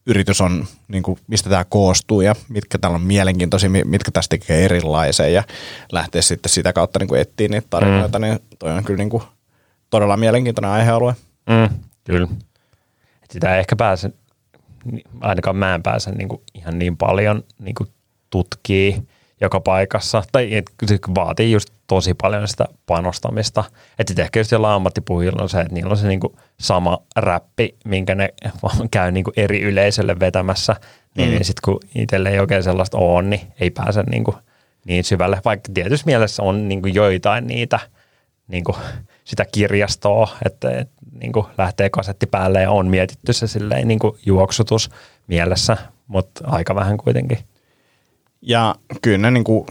yritys 0.05 0.41
on, 0.41 0.67
niin 0.87 1.03
kuin, 1.03 1.19
mistä 1.27 1.49
tämä 1.49 1.65
koostuu 1.69 2.21
ja 2.21 2.35
mitkä 2.49 2.77
täällä 2.77 2.95
on 2.95 3.01
mielenkiintoisia, 3.01 3.69
mi- 3.69 3.83
mitkä 3.83 4.11
tästä 4.11 4.37
tekee 4.37 4.65
erilaisen 4.65 5.33
ja 5.33 5.43
lähteä 5.91 6.21
sitten 6.21 6.49
sitä 6.49 6.73
kautta 6.73 6.99
niin 6.99 7.07
kuin 7.07 7.21
etsiä 7.21 7.47
niitä 7.47 7.67
tarinoita, 7.69 8.19
mm. 8.19 8.25
niin 8.25 8.39
toi 8.59 8.71
on 8.71 8.83
kyllä 8.83 8.97
niin 8.97 9.09
kuin 9.09 9.23
todella 9.89 10.17
mielenkiintoinen 10.17 10.71
aihealue. 10.71 11.15
Mm, 11.49 11.75
kyllä. 12.03 12.27
Et 13.23 13.31
sitä 13.31 13.53
ei 13.53 13.59
ehkä 13.59 13.75
pääse, 13.75 14.11
ainakaan 15.21 15.55
mä 15.55 15.75
en 15.75 15.83
pääse 15.83 16.11
niinku 16.11 16.43
ihan 16.53 16.79
niin 16.79 16.97
paljon 16.97 17.43
niinku 17.59 17.87
tutkii 18.29 19.07
joka 19.41 19.59
paikassa. 19.59 20.23
Tai 20.31 20.55
et, 20.55 20.65
se 20.85 20.99
vaatii 21.15 21.51
just 21.51 21.69
tosi 21.87 22.13
paljon 22.13 22.47
sitä 22.47 22.65
panostamista. 22.85 23.63
Että 23.99 24.11
sitten 24.11 24.23
ehkä 24.23 24.39
just 24.39 24.51
jollain 24.51 24.75
ammattipuhujilla 24.75 25.43
on 25.43 25.49
se, 25.49 25.61
että 25.61 25.73
niillä 25.73 25.91
on 25.91 25.97
se 25.97 26.07
niinku 26.07 26.35
sama 26.59 26.97
räppi, 27.15 27.75
minkä 27.85 28.15
ne 28.15 28.29
käy 28.91 29.11
niinku 29.11 29.31
eri 29.37 29.61
yleisölle 29.61 30.19
vetämässä. 30.19 30.75
Niin, 31.17 31.27
Mm. 31.29 31.33
niin 31.33 31.45
sitten 31.45 31.61
kun 31.65 31.79
itselle 31.95 32.29
ei 32.29 32.39
oikein 32.39 32.63
sellaista 32.63 32.97
ole, 32.97 33.21
niin 33.21 33.41
ei 33.59 33.69
pääse 33.69 34.03
niinku 34.03 34.35
niin 34.85 35.03
syvälle. 35.03 35.41
Vaikka 35.45 35.71
tietysti 35.73 36.05
mielessä 36.05 36.43
on 36.43 36.67
niinku 36.67 36.87
joitain 36.87 37.47
niitä 37.47 37.79
niin 38.47 38.63
kuin 38.63 38.77
sitä 39.23 39.45
kirjastoa, 39.51 40.27
että, 40.45 40.71
että 40.71 40.93
niin 41.19 41.31
kuin 41.31 41.45
lähtee 41.57 41.89
kasetti 41.89 42.25
päälle 42.25 42.61
ja 42.61 42.71
on 42.71 42.87
mietitty 42.87 43.33
se 43.33 43.47
silleen 43.47 43.87
niin 43.87 43.99
kuin 43.99 44.17
juoksutus 44.25 44.89
mielessä, 45.27 45.77
mutta 46.07 46.43
aika 46.47 46.75
vähän 46.75 46.97
kuitenkin. 46.97 47.37
Ja 48.41 48.75
kyllä 49.01 49.17
ne 49.17 49.31
niin 49.31 49.43
kuin, 49.43 49.65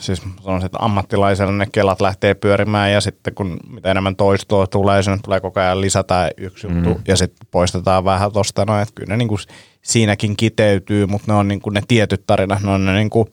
siis 0.00 0.22
sanoisin, 0.42 0.66
että 0.66 0.78
ammattilaisella 0.80 1.52
ne 1.52 1.66
kelat 1.72 2.00
lähtee 2.00 2.34
pyörimään 2.34 2.92
ja 2.92 3.00
sitten 3.00 3.34
kun 3.34 3.56
mitä 3.70 3.90
enemmän 3.90 4.16
toistoa 4.16 4.66
tulee, 4.66 5.02
sinne 5.02 5.18
tulee 5.24 5.40
koko 5.40 5.60
ajan 5.60 5.80
lisätä 5.80 6.30
yksi 6.36 6.66
juttu 6.66 6.88
Mm. 6.94 7.00
ja 7.08 7.16
sitten 7.16 7.46
poistetaan 7.50 8.04
vähän 8.04 8.32
tosta 8.32 8.64
noin, 8.64 8.82
että 8.82 8.94
kyllä 8.94 9.10
ne 9.10 9.16
niin 9.16 9.28
kuin 9.28 9.38
siinäkin 9.82 10.36
kiteytyy, 10.36 11.06
mutta 11.06 11.32
ne 11.32 11.38
on 11.38 11.48
niin 11.48 11.60
kuin 11.60 11.74
ne 11.74 11.82
tietyt 11.88 12.22
tarinat, 12.26 12.62
ne 12.62 12.70
on 12.70 12.84
ne 12.84 12.92
niin 12.94 13.10
kuin, 13.10 13.28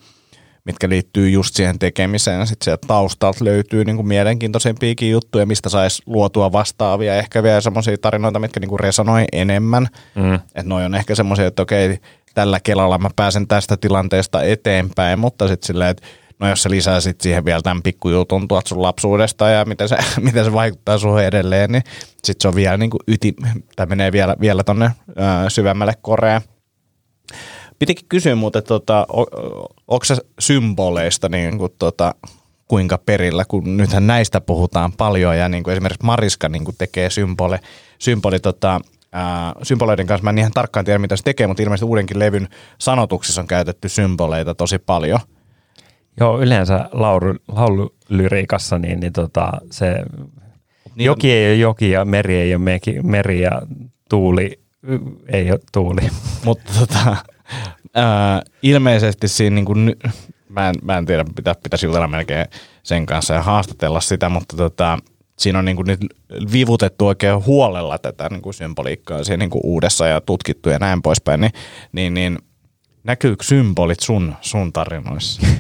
mitkä 0.65 0.89
liittyy 0.89 1.29
just 1.29 1.55
siihen 1.55 1.79
tekemiseen 1.79 2.39
ja 2.39 2.45
sitten 2.45 2.65
sieltä 2.65 2.87
taustalta 2.87 3.45
löytyy 3.45 3.85
niin 3.85 3.95
kuin 3.95 4.07
mielenkiintoisempiakin 4.07 5.11
juttuja, 5.11 5.45
mistä 5.45 5.69
saisi 5.69 6.03
luotua 6.05 6.51
vastaavia, 6.51 7.15
ehkä 7.15 7.43
vielä 7.43 7.61
semmoisia 7.61 7.97
tarinoita, 7.97 8.39
mitkä 8.39 8.59
niin 8.59 8.69
kuin 8.69 8.79
resonoi 8.79 9.25
enemmän, 9.31 9.87
Mm. 10.15 10.33
että 10.33 10.63
noi 10.63 10.85
on 10.85 10.95
ehkä 10.95 11.15
semmoisia, 11.15 11.47
että 11.47 11.61
okei, 11.61 11.99
tällä 12.35 12.59
kelalla 12.59 12.97
mä 12.97 13.09
pääsen 13.15 13.47
tästä 13.47 13.77
tilanteesta 13.77 14.43
eteenpäin, 14.43 15.19
mutta 15.19 15.47
sitten 15.47 15.67
silleen, 15.67 15.89
että 15.89 16.07
no 16.39 16.49
jos 16.49 16.63
sä 16.63 16.69
lisää 16.69 17.01
sit 17.01 17.21
siihen 17.21 17.45
vielä 17.45 17.61
tämän 17.61 17.83
pikkujutun 17.83 18.47
tuot 18.47 18.67
sun 18.67 18.81
lapsuudesta 18.81 19.49
ja 19.49 19.65
miten 19.65 19.89
se, 19.89 19.97
miten 20.21 20.45
se 20.45 20.53
vaikuttaa 20.53 20.97
suhun 20.97 21.21
edelleen, 21.21 21.71
niin 21.71 21.83
sitten 22.23 22.41
se 22.41 22.47
on 22.47 22.55
vielä 22.55 22.77
niin 22.77 22.89
kuin 22.89 23.01
yti, 23.07 23.35
tai 23.75 23.85
menee 23.85 24.11
vielä, 24.11 24.35
vielä 24.39 24.63
tonne 24.63 24.91
ö, 25.09 25.49
syvemmälle 25.49 25.93
koreen. 26.01 26.41
Pitikin 27.79 28.05
kysyä 28.09 28.35
muuten, 28.35 28.63
tota, 28.63 29.07
onko 29.87 30.05
se 30.05 30.15
symboleista 30.39 31.29
niin 31.29 31.57
kuin, 31.57 31.71
tota, 31.79 32.15
kuinka 32.67 32.97
perillä, 32.97 33.45
kun 33.45 33.77
nythän 33.77 34.07
näistä 34.07 34.41
puhutaan 34.41 34.91
paljon 34.91 35.37
ja 35.37 35.49
niin 35.49 35.63
kuin 35.63 35.71
esimerkiksi 35.71 36.05
Mariska 36.05 36.49
niin 36.49 36.65
kuin 36.65 36.75
tekee 36.77 37.09
symbole, 37.09 37.59
symboli, 37.99 38.39
tota, 38.39 38.81
symboleiden 39.63 40.07
kanssa. 40.07 40.23
Mä 40.23 40.29
en 40.29 40.37
ihan 40.37 40.51
tarkkaan 40.51 40.85
tiedä, 40.85 40.99
mitä 40.99 41.15
se 41.15 41.23
tekee, 41.23 41.47
mutta 41.47 41.63
ilmeisesti 41.63 41.85
uudenkin 41.85 42.19
levyn 42.19 42.47
sanotuksissa 42.77 43.41
on 43.41 43.47
käytetty 43.47 43.89
symboleita 43.89 44.55
tosi 44.55 44.79
paljon. 44.79 45.19
Joo, 46.19 46.41
yleensä 46.41 46.89
laulu, 46.91 47.35
laululyriikassa 47.47 48.79
niin, 48.79 48.99
niin 48.99 49.13
tota, 49.13 49.51
se 49.71 49.95
Niin 50.95 51.05
joki 51.05 51.31
ei 51.31 51.51
ole 51.51 51.55
joki 51.55 51.91
ja 51.91 52.05
meri 52.05 52.35
ei 52.35 52.55
ole 52.55 52.63
meki, 52.63 53.01
meri 53.03 53.41
ja 53.41 53.61
tuuli 54.09 54.59
ei 55.27 55.51
ole 55.51 55.59
tuuli. 55.71 56.01
Mutta 56.45 56.71
tota, 56.79 57.15
ää, 57.93 58.41
ilmeisesti 58.61 59.27
siinä 59.27 59.53
niin 59.53 59.65
kuin, 59.65 59.95
mä, 60.49 60.69
en, 60.69 60.75
mä 60.81 60.97
en 60.97 61.05
tiedä, 61.05 61.25
pitä, 61.35 61.55
pitäisi 61.63 61.85
jutella 61.85 62.07
melkein 62.07 62.45
sen 62.83 63.05
kanssa 63.05 63.33
ja 63.33 63.41
haastatella 63.41 64.01
sitä, 64.01 64.29
mutta 64.29 64.57
tota, 64.57 64.99
siinä 65.39 65.59
on 65.59 65.65
niin 65.65 65.75
kuin 65.75 65.87
nyt 65.87 65.99
vivutettu 66.51 67.07
oikein 67.07 67.45
huolella 67.45 67.97
tätä 67.97 68.29
niin 68.29 68.41
kuin 68.41 68.53
symboliikkaa 68.53 69.23
siinä 69.23 69.37
niin 69.37 69.49
kuin 69.49 69.61
uudessa 69.63 70.07
ja 70.07 70.21
tutkittu 70.21 70.69
ja 70.69 70.79
näin 70.79 71.01
poispäin, 71.01 71.41
niin, 71.41 71.51
niin, 71.91 72.13
niin 72.13 72.39
näkyykö 73.03 73.43
symbolit 73.43 73.99
sun, 73.99 74.35
sun 74.41 74.73
tarinoissa? 74.73 75.41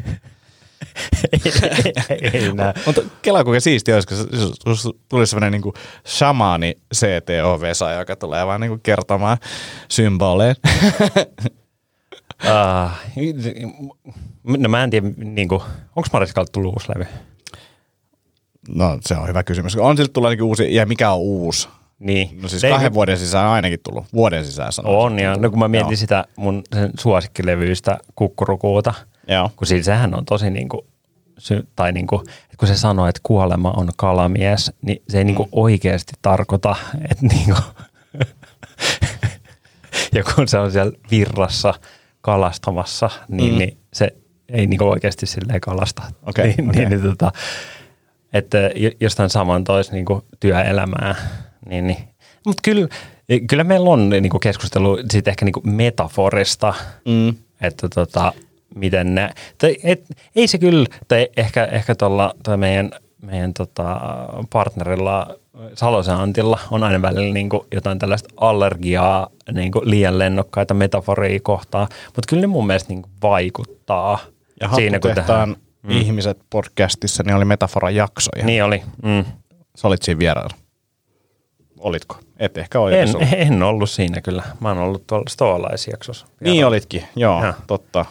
ei, 2.09 2.29
ei 2.33 2.53
näe. 2.53 2.73
Mutta 2.85 3.01
kelaa 3.21 3.43
kuinka 3.43 3.59
siisti 3.59 3.93
olisi, 3.93 4.07
kun 4.07 4.17
jos 4.65 4.89
tulisi 5.09 5.29
sellainen 5.29 5.61
niin 5.61 5.73
shamaani 6.07 6.77
CTO-vesa, 6.95 7.91
joka 7.91 8.15
tulee 8.15 8.45
vaan 8.47 8.61
niin 8.61 8.69
kuin 8.71 8.81
kertomaan 8.83 9.37
symboleja. 9.89 10.55
Uh, 12.43 12.91
no 14.57 14.69
mä 14.69 14.83
en 14.83 14.89
tiedä, 14.89 15.07
niin 15.17 15.47
kuin, 15.47 15.61
onko 15.95 16.09
Mariskalta 16.13 16.51
tullut 16.51 16.73
uusi 16.73 16.89
levy? 16.95 17.05
No 18.69 18.97
se 19.01 19.15
on 19.15 19.27
hyvä 19.27 19.43
kysymys. 19.43 19.75
On 19.75 19.97
siltä 19.97 20.13
tullut 20.13 20.27
ainakin 20.27 20.43
uusi, 20.43 20.75
ja 20.75 20.85
mikä 20.85 21.11
on 21.11 21.19
uusi? 21.19 21.67
Niin. 21.99 22.41
No 22.41 22.47
siis 22.47 22.63
ei- 22.63 22.71
kahden 22.71 22.93
vuoden 22.93 23.17
sisään 23.17 23.47
ainakin 23.47 23.79
tullut. 23.83 24.05
Vuoden 24.13 24.45
sisään 24.45 24.71
sanoisin. 24.73 24.99
On, 24.99 25.19
ja 25.19 25.35
no 25.35 25.49
kun 25.49 25.59
mä 25.59 25.67
mietin 25.67 25.89
Joo. 25.91 25.95
sitä 25.97 26.25
mun 26.35 26.63
sen 26.73 26.91
suosikkilevyistä 26.99 27.97
kukkurukuuta, 28.15 28.93
Joo. 29.27 29.49
kun 29.55 29.67
siis 29.67 29.85
sehän 29.85 30.15
on 30.17 30.25
tosi 30.25 30.49
niin 30.49 30.69
kuin, 30.69 30.81
tai 31.75 31.91
niin 31.91 32.07
kuin, 32.07 32.21
että 32.21 32.57
kun 32.59 32.67
se 32.67 32.75
sanoo, 32.75 33.07
että 33.07 33.19
kuolema 33.23 33.71
on 33.71 33.89
kalamies, 33.97 34.71
niin 34.81 35.01
se 35.09 35.17
ei 35.17 35.23
niin 35.23 35.35
kuin 35.35 35.49
oikeasti 35.51 36.13
tarkoita, 36.21 36.75
että 37.11 37.25
niin 37.25 37.45
kuin, 37.45 37.57
ja 40.15 40.23
kun 40.35 40.47
se 40.47 40.57
on 40.57 40.71
siellä 40.71 40.91
virrassa 41.11 41.73
kalastamassa, 42.21 43.09
niin, 43.27 43.49
Mm. 43.49 43.53
mm. 43.53 43.57
niin 43.59 43.77
se 43.93 44.11
ei 44.49 44.67
niin 44.67 44.77
kuin 44.77 44.89
oikeasti 44.89 45.25
silleen 45.25 45.61
kalasta. 45.61 46.01
Okei, 46.23 46.47
niin, 46.57 46.69
okei. 46.69 46.79
niin, 46.85 46.89
niin, 46.89 47.09
tota, 47.09 47.31
että 48.35 48.57
jo- 48.75 48.91
jostain 48.99 49.29
saman 49.29 49.63
tois 49.63 49.91
niin 49.91 50.05
kuin 50.05 50.21
työelämää, 50.39 51.15
niin, 51.69 51.87
niin. 51.87 51.97
Mutta 52.45 52.61
kyllä, 52.63 52.87
kyllä 53.49 53.63
meillä 53.63 53.89
on 53.89 54.09
niin 54.09 54.29
kuin 54.29 54.41
keskustelu 54.41 54.97
siitä 55.09 55.31
ehkä 55.31 55.45
niin 55.45 55.53
kuin 55.53 55.69
metaforista, 55.69 56.73
Mm. 57.05 57.33
että 57.61 57.89
tota, 57.95 58.33
miten 58.75 59.15
ne, 59.15 59.29
tai 59.57 59.77
et, 59.83 60.05
ei 60.35 60.47
se 60.47 60.57
kyllä, 60.57 60.85
tai 61.07 61.27
ehkä, 61.37 61.65
ehkä 61.65 61.95
tuolla 61.95 62.33
toi 62.43 62.57
meidän, 62.57 62.91
meidän 63.21 63.53
tota, 63.53 63.99
partnerilla 64.49 65.27
Salosen 65.73 66.15
Antilla 66.15 66.59
on 66.71 66.83
aina 66.83 67.01
välillä 67.01 67.33
niin 67.33 67.49
kuin 67.49 67.61
jotain 67.73 67.99
tällaista 67.99 68.29
allergiaa 68.37 69.27
niin 69.51 69.71
kuin 69.71 69.89
liian 69.89 70.19
lennokkaita 70.19 70.73
metaforia 70.73 71.39
kohtaan, 71.43 71.87
mutta 72.05 72.21
kyllä 72.29 72.41
ne 72.41 72.47
mun 72.47 72.67
mielestä 72.67 72.89
niin 72.89 73.01
kuin 73.01 73.11
vaikuttaa 73.21 74.19
Ja 74.61 74.69
siinä, 74.75 74.99
kun 74.99 75.11
tehdään. 75.15 75.55
Mm. 75.85 75.91
ihmiset 75.91 76.37
podcastissa, 76.49 77.23
niin 77.23 77.35
oli 77.35 77.45
metafora-jaksoja. 77.45 78.45
Niin 78.45 78.63
oli. 78.63 78.83
Mm. 79.03 79.25
Sä 79.75 79.87
olit 79.87 80.01
siinä 80.01 80.19
vierailla. 80.19 80.55
Olitko? 81.79 82.17
Et 82.39 82.57
ehkä 82.57 82.79
ole 82.79 83.01
En, 83.01 83.15
ollut. 83.15 83.27
en 83.33 83.63
ollut 83.63 83.89
siinä 83.89 84.21
kyllä. 84.21 84.43
Mä 84.59 84.69
oon 84.69 84.77
ollut 84.77 85.07
tuolla 85.07 85.25
stoalaisjaksossa. 85.29 86.25
Niin 86.41 86.65
olitkin, 86.65 87.03
joo, 87.15 87.43
Joo. 87.43 87.53
totta. 87.67 88.05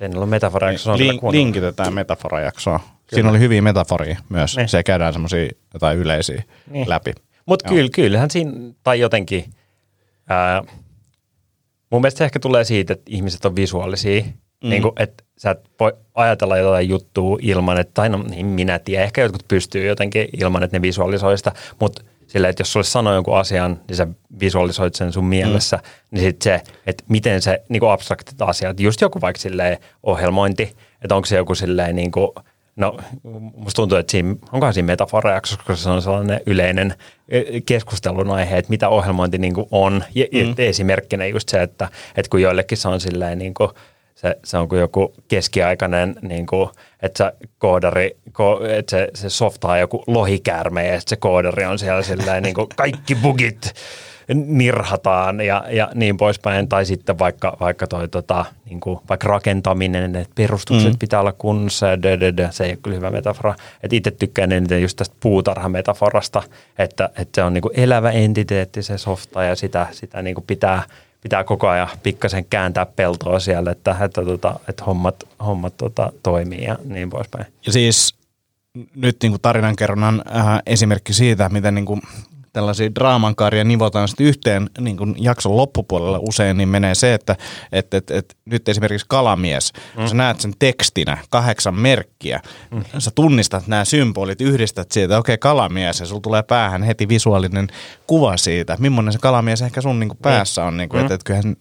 En 0.00 0.16
ollut 0.16 0.30
metafora-jaksossa. 0.30 0.92
on 0.92 0.98
kyllä 0.98 1.12
Lin- 1.12 1.20
kuunnellut. 1.20 1.46
linkitetään 1.46 1.94
metafora-jaksoa. 1.94 2.80
Siinä 3.14 3.30
oli 3.30 3.38
hyviä 3.38 3.62
metaforia 3.62 4.18
myös. 4.28 4.56
Niin. 4.56 4.68
Se 4.68 4.82
käydään 4.82 5.12
semmoisia 5.12 5.48
jotain 5.74 5.98
yleisiä 5.98 6.42
Niin. 6.70 6.88
läpi. 6.88 7.12
Mutta 7.46 7.68
Joo. 7.68 7.74
kyllä, 7.74 7.88
kyllähän 7.94 8.30
siinä, 8.30 8.52
tai 8.82 9.00
jotenkin, 9.00 9.44
ää, 10.28 10.62
mun 11.90 12.00
mielestä 12.00 12.18
se 12.18 12.24
ehkä 12.24 12.38
tulee 12.38 12.64
siitä, 12.64 12.92
että 12.92 13.04
ihmiset 13.08 13.44
on 13.44 13.56
visuaalisia, 13.56 14.24
mm. 14.64 14.70
niin 14.70 14.82
kuin, 14.82 14.92
että 14.96 15.24
sä 15.36 15.50
et 15.50 15.70
voi 15.80 15.92
ajatella 16.14 16.56
jotain 16.56 16.88
juttua 16.88 17.38
ilman, 17.42 17.80
että, 17.80 17.90
tai 17.94 18.08
no 18.08 18.24
niin 18.30 18.46
minä 18.46 18.78
tiedän, 18.78 19.04
ehkä 19.04 19.22
jotkut 19.22 19.48
pystyy 19.48 19.86
jotenkin 19.86 20.28
ilman, 20.40 20.62
että 20.62 20.76
ne 20.76 20.82
visualisoi 20.82 21.38
sitä, 21.38 21.52
mutta 21.80 22.02
silleen, 22.26 22.50
että 22.50 22.60
jos 22.60 22.72
sulle 22.72 22.84
sanoo 22.84 23.14
jonkun 23.14 23.38
asian, 23.38 23.80
niin 23.88 23.96
sä 23.96 24.06
visualisoit 24.40 24.94
sen 24.94 25.12
sun 25.12 25.24
mielessä, 25.24 25.76
mm. 25.76 25.82
niin 26.10 26.24
sitten 26.24 26.44
se, 26.44 26.72
että 26.86 27.04
miten 27.08 27.42
se 27.42 27.62
niin 27.68 27.80
kuin 27.80 27.90
abstraktit 27.90 28.42
asiat, 28.42 28.80
just 28.80 29.00
joku 29.00 29.20
vaikka 29.20 29.40
silleen 29.40 29.78
ohjelmointi, 30.02 30.76
että 31.02 31.14
onko 31.14 31.26
se 31.26 31.36
joku 31.36 31.54
silleen 31.54 31.96
niin 31.96 32.10
kuin, 32.10 32.30
No, 32.76 32.98
musta 33.56 33.76
tuntuu, 33.76 33.98
että 33.98 34.10
siinä, 34.10 34.34
onkohan 34.52 34.74
siinä 34.74 34.86
metafora-jaksossa, 34.86 35.64
koska 35.66 35.76
se 35.76 35.90
on 35.90 36.02
sellainen 36.02 36.40
yleinen 36.46 36.94
eh, 37.28 37.62
keskustelun 37.66 38.30
aihe, 38.30 38.58
että 38.58 38.70
mitä 38.70 38.88
ohjelmointi 38.88 39.38
niin 39.38 39.54
kuin 39.54 39.66
on. 39.70 40.04
Ja, 40.14 40.26
mm. 40.32 40.54
Esimerkkinä 40.58 41.26
just 41.26 41.48
se, 41.48 41.62
että, 41.62 41.88
että 42.16 42.30
kun 42.30 42.42
joillekin 42.42 42.78
se 42.78 42.88
on 42.88 43.00
silleen 43.00 43.38
niin 43.38 43.54
kuin, 43.54 43.70
se, 44.24 44.38
se 44.44 44.58
on 44.58 44.68
kuin 44.68 44.80
joku 44.80 45.14
keskiaikainen, 45.28 46.14
niin 46.22 46.46
kuin, 46.46 46.68
että 47.02 47.24
se 47.24 47.48
koodari, 47.58 48.16
ko, 48.32 48.60
että 48.68 48.90
se, 48.90 49.08
se 49.14 49.30
softaa 49.30 49.78
joku 49.78 50.04
lohikäärme 50.06 50.86
ja 50.86 51.00
sitten 51.00 51.10
se 51.10 51.20
koodari 51.20 51.64
on 51.64 51.78
siellä 51.78 52.02
silleen 52.02 52.42
niin 52.42 52.54
kuin 52.54 52.68
kaikki 52.76 53.14
bugit 53.14 53.74
nirhataan 54.34 55.40
ja, 55.40 55.64
ja 55.70 55.90
niin 55.94 56.16
poispäin. 56.16 56.68
Tai 56.68 56.86
sitten 56.86 57.18
vaikka, 57.18 57.56
vaikka, 57.60 57.86
toi, 57.86 58.08
tota, 58.08 58.44
niin 58.64 58.80
kuin, 58.80 58.98
vaikka 59.08 59.28
rakentaminen, 59.28 60.16
että 60.16 60.32
perustukset 60.34 60.92
mm. 60.92 60.98
pitää 60.98 61.20
olla 61.20 61.32
kunnossa 61.32 61.86
ja 61.86 62.02
dö, 62.02 62.20
dö, 62.20 62.36
dö. 62.36 62.48
se 62.50 62.64
ei 62.64 62.70
ole 62.70 62.78
kyllä 62.82 62.96
hyvä 62.96 63.10
metafora. 63.10 63.54
Et 63.82 63.92
itse 63.92 64.10
tykkään 64.10 64.52
eniten 64.52 64.82
just 64.82 64.96
tästä 64.96 65.16
puutarhametaforasta, 65.20 66.42
että, 66.78 67.10
että 67.16 67.40
se 67.40 67.42
on 67.42 67.54
niin 67.54 67.62
kuin 67.62 67.80
elävä 67.80 68.10
entiteetti 68.10 68.82
se 68.82 68.98
softa 68.98 69.44
ja 69.44 69.56
sitä, 69.56 69.86
sitä 69.92 70.22
niin 70.22 70.34
kuin 70.34 70.44
pitää, 70.46 70.82
pitää 71.24 71.44
koko 71.44 71.68
ajan 71.68 71.88
pikkasen 72.02 72.44
kääntää 72.44 72.86
peltoa 72.86 73.40
siellä, 73.40 73.70
että, 73.70 73.96
että, 74.00 74.24
tota, 74.24 74.60
että 74.68 74.84
hommat, 74.84 75.24
hommat 75.44 75.76
tota, 75.76 76.12
toimii 76.22 76.64
ja 76.64 76.78
niin 76.84 77.10
poispäin. 77.10 77.46
Ja 77.66 77.72
siis 77.72 78.14
nyt 78.94 79.16
niin 79.22 79.32
kuin 79.32 79.42
tarinankerronnan 79.42 80.22
äh, 80.36 80.62
esimerkki 80.66 81.12
siitä, 81.12 81.48
miten 81.48 81.74
niin 81.74 81.86
kuin 81.86 82.02
tällaisia 82.54 82.94
draamankaria 82.94 83.64
nivotaan 83.64 84.08
sitten 84.08 84.26
yhteen 84.26 84.70
niin 84.80 84.96
kuin 84.96 85.14
jakson 85.18 85.56
loppupuolella 85.56 86.18
usein, 86.28 86.56
niin 86.56 86.68
menee 86.68 86.94
se, 86.94 87.14
että 87.14 87.36
et, 87.72 87.94
et, 87.94 88.10
et, 88.10 88.36
nyt 88.44 88.68
esimerkiksi 88.68 89.06
kalamies, 89.08 89.72
mm. 89.72 90.00
kun 90.00 90.08
sä 90.08 90.14
näet 90.14 90.40
sen 90.40 90.52
tekstinä 90.58 91.18
kahdeksan 91.30 91.74
merkkiä, 91.74 92.40
mm. 92.70 92.84
sä 92.98 93.10
tunnistat 93.14 93.66
nämä 93.66 93.84
symbolit, 93.84 94.40
yhdistät 94.40 94.92
siitä, 94.92 95.18
okei 95.18 95.32
okay, 95.34 95.38
kalamies, 95.38 96.00
ja 96.00 96.06
sulla 96.06 96.20
tulee 96.20 96.42
päähän 96.42 96.82
heti 96.82 97.08
visuaalinen 97.08 97.68
kuva 98.06 98.36
siitä, 98.36 98.76
millainen 98.80 99.12
se 99.12 99.18
kalamies 99.18 99.62
ehkä 99.62 99.80
sun 99.80 100.00
niin 100.00 100.08
kuin 100.08 100.18
päässä 100.22 100.64
on, 100.64 100.76
niin 100.76 100.88
kuin, 100.88 101.00
mm. 101.00 101.04
että 101.04 101.14
et 101.14 101.24
kyllähän 101.24 101.56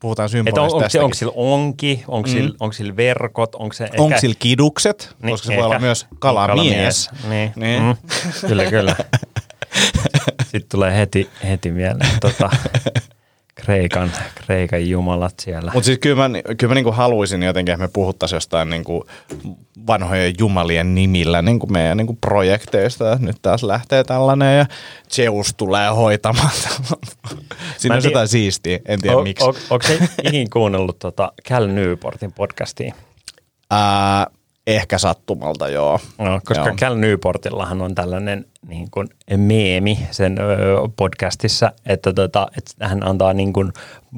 puhutaan 0.00 0.28
Että 0.46 0.62
on, 0.62 0.74
onko, 0.74 0.88
se, 0.88 1.00
onko 1.00 1.14
sillä 1.14 1.32
onki, 1.36 2.04
onko, 2.08 2.28
sillä, 2.28 2.54
onko 2.60 2.72
sillä 2.72 2.96
verkot, 2.96 3.54
onko 3.54 3.72
se... 3.72 3.84
Onko 3.84 4.04
ehkä- 4.04 4.20
sillä 4.20 4.36
kidukset, 4.38 5.16
Niin, 5.22 5.30
koska 5.30 5.46
se 5.46 5.56
voi 5.56 5.64
olla 5.64 5.74
ehkä. 5.74 5.86
myös 5.86 6.06
kalamies. 6.18 7.10
Niin. 7.28 7.52
Niin. 7.56 7.82
Mm, 7.82 7.96
kyllä, 8.48 8.64
kyllä. 8.64 8.96
Sitten 10.42 10.68
tulee 10.70 10.96
heti, 10.96 11.30
heti 11.48 11.70
mieleen 11.70 12.10
tota, 12.20 12.50
Kreikan, 13.54 14.10
Kreikan 14.34 14.88
jumalat 14.88 15.34
siellä. 15.40 15.70
Mutta 15.74 15.84
siis 15.86 15.98
kyllä 15.98 16.28
mä, 16.28 16.38
kyllä 16.56 16.70
mä 16.70 16.74
niinku 16.74 16.92
haluaisin 16.92 17.42
jotenkin, 17.42 17.72
että 17.72 17.84
me 17.84 17.90
puhuttaisiin 17.92 18.36
jostain 18.36 18.70
niinku 18.70 19.06
vanhojen 19.86 20.34
jumalien 20.38 20.94
nimillä 20.94 21.42
niinku 21.42 21.66
meidän 21.66 21.96
niinku 21.96 22.18
projekteista. 22.20 23.18
Nyt 23.20 23.36
taas 23.42 23.62
lähtee 23.62 24.04
tällainen 24.04 24.58
ja 24.58 24.66
Zeus 25.12 25.54
tulee 25.56 25.88
hoitamaan. 25.90 26.50
Siinä 27.78 27.94
on 27.96 28.02
tiedä- 28.02 28.12
jotain 28.12 28.28
siistiä, 28.28 28.78
en 28.86 29.00
tiedä 29.02 29.16
O- 29.16 29.22
miksi. 29.22 29.44
o- 29.44 29.54
Onko 29.70 29.86
se 29.86 29.98
ikin 30.22 30.50
kuunnellut 30.50 30.98
tota 30.98 31.32
Cal 31.48 31.66
Newportin 31.66 32.32
podcastia? 32.32 32.94
Ää, 33.70 34.26
ehkä 34.66 34.98
sattumalta, 34.98 35.68
joo. 35.68 36.00
No, 36.18 36.40
koska 36.44 36.66
Joo. 36.66 36.76
Cal 36.76 36.94
Newportillahan 36.96 37.82
on 37.82 37.94
tällainen 37.94 38.46
niin 38.68 38.90
kuin 38.90 39.08
meemi 39.36 39.98
sen 40.10 40.38
podcastissa, 40.96 41.72
että, 41.86 42.12
tota, 42.12 42.48
että 42.58 42.88
hän 42.88 43.06
antaa 43.06 43.32
niin 43.32 43.52
kuin 43.52 43.72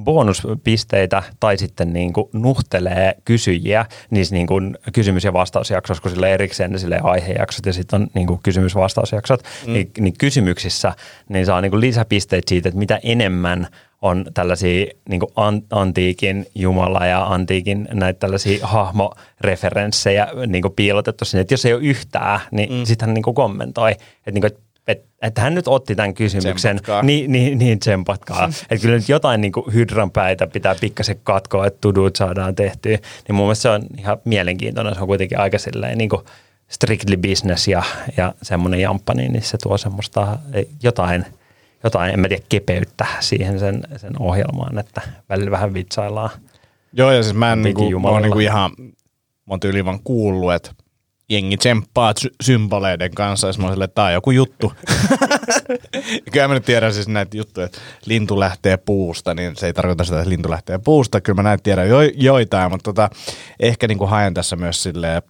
bonuspisteitä 0.04 1.22
tai 1.40 1.58
sitten 1.58 1.92
niin 1.92 2.12
kuin 2.12 2.28
nuhtelee 2.32 3.14
kysyjiä 3.24 3.86
niissä 4.10 4.34
niin 4.34 4.46
kuin 4.46 4.78
kysymys- 4.92 5.24
ja 5.24 5.32
vastausjaksoissa, 5.32 6.02
kun 6.02 6.10
sille 6.10 6.34
erikseen 6.34 6.72
ne 6.72 6.78
sille 6.78 7.00
aihejaksot 7.02 7.66
ja 7.66 7.72
sitten 7.72 8.02
on 8.02 8.08
niin 8.14 8.26
kuin 8.26 8.40
kysymys-vastausjaksot, 8.42 9.42
mm. 9.66 9.72
niin, 9.72 9.90
niin 9.98 10.14
kysymyksissä 10.18 10.92
niin 11.28 11.46
saa 11.46 11.60
niin 11.60 11.70
kuin 11.70 11.80
lisäpisteitä 11.80 12.48
siitä, 12.48 12.68
että 12.68 12.78
mitä 12.78 13.00
enemmän 13.02 13.68
on 14.02 14.24
tällaisia 14.34 14.86
niin 15.08 15.20
antiikin 15.70 16.46
jumala 16.54 17.06
ja 17.06 17.24
antiikin 17.24 17.88
näitä 17.92 18.18
tällaisia 18.18 18.66
hahmoreferenssejä 18.66 20.28
niin 20.46 20.64
piilotettu 20.76 21.24
sinne. 21.24 21.40
Että 21.40 21.54
jos 21.54 21.64
ei 21.64 21.74
ole 21.74 21.82
yhtään, 21.82 22.40
niin 22.50 22.72
mm. 22.72 22.84
sitten 22.84 23.08
hän 23.08 23.14
niin 23.14 23.34
kommentoi, 23.34 23.92
että, 23.92 24.30
niin 24.30 24.40
kuin, 24.40 24.52
että, 24.88 25.04
että 25.22 25.40
hän 25.40 25.54
nyt 25.54 25.68
otti 25.68 25.94
tämän 25.94 26.14
kysymyksen, 26.14 26.76
Tsempatkaa. 26.76 27.02
niin, 27.02 27.32
niin, 27.32 27.58
niin 27.58 27.78
tsempatkaa. 27.78 28.44
että 28.70 28.82
kyllä 28.82 28.96
nyt 28.96 29.08
jotain 29.08 29.40
niin 29.40 29.52
kuin 29.52 29.74
hydranpäitä 29.74 30.46
pitää 30.46 30.74
pikkasen 30.80 31.20
katkoa, 31.22 31.66
että 31.66 31.78
tudut 31.80 32.16
saadaan 32.16 32.54
tehtyä. 32.54 32.98
Niin 33.28 33.34
mun 33.34 33.46
mielestä 33.46 33.62
se 33.62 33.68
on 33.68 33.82
ihan 33.98 34.18
mielenkiintoinen. 34.24 34.94
Se 34.94 35.00
on 35.00 35.06
kuitenkin 35.06 35.38
aika 35.38 35.58
silleen 35.58 35.98
niin 35.98 36.10
kuin 36.10 36.22
strictly 36.68 37.16
business 37.16 37.68
ja, 37.68 37.82
ja 38.16 38.34
semmoinen 38.42 38.80
jamppa, 38.80 39.14
niin, 39.14 39.32
niin 39.32 39.42
se 39.42 39.58
tuo 39.58 39.78
semmoista 39.78 40.38
jotain– 40.82 41.24
jotain, 41.84 42.14
en 42.14 42.20
mä 42.20 42.28
tiedä, 42.28 42.42
kepeyttä 42.48 43.06
siihen 43.20 43.58
sen, 43.58 43.82
sen 43.96 44.12
ohjelmaan, 44.18 44.78
että 44.78 45.02
välillä 45.28 45.50
vähän 45.50 45.74
vitsaillaan. 45.74 46.30
Joo, 46.92 47.12
ja 47.12 47.22
siis 47.22 47.34
mä 47.34 47.52
en 47.52 47.62
niinku, 47.62 48.00
mä 48.00 48.08
oon 48.08 48.22
niinku 48.22 48.38
ihan, 48.38 48.70
mä 48.78 49.50
oon 49.50 49.60
tyyliin 49.60 49.84
vaan 49.84 50.00
kuullut, 50.04 50.52
että 50.52 50.70
jengi 51.28 51.56
tsemppaa 51.56 52.12
sy- 52.18 52.34
symboleiden 52.42 53.10
kanssa, 53.14 53.46
ja 53.46 53.52
silleen, 53.52 53.82
että 53.82 53.94
tää 53.94 54.04
on 54.04 54.12
joku 54.12 54.30
juttu. 54.30 54.72
Kyllä 56.32 56.48
mä 56.48 56.54
nyt 56.54 56.64
tiedän 56.64 56.94
siis 56.94 57.08
näitä 57.08 57.36
juttuja, 57.36 57.66
että 57.66 57.78
lintu 58.06 58.40
lähtee 58.40 58.76
puusta, 58.76 59.34
niin 59.34 59.56
se 59.56 59.66
ei 59.66 59.72
tarkoita 59.72 60.04
sitä, 60.04 60.18
että 60.18 60.30
lintu 60.30 60.50
lähtee 60.50 60.78
puusta. 60.78 61.20
Kyllä 61.20 61.36
mä 61.36 61.42
näitä 61.42 61.62
tiedän 61.62 61.88
jo, 61.88 62.00
joitain, 62.02 62.70
mutta 62.70 62.84
tota, 62.84 63.10
ehkä 63.60 63.88
niin 63.88 63.98
kuin 63.98 64.10
haen 64.10 64.34
tässä 64.34 64.56
myös 64.56 64.82
silleen 64.82 65.22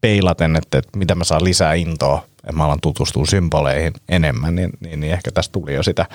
peilaten, 0.00 0.56
että, 0.56 0.78
että 0.78 0.98
mitä 0.98 1.14
mä 1.14 1.24
saan 1.24 1.44
lisää 1.44 1.74
intoa, 1.74 2.24
että 2.46 2.56
mä 2.56 2.64
alan 2.64 2.80
tutustua 2.82 3.26
symboleihin 3.26 3.92
enemmän, 4.08 4.54
niin, 4.54 4.70
niin, 4.80 5.00
niin 5.00 5.12
ehkä 5.12 5.30
tässä 5.30 5.52
tuli 5.52 5.74
jo 5.74 5.82
sitä. 5.82 6.06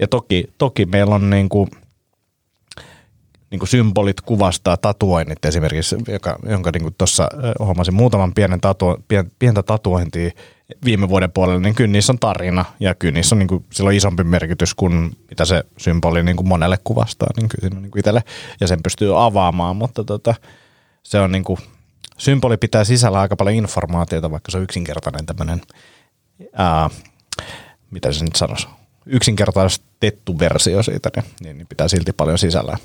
Ja 0.00 0.08
toki, 0.08 0.44
toki 0.58 0.86
meillä 0.86 1.14
on 1.14 1.30
niin 1.30 1.48
kuin, 1.48 1.68
niin 3.50 3.58
kuin 3.58 3.68
symbolit 3.68 4.20
kuvastaa 4.20 4.76
tatuoinnit 4.76 5.44
esimerkiksi, 5.44 5.96
joka, 6.08 6.38
jonka 6.48 6.70
niin 6.70 6.94
tuossa 6.98 7.28
huomasin 7.58 7.94
muutaman 7.94 8.34
pienen 8.34 8.60
tatu, 8.60 9.04
pien, 9.08 9.30
pientä 9.38 9.62
tatuointia 9.62 10.30
viime 10.84 11.08
vuoden 11.08 11.32
puolella, 11.32 11.60
niin 11.60 11.74
kyllä 11.74 11.92
niissä 11.92 12.12
on 12.12 12.18
tarina 12.18 12.64
ja 12.80 12.94
kyllä 12.94 13.14
niissä 13.14 13.34
on 13.34 13.38
niin 13.38 13.48
kuin, 13.48 13.64
silloin 13.72 13.96
isompi 13.96 14.24
merkitys 14.24 14.74
kuin 14.74 15.16
mitä 15.30 15.44
se 15.44 15.64
symboli 15.78 16.22
niin 16.22 16.36
kuin 16.36 16.48
monelle 16.48 16.78
kuvastaa, 16.84 17.28
niin 17.36 17.48
kyllä 17.48 17.60
siinä 17.60 17.76
on 17.76 17.82
niin 17.82 17.90
kuin 17.90 18.00
itselle, 18.00 18.22
ja 18.60 18.66
sen 18.66 18.82
pystyy 18.82 19.24
avaamaan, 19.24 19.76
mutta 19.76 20.04
tota, 20.04 20.34
se 21.02 21.20
on 21.20 21.32
niin 21.32 21.44
kuin, 21.44 21.58
symboli 22.18 22.56
pitää 22.56 22.84
sisällä 22.84 23.20
aika 23.20 23.36
paljon 23.36 23.56
informaatiota, 23.56 24.30
vaikka 24.30 24.50
se 24.50 24.56
on 24.56 24.62
yksinkertainen 24.64 25.26
tämmöinen, 25.26 25.60
ää, 26.52 26.90
mitä 27.90 28.12
se 28.12 28.24
nyt 28.24 28.36
sanoisi, 28.36 28.68
yksinkertaistettu 29.06 30.38
versio 30.38 30.82
siitä, 30.82 31.10
niin, 31.16 31.24
niin, 31.40 31.58
niin 31.58 31.66
pitää 31.66 31.88
silti 31.88 32.12
paljon 32.12 32.38
sisällä. 32.38 32.76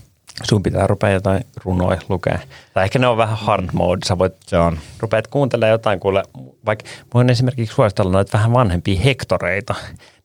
Sun 0.44 0.64
pitää 0.64 0.88
rupea 0.88 1.10
jotain 1.12 1.46
runoja 1.66 2.02
lukea. 2.10 2.40
Tai 2.74 2.84
ehkä 2.84 3.00
ne 3.00 3.08
on 3.08 3.18
vähän 3.18 3.38
hard 3.38 3.70
mode. 3.74 4.02
Sä 4.08 4.18
voit 4.18 4.34
Se 4.48 4.58
on. 4.58 4.78
rupeat 5.00 5.28
kuuntelemaan 5.28 5.72
jotain, 5.72 6.00
kuule, 6.00 6.24
vaikka 6.66 6.86
voin 7.14 7.30
esimerkiksi 7.30 7.76
suositella 7.76 8.12
noita 8.12 8.38
vähän 8.38 8.54
vanhempia 8.54 9.00
hektoreita. 9.00 9.76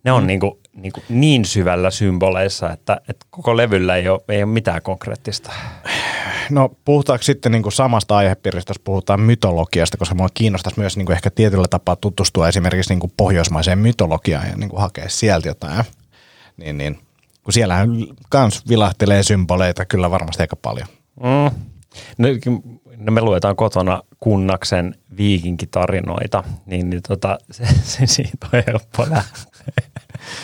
Ne 0.05 0.13
on 0.13 0.23
mm. 0.23 0.27
niin, 0.27 0.41
kuin, 0.41 0.53
niin, 0.73 0.93
kuin 0.93 1.05
niin 1.09 1.45
syvällä 1.45 1.91
symboleissa, 1.91 2.71
että, 2.71 3.01
että 3.09 3.27
koko 3.31 3.57
levyllä 3.57 3.97
ei 3.97 4.09
ole, 4.09 4.21
ei 4.29 4.43
ole 4.43 4.53
mitään 4.53 4.83
konkreettista. 4.83 5.53
No 6.51 6.71
puhutaanko 6.85 7.23
sitten 7.23 7.53
niin 7.53 7.63
kuin 7.63 7.73
samasta 7.73 8.17
aihepiiristä, 8.17 8.71
jos 8.71 8.79
puhutaan 8.79 9.21
mytologiasta, 9.21 9.97
koska 9.97 10.15
minua 10.15 10.29
kiinnostaisi 10.35 10.81
myös 10.81 10.97
niin 10.97 11.07
kuin 11.07 11.15
ehkä 11.15 11.31
tietyllä 11.31 11.67
tapaa 11.71 11.97
tutustua 11.97 12.49
esimerkiksi 12.49 12.93
niin 12.93 13.01
kuin 13.01 13.13
pohjoismaiseen 13.17 13.79
mytologiaan 13.79 14.49
ja 14.49 14.57
niin 14.57 14.71
kuin 14.71 14.81
hakea 14.81 15.09
sieltä 15.09 15.49
jotain. 15.49 15.85
Niin, 16.57 16.79
niin. 16.79 16.99
Kun 17.45 17.53
siellähän 17.53 17.91
kans 18.29 18.69
vilahtelee 18.69 19.23
symboleita 19.23 19.85
kyllä 19.85 20.11
varmasti 20.11 20.43
aika 20.43 20.57
paljon. 20.57 20.89
Mm. 21.23 21.61
No, 22.19 22.29
no 22.97 23.13
me 23.13 23.21
luetaan 23.21 23.57
kotona 23.57 24.03
kunnaksen 24.21 24.95
viikinkitarinoita, 25.17 26.45
niin, 26.67 26.91
niin 26.91 27.03
tota, 27.09 27.39
se, 27.51 27.65
se, 27.83 28.07
siitä 28.07 28.47
on 28.53 28.63
helppo 28.67 29.07
lähteä. 29.11 29.45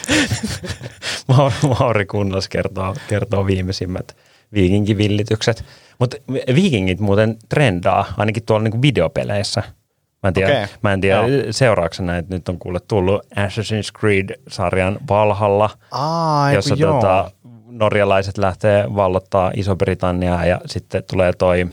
Mauri, 1.28 1.54
Mauri 1.78 2.06
Kunnas 2.06 2.48
kertoo, 2.48 2.96
kertoo 3.08 3.46
viimeisimmät 3.46 4.16
viikinkivillitykset. 4.52 5.64
Mutta 5.98 6.16
viikingit 6.54 7.00
muuten 7.00 7.36
trendaa, 7.48 8.14
ainakin 8.16 8.42
tuolla 8.46 8.64
niinku 8.64 8.82
videopeleissä. 8.82 9.62
Mä 10.22 10.28
en 10.28 10.34
tiedä, 10.34 10.68
mä 10.82 10.92
en 10.92 11.00
tiedä 11.00 11.20
seuraavaksi 11.50 12.02
näitä 12.02 12.34
nyt 12.34 12.48
on 12.48 12.58
kuule 12.58 12.80
tullut 12.88 13.26
Assassin's 13.26 14.00
Creed-sarjan 14.00 14.98
Valhalla, 15.08 15.70
Aa, 15.90 16.52
jossa 16.52 16.76
tota, 16.76 17.30
norjalaiset 17.74 18.38
lähtee 18.38 18.94
vallottaa 18.94 19.52
Iso-Britanniaa 19.56 20.46
ja 20.46 20.60
sitten 20.66 21.04
tulee 21.10 21.32
toi 21.32 21.66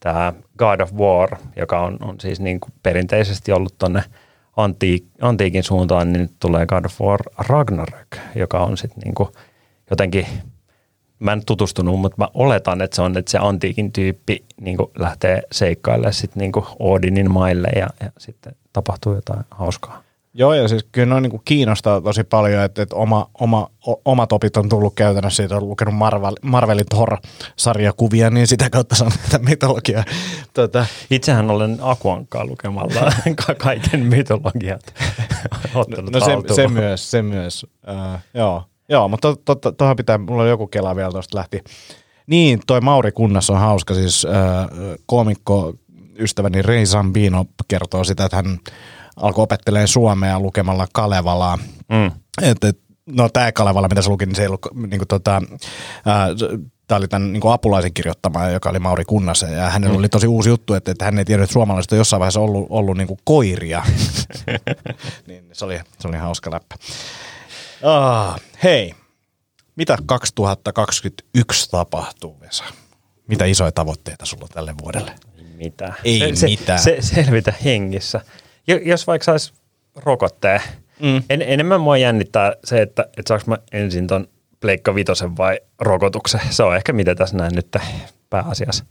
tämä 0.00 0.32
God 0.58 0.80
of 0.80 0.92
War, 0.92 1.36
joka 1.56 1.80
on, 1.80 1.96
on 2.00 2.20
siis 2.20 2.40
niin 2.40 2.60
kuin 2.60 2.72
perinteisesti 2.82 3.52
ollut 3.52 3.74
tonne 3.78 4.04
antiik, 4.56 5.04
antiikin 5.20 5.62
suuntaan, 5.62 6.12
niin 6.12 6.20
nyt 6.22 6.32
tulee 6.40 6.66
God 6.66 6.84
of 6.84 7.00
War 7.00 7.20
Ragnarök, 7.38 8.16
joka 8.34 8.64
on 8.64 8.76
sitten 8.76 9.00
niin 9.04 9.14
kuin 9.14 9.28
jotenkin, 9.90 10.26
mä 11.18 11.32
en 11.32 11.42
tutustunut, 11.46 12.00
mutta 12.00 12.16
mä 12.18 12.28
oletan, 12.34 12.82
että 12.82 12.96
se 12.96 13.02
on, 13.02 13.16
että 13.16 13.30
se 13.30 13.38
antiikin 13.38 13.92
tyyppi 13.92 14.44
niin 14.60 14.76
kuin 14.76 14.90
lähtee 14.98 15.42
seikkailemaan 15.52 16.12
sitten 16.12 16.40
niin 16.40 16.52
kuin 16.52 16.66
Odinin 16.78 17.30
maille 17.30 17.68
ja, 17.76 17.88
ja 18.00 18.10
sitten 18.18 18.54
tapahtuu 18.72 19.14
jotain 19.14 19.44
hauskaa. 19.50 20.03
Joo, 20.36 20.54
ja 20.54 20.68
siis 20.68 20.86
kyllä 20.92 21.06
noin 21.06 21.22
niin 21.22 21.40
kiinnostaa 21.44 22.00
tosi 22.00 22.24
paljon, 22.24 22.62
että, 22.62 22.82
että 22.82 22.96
oma, 22.96 23.30
oma, 23.40 23.70
o, 23.86 24.00
omat 24.04 24.32
opit 24.32 24.56
on 24.56 24.68
tullut 24.68 24.94
käytännössä, 24.94 25.36
siitä 25.36 25.56
on 25.56 25.68
lukenut 25.68 25.94
Marvel, 25.94 26.34
Marvelin 26.42 26.86
Thor-sarjakuvia, 26.86 28.30
niin 28.30 28.46
sitä 28.46 28.70
kautta 28.70 28.94
saan 28.94 29.12
tätä 29.22 29.44
mytologiaa. 29.44 30.04
Tota, 30.54 30.86
Itsehän 31.10 31.50
olen 31.50 31.78
Akuankkaa 31.80 32.46
lukemalla 32.46 33.00
ka- 33.46 33.54
kaiken 33.54 34.00
mytologiat 34.00 34.94
ottanut 35.74 36.12
no 36.12 36.20
se, 36.20 36.32
haltuun. 36.32 36.56
se 36.56 36.68
myös, 36.68 37.10
se 37.10 37.22
myös. 37.22 37.66
Uh, 37.88 38.18
joo. 38.34 38.64
joo, 38.88 39.08
mutta 39.08 39.36
tuohon 39.44 39.60
to, 39.60 39.72
to, 39.72 39.94
pitää, 39.96 40.18
mulla 40.18 40.42
on 40.42 40.48
joku 40.48 40.66
kela 40.66 40.96
vielä 40.96 41.10
tuosta 41.10 41.38
lähti. 41.38 41.64
Niin, 42.26 42.60
toi 42.66 42.80
Mauri 42.80 43.12
Kunnas 43.12 43.50
on 43.50 43.58
hauska, 43.58 43.94
siis 43.94 44.24
uh, 44.24 44.30
koomikko 45.06 45.74
ystäväni 46.18 46.62
Rei 46.62 46.86
Zambino 46.86 47.44
kertoo 47.68 48.04
sitä, 48.04 48.24
että 48.24 48.36
hän 48.36 48.58
alkoi 49.16 49.42
opettelemaan 49.42 49.88
suomea 49.88 50.40
lukemalla 50.40 50.86
Kalevalaa. 50.92 51.58
Mm. 51.88 52.12
Et, 52.42 52.64
et, 52.64 52.78
no 53.06 53.28
tämä 53.28 53.52
Kalevala, 53.52 53.88
mitä 53.88 54.02
se 54.02 54.08
luki, 54.08 54.26
niin 54.26 54.36
se 54.36 54.42
ei 54.42 54.48
ollut 54.48 54.66
niinku 54.86 55.06
tota, 55.06 55.42
tämä 56.86 56.98
oli 56.98 57.08
tämän 57.08 57.32
niinku 57.32 57.48
apulaisen 57.48 57.94
kirjoittama, 57.94 58.48
joka 58.48 58.70
oli 58.70 58.78
Mauri 58.78 59.04
Kunnasen, 59.04 59.52
ja 59.52 59.70
hänellä 59.70 59.94
mm. 59.94 59.98
oli 59.98 60.08
tosi 60.08 60.26
uusi 60.26 60.48
juttu, 60.48 60.74
että, 60.74 60.90
että 60.90 61.04
hän 61.04 61.18
ei 61.18 61.24
tiennyt, 61.24 61.44
että 61.44 61.52
suomalaiset 61.52 61.92
on 61.92 61.98
jossain 61.98 62.20
vaiheessa 62.20 62.40
ollut, 62.40 62.66
ollut 62.70 62.96
niinku 62.96 63.18
koiria. 63.24 63.82
niin 65.26 65.44
se 65.52 65.64
oli, 65.64 65.80
se 65.98 66.08
oli 66.08 66.16
hauska 66.16 66.50
läppä. 66.50 66.76
Ah, 67.82 68.40
hei, 68.62 68.94
mitä 69.76 69.98
2021 70.06 71.70
tapahtuu, 71.70 72.40
Vesa? 72.40 72.64
Mitä 73.26 73.44
isoja 73.44 73.72
tavoitteita 73.72 74.26
sulla 74.26 74.48
tälle 74.48 74.74
vuodelle? 74.82 75.14
Mitä? 75.56 75.92
Ei 76.04 76.36
se, 76.36 76.46
mitään. 76.46 76.78
Se, 76.78 76.96
selvitä 77.00 77.54
hengissä. 77.64 78.20
Jo, 78.66 78.76
jos 78.76 79.06
vaikka 79.06 79.24
saisi 79.24 79.52
rokotteen, 79.96 80.60
mm. 81.00 81.22
en, 81.30 81.42
enemmän 81.42 81.80
mua 81.80 81.96
jännittää 81.96 82.52
se, 82.64 82.82
että, 82.82 83.02
että 83.02 83.28
saanko 83.28 83.44
mä 83.46 83.58
ensin 83.72 84.06
ton 84.06 84.28
Pleikka 84.60 84.94
Vitosen 84.94 85.36
vai 85.36 85.60
rokotuksen. 85.80 86.40
Se 86.50 86.62
on 86.62 86.76
ehkä 86.76 86.92
mitä 86.92 87.14
tässä 87.14 87.36
näin 87.36 87.54
nyt 87.54 87.76
pääasiassa. 88.30 88.84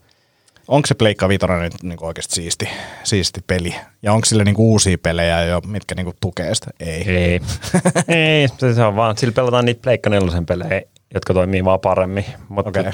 Onko 0.67 0.87
se 0.87 0.93
Pleikka 0.95 1.29
Vitoinen 1.29 1.61
nyt 1.61 1.83
niinku 1.83 2.05
oikeasti 2.05 2.35
siisti, 2.35 2.69
siisti 3.03 3.41
peli? 3.47 3.75
Ja 4.01 4.13
onko 4.13 4.25
sille 4.25 4.43
niinku 4.43 4.71
uusia 4.71 4.97
pelejä 4.97 5.43
jo, 5.43 5.61
mitkä 5.67 5.95
niinku 5.95 6.13
tukee 6.21 6.55
sitä? 6.55 6.71
Ei. 6.79 7.09
Ei. 7.09 7.39
Ei, 8.07 8.47
se 8.73 8.83
on 8.83 8.95
vaan, 8.95 9.17
sillä 9.17 9.31
pelataan 9.33 9.65
niitä 9.65 9.81
Pleikka 9.81 10.09
nelosen 10.09 10.45
pelejä, 10.45 10.81
jotka 11.13 11.33
toimii 11.33 11.65
vaan 11.65 11.79
paremmin. 11.79 12.25
Mutta 12.49 12.69
Okei. 12.69 12.81
okay. 12.81 12.93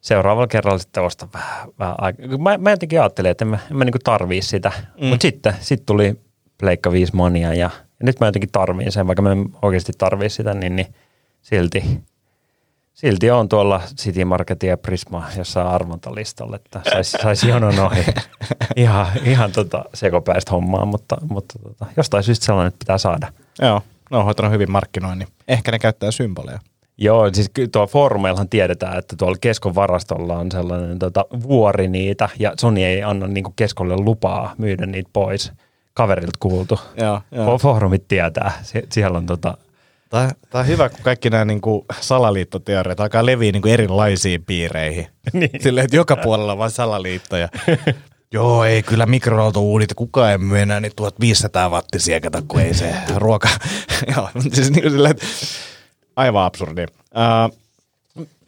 Seuraavalla 0.00 0.46
kerralla 0.46 0.78
sitten 0.78 1.02
ostan 1.02 1.28
vähän, 1.34 1.68
vähän 1.78 1.94
aikaa. 1.98 2.26
Mä, 2.38 2.58
mä 2.58 2.70
jotenkin 2.70 3.00
ajattelin, 3.00 3.30
että 3.30 3.44
en 3.44 3.48
mä, 3.48 3.58
en 3.70 3.76
mä 3.76 3.84
niinku 3.84 3.98
tarvii 4.04 4.42
sitä. 4.42 4.72
Mm. 5.00 5.06
Mutta 5.06 5.22
sitten 5.22 5.54
sit 5.60 5.86
tuli 5.86 6.20
Pleikka 6.58 6.92
5 6.92 7.16
Mania 7.16 7.54
ja, 7.54 7.54
ja 7.54 7.70
nyt 8.02 8.20
mä 8.20 8.26
jotenkin 8.26 8.50
tarviin 8.52 8.92
sen, 8.92 9.06
vaikka 9.06 9.22
mä 9.22 9.32
en 9.32 9.46
oikeasti 9.62 9.92
tarvii 9.98 10.30
sitä, 10.30 10.54
niin, 10.54 10.76
niin 10.76 10.94
silti, 11.42 12.00
silti 12.94 13.30
on 13.30 13.48
tuolla 13.48 13.80
City 13.96 14.24
Market 14.24 14.62
ja 14.62 14.76
Prisma 14.76 15.26
jossain 15.36 15.66
arvontalistalla, 15.66 16.56
että 16.56 16.80
saisi 16.90 17.18
sais 17.22 17.42
jonon 17.42 17.78
ohi. 17.78 18.04
ihan 18.76 19.06
ihan 19.24 19.52
tota 19.52 19.84
sekopäistä 19.94 20.50
hommaa, 20.50 20.84
mutta, 20.84 21.16
mutta 21.30 21.58
tota, 21.62 21.86
jostain 21.96 22.24
syystä 22.24 22.46
sellainen 22.46 22.68
että 22.68 22.78
pitää 22.78 22.98
saada. 22.98 23.32
Joo, 23.62 23.82
ne 24.10 24.16
on 24.16 24.24
hoitanut 24.24 24.52
hyvin 24.52 24.70
markkinoinnin. 24.70 25.28
Ehkä 25.48 25.72
ne 25.72 25.78
käyttää 25.78 26.10
symboleja. 26.10 26.58
Joo, 26.98 27.30
siis 27.32 27.50
kyllä 27.54 27.68
tuolla 27.72 27.86
foorumeillahan 27.86 28.48
tiedetään, 28.48 28.98
että 28.98 29.16
tuolla 29.16 29.36
Keskon 29.40 29.74
varastolla 29.74 30.38
on 30.38 30.52
sellainen 30.52 30.98
tota, 30.98 31.26
vuori 31.42 31.88
niitä, 31.88 32.28
ja 32.38 32.52
Sony 32.60 32.84
ei 32.84 33.02
anna 33.02 33.26
niinku 33.26 33.52
Keskolle 33.56 33.96
lupaa 33.96 34.54
myydä 34.58 34.86
niitä 34.86 35.10
pois. 35.12 35.52
Kaverilta 35.94 36.38
kuultu. 36.40 36.80
Joo, 36.96 37.20
Fo- 37.34 37.58
Foorumit 37.58 38.08
tietää. 38.08 38.52
Sie- 38.62 38.86
siellä 38.92 39.18
on 39.18 39.26
tota, 39.26 39.56
Tämä, 40.10 40.30
tämä 40.50 40.60
on 40.60 40.66
hyvä, 40.68 40.88
kun 40.88 40.98
kaikki 41.02 41.30
nämä 41.30 41.44
niin 41.44 41.60
kuin 41.60 41.84
salaliittoteoriat 42.00 43.00
alkaa 43.00 43.26
leviä 43.26 43.52
niin 43.52 43.62
kuin 43.62 43.72
erilaisiin 43.74 44.44
piireihin. 44.44 45.06
Niin. 45.32 45.50
Silleen, 45.60 45.84
että 45.84 45.96
joka 45.96 46.16
puolella 46.16 46.52
on 46.52 46.58
vain 46.58 46.70
salaliittoja. 46.70 47.48
Joo, 48.32 48.64
ei 48.64 48.82
kyllä 48.82 49.06
mikroaaltouunit, 49.06 49.94
kukaan 49.94 50.30
ei 50.30 50.38
myy 50.38 50.58
enää 50.58 50.80
niin 50.80 50.92
1500 50.96 51.68
wattisia, 51.70 52.20
kato, 52.20 52.42
kun 52.48 52.60
ei 52.60 52.74
se 52.74 52.94
ruoka. 53.16 53.48
Joo, 54.16 54.28
siis 54.52 54.70
niin 54.70 54.82
kuin 54.82 54.92
silleen, 54.92 55.10
että 55.10 55.26
aivan 56.18 56.44
absurdi. 56.44 56.82
Uh, 56.82 57.56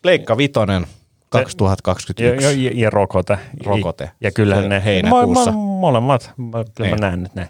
Pleikka 0.02 0.36
Vitonen, 0.36 0.86
2021. 1.28 2.44
ja, 2.44 2.50
ja, 2.50 2.70
ja 2.74 2.90
rokote. 2.90 3.38
Rokote. 3.64 4.10
Ja 4.20 4.30
kyllähän 4.32 4.68
ne, 4.68 4.84
heinäkuussa. 4.84 5.52
Mo, 5.52 5.58
mo, 5.58 5.78
molemmat, 5.80 6.32
mä, 6.36 6.64
kyllä 6.74 6.90
mä 6.90 6.96
Niin. 6.96 7.00
näen 7.00 7.22
nyt 7.22 7.34
ne. 7.34 7.48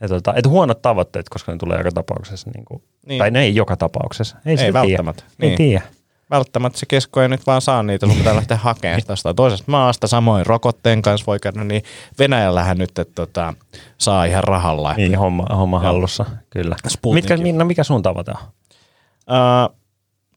Ja 0.00 0.08
tota, 0.08 0.34
et 0.36 0.46
huonot 0.46 0.82
tavoitteet, 0.82 1.28
koska 1.28 1.52
ne 1.52 1.58
tulee 1.58 1.78
joka 1.78 1.90
tapauksessa. 1.92 2.50
Niin 2.54 2.64
kuin, 2.64 2.82
Niin. 3.06 3.18
Tai 3.18 3.30
ne 3.30 3.42
ei 3.42 3.54
joka 3.54 3.76
tapauksessa. 3.76 4.36
Ei, 4.46 4.56
sitä 4.56 4.72
välttämättä. 4.72 5.22
Tiedä. 5.22 5.34
Ei 5.42 5.48
Niin. 5.48 5.56
tiedä. 5.56 5.82
välttämättä 6.30 6.78
se 6.78 6.86
kesko 6.86 7.22
ei 7.22 7.28
nyt 7.28 7.46
vaan 7.46 7.60
saa 7.60 7.82
niitä, 7.82 8.06
sun 8.06 8.16
pitää 8.16 8.36
lähteä 8.36 8.56
hakemaan 8.56 9.00
sitä 9.00 9.12
jostain 9.12 9.36
toisesta 9.36 9.64
maasta, 9.66 10.06
samoin 10.06 10.46
rokotteen 10.46 11.02
kanssa 11.02 11.26
voi 11.26 11.38
käydä, 11.38 11.64
niin 11.64 11.82
Venäjällähän 12.18 12.78
nyt 12.78 12.98
että, 12.98 13.04
tota, 13.14 13.54
saa 13.98 14.24
ihan 14.24 14.44
rahalla. 14.44 14.94
Niin, 14.94 15.18
homma, 15.18 15.46
homma 15.56 15.78
hallussa, 15.80 16.24
kyllä. 16.50 16.76
Mitkä, 17.14 17.36
Minna, 17.36 17.64
mikä 17.64 17.84
sun 17.84 18.02
tavoite 18.02 18.30
on? 18.30 18.36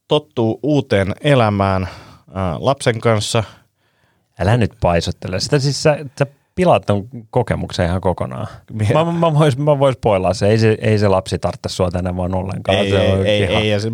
Tottuu 0.07 0.59
uuteen 0.63 1.15
elämään 1.21 1.87
ää, 2.33 2.55
lapsen 2.59 2.99
kanssa. 2.99 3.43
Älä 4.39 4.57
nyt 4.57 4.71
paisottele 4.81 5.39
sitä. 5.39 5.59
Siis 5.59 5.83
sä, 5.83 5.97
sä 6.19 6.25
pilaat 6.55 6.85
ton 6.85 7.07
kokemuksen 7.29 7.85
ihan 7.85 8.01
kokonaan. 8.01 8.47
Mie- 8.73 8.93
Mä, 8.93 9.11
mä, 9.11 9.33
vois, 9.33 9.57
mä 9.57 9.79
vois 9.79 9.97
poilaa 10.01 10.33
se. 10.33 10.47
Ei, 10.47 10.57
se. 10.57 10.77
ei 10.81 10.99
se 10.99 11.07
lapsi 11.07 11.39
tarvitse 11.39 11.69
sua 11.69 11.91
tänne 11.91 12.15
vaan 12.17 12.35
ollenkaan. 12.35 12.77
Ei, 12.77 12.89
se, 12.89 13.01
ei, 13.01 13.11
on 13.11 13.25
ei, 13.25 13.41
ihan- 13.43 13.61
ei, 13.63 13.69
ja 13.69 13.79
se, 13.79 13.91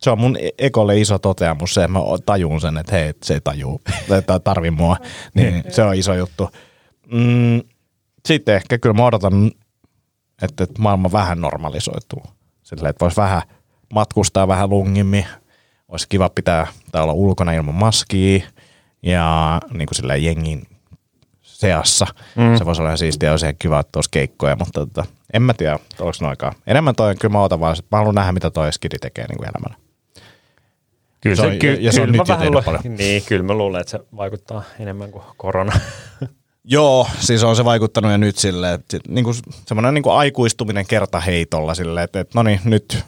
se 0.00 0.10
on 0.10 0.20
mun 0.20 0.36
ekolle 0.58 1.00
iso 1.00 1.18
toteamus 1.18 1.74
se, 1.74 1.88
mä 1.88 1.98
tajun 2.26 2.60
sen, 2.60 2.76
että 2.78 2.92
hei, 2.96 3.12
se 3.22 3.34
ei 3.34 3.40
tajuu, 3.44 3.80
että 4.18 4.38
tarvii 4.38 4.70
mua. 4.70 4.96
Niin, 5.34 5.64
se 5.68 5.82
on 5.82 5.94
iso 5.94 6.14
juttu. 6.14 6.50
Mm, 7.12 7.62
sitten 8.28 8.54
ehkä 8.54 8.78
kyllä 8.78 8.94
mä 8.96 9.04
odotan, 9.06 9.50
että, 10.42 10.64
että 10.64 10.82
maailma 10.82 11.12
vähän 11.12 11.40
normalisoituu. 11.40 12.22
Silleen, 12.62 12.90
että 12.90 13.04
voisi 13.04 13.16
vähän 13.16 13.42
matkustaa 13.94 14.48
vähän 14.48 14.70
lungimmin. 14.70 15.26
Olisi 15.88 16.08
kiva 16.08 16.28
pitää 16.28 16.66
tai 16.92 17.02
olla 17.02 17.12
ulkona 17.12 17.52
ilman 17.52 17.74
maskia 17.74 18.42
ja 19.02 19.60
niin 19.74 19.86
kuin 19.86 19.96
silleen 19.96 20.24
jengin 20.24 20.66
seassa. 21.42 22.06
Mm. 22.36 22.58
Se 22.58 22.64
voisi 22.66 22.80
olla 22.80 22.90
ihan 22.90 22.98
siistiä, 22.98 23.30
olisi 23.30 23.46
ihan 23.46 23.56
kiva, 23.58 23.80
että 23.80 23.98
olisi 23.98 24.10
keikkoja, 24.10 24.56
mutta 24.56 24.80
tota, 24.80 25.04
en 25.32 25.42
mä 25.42 25.54
tiedä, 25.54 25.78
oliko 26.00 26.18
noikaan. 26.20 26.52
Enemmän 26.66 26.94
toi, 26.94 27.16
kyllä 27.16 27.32
mä 27.32 27.42
otan 27.42 27.60
vaan, 27.60 27.76
mä 27.90 27.98
haluan 27.98 28.14
nähdä, 28.14 28.32
mitä 28.32 28.50
toi 28.50 28.72
skidi 28.72 28.98
tekee 28.98 29.26
niin 29.28 29.38
kuin 29.38 29.48
elämällä. 29.48 29.84
Kyllä 31.20 31.36
Se 31.36 31.42
se, 31.42 31.48
on- 31.48 31.58
ky, 31.58 31.72
ja 31.72 31.92
se 31.92 32.02
on 32.02 32.12
nyt 32.12 32.28
jo 32.28 32.36
tehnyt 32.36 32.64
paljon. 32.64 32.82
Niin, 32.96 33.22
kyllä 33.28 33.42
mä 33.42 33.54
luulen, 33.54 33.80
että 33.80 33.90
se 33.90 34.00
vaikuttaa 34.16 34.62
enemmän 34.80 35.10
kuin 35.10 35.24
korona. 35.36 35.72
Joo, 36.64 37.08
siis 37.18 37.42
on 37.44 37.56
se 37.56 37.64
vaikuttanut 37.64 38.10
jo 38.10 38.16
nyt 38.16 38.38
silleen, 38.38 38.74
että 38.74 38.98
niin 39.08 39.24
kuin, 39.24 39.36
semmoinen 39.66 39.94
niin 39.94 40.02
kuin 40.02 40.14
aikuistuminen 40.14 40.86
kertaheitolla 40.86 41.74
silleen, 41.74 42.04
että, 42.04 42.20
että 42.20 42.38
no 42.38 42.42
niin, 42.42 42.60
nyt 42.64 43.04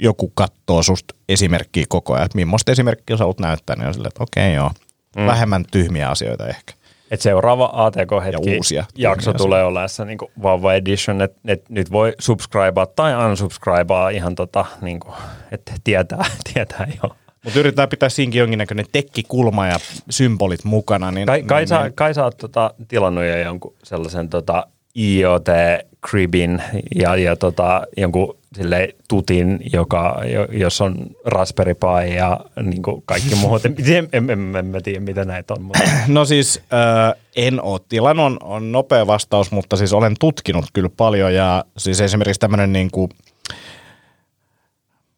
joku 0.00 0.32
katsoo 0.34 0.82
susta 0.82 1.14
esimerkkiä 1.28 1.84
koko 1.88 2.14
ajan, 2.14 2.24
että 2.24 2.36
millaista 2.36 2.72
esimerkkiä 2.72 3.16
sä 3.16 3.24
näyttää, 3.40 3.76
niin 3.76 3.86
on 3.86 3.94
silleen, 3.94 4.08
että 4.08 4.22
okei 4.22 4.54
joo, 4.54 4.70
mm. 5.16 5.26
vähemmän 5.26 5.64
tyhmiä 5.70 6.10
asioita 6.10 6.48
ehkä. 6.48 6.74
Et 7.10 7.20
seuraava 7.20 7.70
ATK-hetki 7.72 8.50
Ja 8.50 8.56
uusia 8.56 8.84
jakso 8.96 9.32
tyhmiä 9.32 9.38
tulee 9.38 9.64
olemaan 9.64 9.88
se 9.88 10.04
niin 10.04 10.18
vauva 10.42 10.74
edition, 10.74 11.22
että 11.22 11.38
et 11.44 11.68
nyt 11.68 11.92
voi 11.92 12.12
subscribea 12.18 12.86
tai 12.86 13.26
unsubscribea 13.26 14.08
ihan 14.08 14.34
tota, 14.34 14.64
niin 14.80 15.00
kuin, 15.00 15.14
että 15.52 15.72
tietää, 15.84 16.24
tietää 16.54 16.88
jo. 17.02 17.16
Mutta 17.44 17.60
yritetään 17.60 17.88
pitää 17.88 18.08
siinkin 18.08 18.38
jonkinnäköinen 18.38 18.86
tekkikulma 18.92 19.66
ja 19.66 19.78
symbolit 20.10 20.64
mukana. 20.64 21.10
Niin, 21.10 21.26
Kai, 21.26 21.42
kai, 21.42 21.60
niin, 21.60 21.68
sä, 21.68 21.90
kai 21.94 22.14
sä 22.14 22.24
oot 22.24 22.36
tota, 22.36 22.74
tilannut 22.88 23.24
jo 23.24 23.38
jonkun 23.38 23.74
sellaisen 23.84 24.28
tota, 24.28 24.66
IoT-cribin 24.96 26.62
ja, 26.94 27.16
ja 27.16 27.36
tota, 27.36 27.82
jonkun 27.96 28.38
silleen, 28.56 28.92
tutin, 29.08 29.60
joka, 29.72 30.20
jo, 30.32 30.46
jos 30.50 30.80
on 30.80 31.06
Raspberry 31.24 31.74
Pi 31.74 32.14
ja 32.14 32.40
niin 32.62 32.82
kuin 32.82 33.02
kaikki 33.06 33.34
muut. 33.34 33.64
en, 33.64 33.74
en, 33.78 34.08
en, 34.12 34.30
en, 34.30 34.56
en 34.56 34.66
mä 34.66 34.80
tiedä, 34.80 35.00
mitä 35.00 35.24
näitä 35.24 35.54
on. 35.54 35.62
Mutta. 35.62 35.82
No 36.08 36.24
siis 36.24 36.62
äh, 36.72 37.14
en 37.36 37.62
ole 37.62 37.80
tilannut, 37.88 38.26
on, 38.26 38.38
on 38.42 38.72
nopea 38.72 39.06
vastaus, 39.06 39.50
mutta 39.50 39.76
siis 39.76 39.92
olen 39.92 40.14
tutkinut 40.20 40.64
kyllä 40.72 40.90
paljon 40.96 41.34
ja 41.34 41.64
siis 41.76 42.00
esimerkiksi 42.00 42.40
tämmöinen 42.40 42.72
niin 42.72 42.90
kuin, 42.90 43.10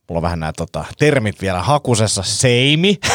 mulla 0.08 0.18
on 0.18 0.22
vähän 0.22 0.40
nämä 0.40 0.52
tota, 0.56 0.84
termit 0.98 1.40
vielä 1.40 1.62
hakusessa, 1.62 2.22
seimi, 2.22 2.98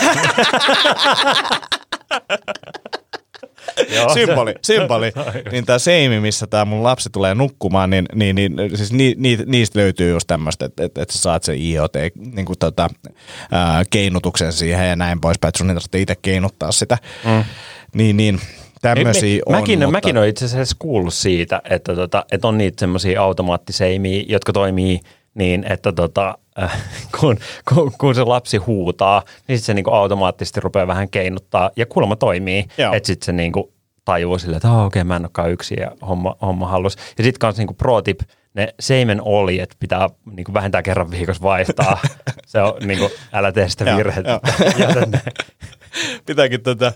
symboli, 4.13 4.55
symboli. 4.61 5.11
niin 5.51 5.65
tämä 5.65 5.79
seimi, 5.79 6.19
missä 6.19 6.47
tämä 6.47 6.65
mun 6.65 6.83
lapsi 6.83 7.09
tulee 7.09 7.35
nukkumaan, 7.35 7.89
niin, 7.89 8.05
niin, 8.13 8.35
niin 8.35 8.57
siis 8.75 8.93
ni, 8.93 9.15
ni, 9.17 9.37
niistä 9.45 9.79
löytyy 9.79 10.11
just 10.11 10.27
tämmöistä, 10.27 10.65
että, 10.65 10.83
että, 10.83 11.01
että 11.01 11.13
sä 11.13 11.19
saat 11.19 11.43
sen 11.43 11.61
IoT 11.61 11.93
niin 12.35 12.45
kuin 12.45 12.59
tota, 12.59 12.89
ää, 13.51 13.83
keinutuksen 13.89 14.53
siihen 14.53 14.89
ja 14.89 14.95
näin 14.95 15.21
poispäin, 15.21 15.49
että 15.49 15.57
sun 15.57 15.69
ei 15.69 15.75
tarvitse 15.75 16.01
itse 16.01 16.15
keinuttaa 16.21 16.71
sitä. 16.71 16.97
Mm. 17.25 17.43
Niin, 17.93 18.17
niin 18.17 18.39
tämmöisiä 18.81 19.41
on. 19.45 19.55
mäkin, 19.55 19.79
mutta, 19.79 19.91
mäkin 19.91 20.17
olen 20.17 20.29
itse 20.29 20.45
asiassa 20.45 20.75
kuullut 20.79 21.13
siitä, 21.13 21.61
että, 21.69 21.95
tota, 21.95 22.25
että 22.31 22.47
on 22.47 22.57
niitä 22.57 22.79
semmoisia 22.79 23.21
automaattiseimiä, 23.21 24.23
jotka 24.27 24.53
toimii 24.53 24.99
niin, 25.35 25.65
että 25.71 25.91
tota, 25.91 26.37
äh, 26.63 26.83
kun, 27.19 27.37
kun, 27.73 27.91
kun 27.97 28.15
se 28.15 28.23
lapsi 28.23 28.57
huutaa, 28.57 29.23
niin 29.47 29.57
sit 29.57 29.65
se 29.65 29.73
niinku 29.73 29.91
automaattisesti 29.91 30.59
rupeaa 30.59 30.87
vähän 30.87 31.09
keinuttaa 31.09 31.71
ja 31.75 31.85
kuulemma 31.85 32.15
toimii, 32.15 32.65
että 32.93 33.07
sitten 33.07 33.25
se 33.25 33.31
niinku 33.31 33.73
tajuu 34.05 34.39
silleen, 34.39 34.57
että 34.57 34.71
oh, 34.71 34.85
okei, 34.85 35.01
okay, 35.01 35.07
mä 35.07 35.15
en 35.15 35.21
olekaan 35.21 35.51
yksin 35.51 35.77
ja 35.81 35.91
homma, 36.07 36.35
homma 36.41 36.67
hallus. 36.67 36.95
Ja 37.17 37.23
sitten 37.23 37.39
kanssa 37.39 37.61
niinku 37.61 37.73
pro 37.73 38.01
tip, 38.01 38.19
ne 38.53 38.73
seimen 38.79 39.21
oljet 39.21 39.75
pitää 39.79 40.09
niinku 40.31 40.53
vähintään 40.53 40.83
kerran 40.83 41.11
viikossa 41.11 41.43
vaihtaa. 41.43 41.99
se 42.47 42.61
on 42.61 42.73
niinku, 42.85 43.09
älä 43.33 43.51
tee 43.51 43.69
sitä 43.69 43.97
virhettä. 43.97 44.39
Pitääkin 46.25 46.61
tätä, 46.61 46.93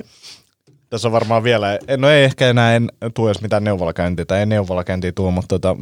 tässä 0.90 1.08
on 1.08 1.12
varmaan 1.12 1.44
vielä, 1.44 1.80
no 1.98 2.10
ei 2.10 2.24
ehkä 2.24 2.50
enää 2.50 2.76
en 2.76 2.90
tule 3.14 3.30
edes 3.30 3.42
mitään 3.42 3.64
neuvolakäyntiä, 3.64 4.26
tai 4.26 4.40
ei 4.40 4.46
neuvolakäyntiä 4.46 5.12
tule, 5.12 5.32
mutta 5.32 5.60
tota, 5.60 5.76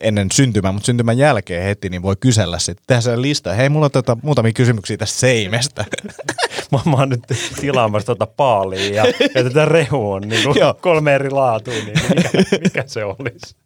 ennen 0.00 0.28
syntymää, 0.32 0.72
mutta 0.72 0.86
syntymän 0.86 1.18
jälkeen 1.18 1.62
heti, 1.64 1.88
niin 1.88 2.02
voi 2.02 2.16
kysellä 2.20 2.58
sitten, 2.58 2.84
tehdä 2.86 3.00
sen 3.00 3.22
lista. 3.22 3.52
Hei, 3.54 3.68
mulla 3.68 3.84
on 3.84 3.90
tota, 3.90 4.16
muutamia 4.22 4.52
kysymyksiä 4.52 4.96
tästä 4.96 5.18
seimestä. 5.18 5.84
mä, 6.72 6.78
mä 6.84 6.96
oon 6.96 7.08
nyt 7.08 7.20
tilaamassa 7.60 8.06
tuota 8.06 8.26
paalia 8.36 8.94
ja, 8.94 9.04
ja 9.34 9.44
tätä 9.44 9.64
rehu 9.64 10.12
on 10.12 10.22
niin 10.22 10.42
Joo. 10.60 10.74
kolme 10.74 11.14
eri 11.14 11.30
laatua, 11.30 11.74
niin 11.74 11.98
mikä, 12.14 12.30
mikä 12.64 12.84
se 12.86 13.04
olisi? 13.04 13.56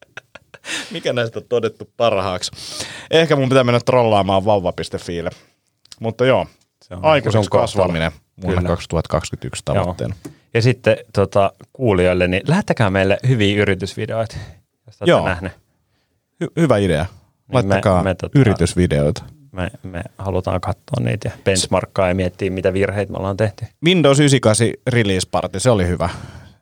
Mikä 0.91 1.13
näistä 1.13 1.39
on 1.39 1.45
todettu 1.49 1.91
parhaaksi? 1.97 2.51
Ehkä 3.11 3.37
mun 3.37 3.49
pitää 3.49 3.65
mennä 3.65 3.81
trollaamaan 3.81 4.45
vauva.fiille. 4.45 5.31
Mutta 6.01 6.27
joo, 6.27 6.47
Se 6.85 6.95
on- 6.95 7.05
aikuiseksi 7.05 7.45
se 7.45 7.51
kohtalo. 7.51 7.63
kasvaminen 7.63 8.13
vuonna 8.43 8.61
Kyllä. 8.61 8.69
2021 8.69 9.63
tavoitteena. 9.65 10.15
Ja 10.55 10.63
sitten 10.63 10.97
tota, 11.13 11.53
kuulijoille, 11.73 12.29
niin 12.29 12.43
lähettäkää 12.49 12.91
meille 12.91 13.19
hyviä 13.29 13.63
yritysvideoita, 13.63 14.37
jos 14.87 14.97
olette 15.03 15.11
Joo. 15.11 15.25
nähneet. 15.29 15.62
Hy- 16.45 16.53
hyvä 16.57 16.77
idea. 16.77 17.07
Laittakaa 17.53 18.03
me- 18.03 18.11
me 18.11 18.17
tota- 18.27 18.31
yritysvideoita. 18.41 19.25
Me, 19.53 19.71
me 19.83 20.03
halutaan 20.19 20.61
katsoa 20.61 21.05
niitä 21.05 21.29
ja 21.29 21.33
benchmarkkaa 21.45 22.09
ja 22.09 22.15
miettiä, 22.15 22.51
mitä 22.51 22.73
virheitä 22.73 23.13
me 23.13 23.19
ollaan 23.19 23.37
tehty. 23.37 23.67
Windows 23.85 24.21
98 24.21 24.69
release 24.87 25.29
party, 25.31 25.61
se 25.61 25.71
oli 25.71 25.87
hyvä. 25.87 26.09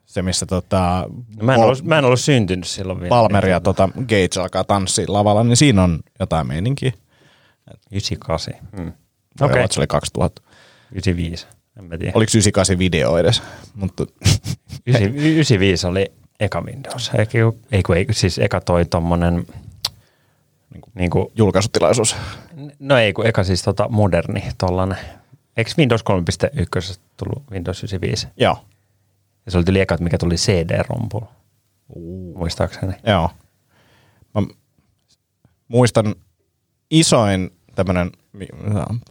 Se, 0.05 0.21
missä 0.21 0.45
tota, 0.45 1.07
No, 1.37 1.45
mä, 1.45 1.53
en 1.53 1.59
ollut, 1.59 1.83
mä 1.83 1.97
en 1.97 2.05
ollut 2.05 2.19
syntynyt 2.19 2.67
silloin 2.67 2.99
vielä. 2.99 3.09
Palmer 3.09 3.47
ja 3.47 3.59
tota, 3.59 3.89
Gage 3.95 4.39
alkaa 4.41 4.63
tanssia 4.63 5.05
lavalla, 5.07 5.43
niin 5.43 5.57
siinä 5.57 5.83
on 5.83 5.99
jotain 6.19 6.47
meininkiä. 6.47 6.91
98. 7.91 8.53
Mm. 8.71 8.93
Voi 9.39 9.49
olla, 9.51 9.59
että 9.63 9.73
se 9.73 9.79
oli 9.79 9.87
2000. 9.87 10.41
95. 10.91 11.47
En 11.79 11.83
mä 11.83 11.97
tiedä. 11.97 12.11
Oliko 12.15 12.29
98 12.29 12.79
video 12.79 13.17
edes? 13.17 13.41
Mutta 13.75 14.05
95 14.85 15.87
oli 15.87 16.11
eka 16.39 16.61
Windows. 16.61 17.11
Eikö, 17.17 17.51
eikö, 17.71 17.95
eikö 17.95 18.13
siis 18.13 18.39
eka 18.39 18.61
toi 18.61 18.85
tommonen, 18.85 19.45
niin 20.95 21.09
kuin, 21.09 21.27
julkaisutilaisuus. 21.35 22.15
no 22.79 22.97
ei 22.97 23.13
kun 23.13 23.27
eka 23.27 23.43
siis 23.43 23.63
tota 23.63 23.89
moderni 23.89 24.43
tollanen. 24.57 24.97
Eikö 25.57 25.71
Windows 25.77 26.01
3.1 26.01 26.99
tullut 27.17 27.51
Windows 27.51 27.79
95? 27.79 28.27
Joo. 28.37 28.57
Ja 29.45 29.51
se 29.51 29.57
oli 29.57 29.65
yli 29.69 29.79
eka, 29.79 29.97
mikä 29.99 30.17
tuli 30.17 30.35
CD-rompulla. 30.35 31.31
Muistaakseni. 32.35 32.93
Joo. 33.07 33.29
Mä 34.33 34.41
muistan 35.67 36.15
isoin 36.91 37.51
tämmönen, 37.75 38.11
mi- 38.33 38.47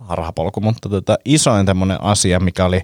harhapolku, 0.01 0.61
mutta 0.61 0.89
tota, 0.89 1.19
isoin 1.25 1.67
tämmönen 1.67 2.03
asia, 2.03 2.41
mikä 2.41 2.65
oli 2.65 2.81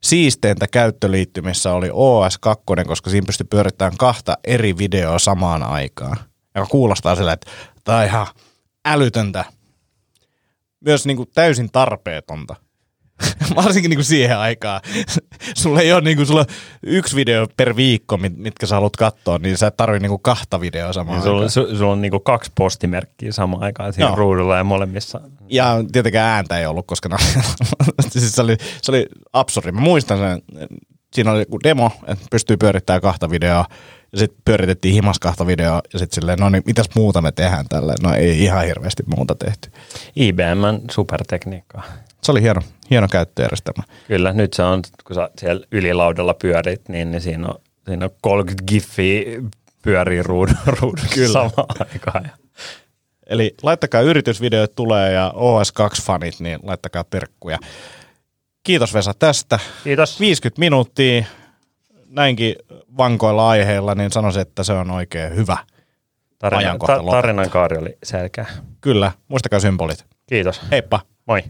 siisteintä 0.00 0.66
käyttöliittymissä 0.68 1.72
oli 1.72 1.88
OS2, 1.88 2.84
koska 2.86 3.10
siinä 3.10 3.26
pystyi 3.26 3.46
pyörittämään 3.50 3.96
kahta 3.98 4.38
eri 4.44 4.78
videoa 4.78 5.18
samaan 5.18 5.62
aikaan. 5.62 6.16
Joka 6.54 6.66
kuulostaa 6.68 7.16
sillä, 7.16 7.32
että 7.32 7.50
tämä 7.84 7.98
on 7.98 8.04
ihan 8.04 8.26
älytöntä. 8.84 9.44
Myös 10.80 11.06
niin 11.06 11.16
kuin 11.16 11.28
täysin 11.34 11.70
tarpeetonta. 11.72 12.56
Varsinkin 13.56 13.88
niin 13.90 13.96
kuin 13.96 14.04
siihen 14.04 14.38
aikaan. 14.38 14.80
sulla 15.62 15.80
ei 15.80 15.92
ole 15.92 16.00
niin 16.00 16.16
kuin, 16.16 16.26
sulla 16.26 16.44
yksi 16.82 17.16
video 17.16 17.46
per 17.56 17.76
viikko, 17.76 18.16
mit- 18.16 18.36
mitkä 18.36 18.66
sä 18.66 18.74
haluat 18.74 18.96
katsoa, 18.96 19.38
niin 19.38 19.58
sä 19.58 19.66
et 19.66 19.76
tarvii 19.76 20.00
niin 20.00 20.10
kuin 20.10 20.22
kahta 20.22 20.60
videoa 20.60 20.92
samaan 20.92 21.16
Niin 21.16 21.22
sulla, 21.24 21.36
aikaan. 21.36 21.50
su, 21.50 21.76
sulla 21.76 21.92
on 21.92 22.02
niinku 22.02 22.20
kaksi 22.20 22.52
postimerkkiä 22.54 23.32
samaan 23.32 23.62
aikaan 23.62 23.92
siinä 23.92 24.08
Joo. 24.08 24.16
ruudulla 24.16 24.56
ja 24.56 24.64
molemmissa. 24.64 25.20
Ja 25.48 25.76
tietenkään 25.92 26.28
ääntä 26.30 26.58
ei 26.58 26.66
ollut, 26.66 26.86
koska 26.86 27.08
siis 28.10 28.32
se, 28.34 28.42
oli, 28.42 28.56
se 28.82 28.92
oli 28.92 29.06
absurdi. 29.32 29.72
Mä 29.72 29.80
muistan 29.80 30.18
sen, 30.18 30.42
siinä 31.14 31.30
oli 31.32 31.40
joku 31.40 31.58
demo, 31.64 31.90
että 32.06 32.26
pystyy 32.30 32.56
pyörittämään 32.56 33.02
kahta 33.02 33.30
videoa 33.30 33.64
Ja 34.12 34.18
sitten 34.18 34.42
pyöritettiin 34.44 34.94
himas 34.94 35.18
kahta 35.18 35.46
videoa 35.46 35.82
ja 35.92 35.98
sitten 35.98 36.14
silleen, 36.14 36.38
no 36.38 36.48
niin, 36.48 36.62
mitäs 36.66 36.86
muuta 36.94 37.22
me 37.22 37.32
tehdään 37.32 37.68
tälle? 37.68 37.94
No 38.02 38.14
ei 38.14 38.42
ihan 38.42 38.64
hirveästi 38.64 39.02
muuta 39.16 39.34
tehty. 39.34 39.70
IBMn 40.16 40.80
supertekniikkaa. 40.90 41.82
Se 42.22 42.32
oli 42.32 42.42
hieno, 42.42 42.60
hieno 42.90 43.08
käyttöjärjestelmä. 43.08 43.82
Kyllä, 44.08 44.32
nyt 44.32 44.52
se 44.52 44.62
on, 44.62 44.82
kun 45.04 45.16
sä 45.16 45.30
siellä 45.38 45.66
ylilaudalla 45.72 46.34
pyörit, 46.34 46.88
niin, 46.88 47.10
niin 47.10 47.20
siinä, 47.20 47.48
on, 47.48 47.54
siinä 47.86 48.04
on 48.04 48.10
30 48.20 48.64
giffiä 48.66 49.42
pyörii 49.82 50.22
ruudun, 50.22 50.56
ruudun 50.80 51.06
Kyllä. 51.14 51.32
samaan 51.32 51.66
aikaan. 51.92 52.30
Eli 53.26 53.54
laittakaa 53.62 54.00
yritysvideoita 54.00 54.74
tulee 54.74 55.12
ja 55.12 55.32
OS2-fanit, 55.36 56.36
niin 56.40 56.58
laittakaa 56.62 57.04
terkkuja. 57.04 57.58
Kiitos 58.62 58.94
Vesa 58.94 59.12
tästä. 59.18 59.58
Kiitos. 59.84 60.20
50 60.20 60.60
minuuttia 60.60 61.24
näinkin 62.10 62.54
vankoilla 62.98 63.48
aiheilla, 63.48 63.94
niin 63.94 64.10
sanoisin, 64.10 64.42
että 64.42 64.62
se 64.64 64.72
on 64.72 64.90
oikein 64.90 65.36
hyvä 65.36 65.56
Tarina, 66.38 66.76
ta- 66.78 67.02
tarinan 67.10 67.50
kaari 67.50 67.76
oli 67.78 67.98
selkeä. 68.02 68.46
Kyllä, 68.80 69.12
muistakaa 69.28 69.60
symbolit. 69.60 70.06
Kiitos. 70.28 70.60
Heippa. 70.70 71.00
Moi. 71.26 71.42